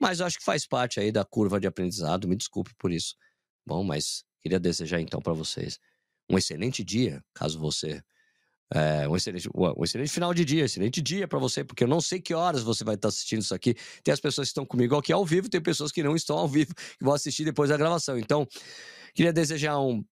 mas 0.00 0.22
acho 0.22 0.38
que 0.38 0.44
faz 0.44 0.66
parte 0.66 0.98
aí 0.98 1.12
da 1.12 1.26
curva 1.26 1.60
de 1.60 1.66
aprendizado. 1.66 2.26
Me 2.26 2.36
desculpe 2.36 2.72
por 2.78 2.90
isso. 2.90 3.14
Bom, 3.66 3.84
mas 3.84 4.24
queria 4.40 4.58
desejar 4.58 4.98
então 4.98 5.20
para 5.20 5.34
vocês 5.34 5.78
um 6.30 6.38
excelente 6.38 6.82
dia, 6.82 7.22
caso 7.34 7.58
você 7.58 8.02
é, 8.72 9.08
um, 9.08 9.16
excelente, 9.16 9.48
um 9.52 9.84
excelente 9.84 10.12
final 10.12 10.32
de 10.32 10.44
dia, 10.44 10.64
excelente 10.64 11.02
dia 11.02 11.26
para 11.26 11.38
você, 11.38 11.64
porque 11.64 11.82
eu 11.82 11.88
não 11.88 12.00
sei 12.00 12.20
que 12.20 12.32
horas 12.32 12.62
você 12.62 12.84
vai 12.84 12.94
estar 12.94 13.08
assistindo 13.08 13.40
isso 13.40 13.54
aqui. 13.54 13.74
Tem 14.02 14.12
as 14.12 14.20
pessoas 14.20 14.48
que 14.48 14.50
estão 14.50 14.64
comigo 14.64 14.96
aqui 14.96 15.12
ao 15.12 15.24
vivo, 15.24 15.48
tem 15.48 15.60
pessoas 15.60 15.90
que 15.90 16.02
não 16.02 16.14
estão 16.14 16.38
ao 16.38 16.46
vivo, 16.46 16.72
que 16.74 17.04
vão 17.04 17.12
assistir 17.12 17.44
depois 17.44 17.70
da 17.70 17.76
gravação. 17.76 18.16
Então, 18.16 18.46
queria 19.14 19.32
desejar 19.32 19.78
um 19.80 20.04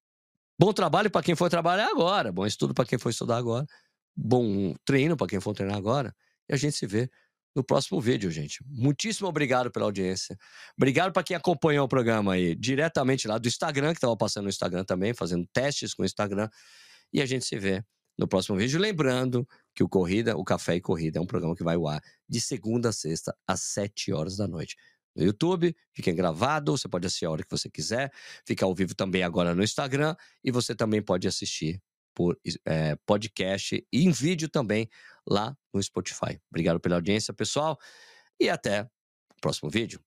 bom 0.58 0.72
trabalho 0.72 1.10
para 1.10 1.22
quem 1.22 1.36
for 1.36 1.48
trabalhar 1.48 1.88
agora, 1.88 2.32
bom 2.32 2.44
estudo 2.44 2.74
para 2.74 2.84
quem 2.84 2.98
for 2.98 3.10
estudar 3.10 3.36
agora, 3.36 3.64
bom 4.16 4.74
treino 4.84 5.16
para 5.16 5.28
quem 5.28 5.40
for 5.40 5.54
treinar 5.54 5.76
agora, 5.76 6.12
e 6.48 6.54
a 6.54 6.56
gente 6.56 6.76
se 6.76 6.86
vê 6.86 7.08
no 7.54 7.62
próximo 7.62 8.00
vídeo, 8.00 8.30
gente. 8.30 8.58
Muitíssimo 8.66 9.28
obrigado 9.28 9.70
pela 9.70 9.86
audiência. 9.86 10.36
Obrigado 10.76 11.12
para 11.12 11.22
quem 11.22 11.36
acompanhou 11.36 11.86
o 11.86 11.88
programa 11.88 12.34
aí 12.34 12.54
diretamente 12.54 13.26
lá 13.26 13.38
do 13.38 13.48
Instagram, 13.48 13.92
que 13.92 13.98
estava 13.98 14.16
passando 14.16 14.44
no 14.44 14.50
Instagram 14.50 14.84
também, 14.84 15.12
fazendo 15.12 15.46
testes 15.52 15.92
com 15.92 16.02
o 16.02 16.06
Instagram. 16.06 16.48
E 17.12 17.20
a 17.20 17.26
gente 17.26 17.44
se 17.44 17.58
vê 17.58 17.82
no 18.18 18.26
próximo 18.26 18.58
vídeo. 18.58 18.80
Lembrando 18.80 19.48
que 19.74 19.82
o 19.82 19.88
Corrida, 19.88 20.36
o 20.36 20.44
Café 20.44 20.76
e 20.76 20.80
Corrida 20.80 21.18
é 21.18 21.22
um 21.22 21.26
programa 21.26 21.54
que 21.54 21.62
vai 21.62 21.76
ao 21.76 21.86
ar 21.86 22.02
de 22.28 22.40
segunda 22.40 22.88
a 22.88 22.92
sexta, 22.92 23.36
às 23.46 23.60
7 23.62 24.12
horas 24.12 24.36
da 24.36 24.48
noite. 24.48 24.76
No 25.14 25.24
YouTube, 25.24 25.74
fica 25.92 26.12
gravado, 26.12 26.76
você 26.76 26.88
pode 26.88 27.06
assistir 27.06 27.26
a 27.26 27.30
hora 27.30 27.42
que 27.42 27.50
você 27.50 27.70
quiser, 27.70 28.12
fica 28.46 28.64
ao 28.64 28.74
vivo 28.74 28.94
também 28.94 29.22
agora 29.22 29.54
no 29.54 29.62
Instagram 29.62 30.14
e 30.44 30.50
você 30.50 30.74
também 30.74 31.02
pode 31.02 31.26
assistir 31.26 31.80
por 32.14 32.36
é, 32.64 32.96
podcast 33.06 33.86
e 33.92 34.04
em 34.04 34.10
vídeo 34.10 34.48
também 34.48 34.88
lá 35.26 35.56
no 35.72 35.82
Spotify. 35.82 36.40
Obrigado 36.50 36.80
pela 36.80 36.96
audiência, 36.96 37.32
pessoal, 37.32 37.78
e 38.40 38.48
até 38.48 38.82
o 38.82 39.40
próximo 39.40 39.70
vídeo. 39.70 40.00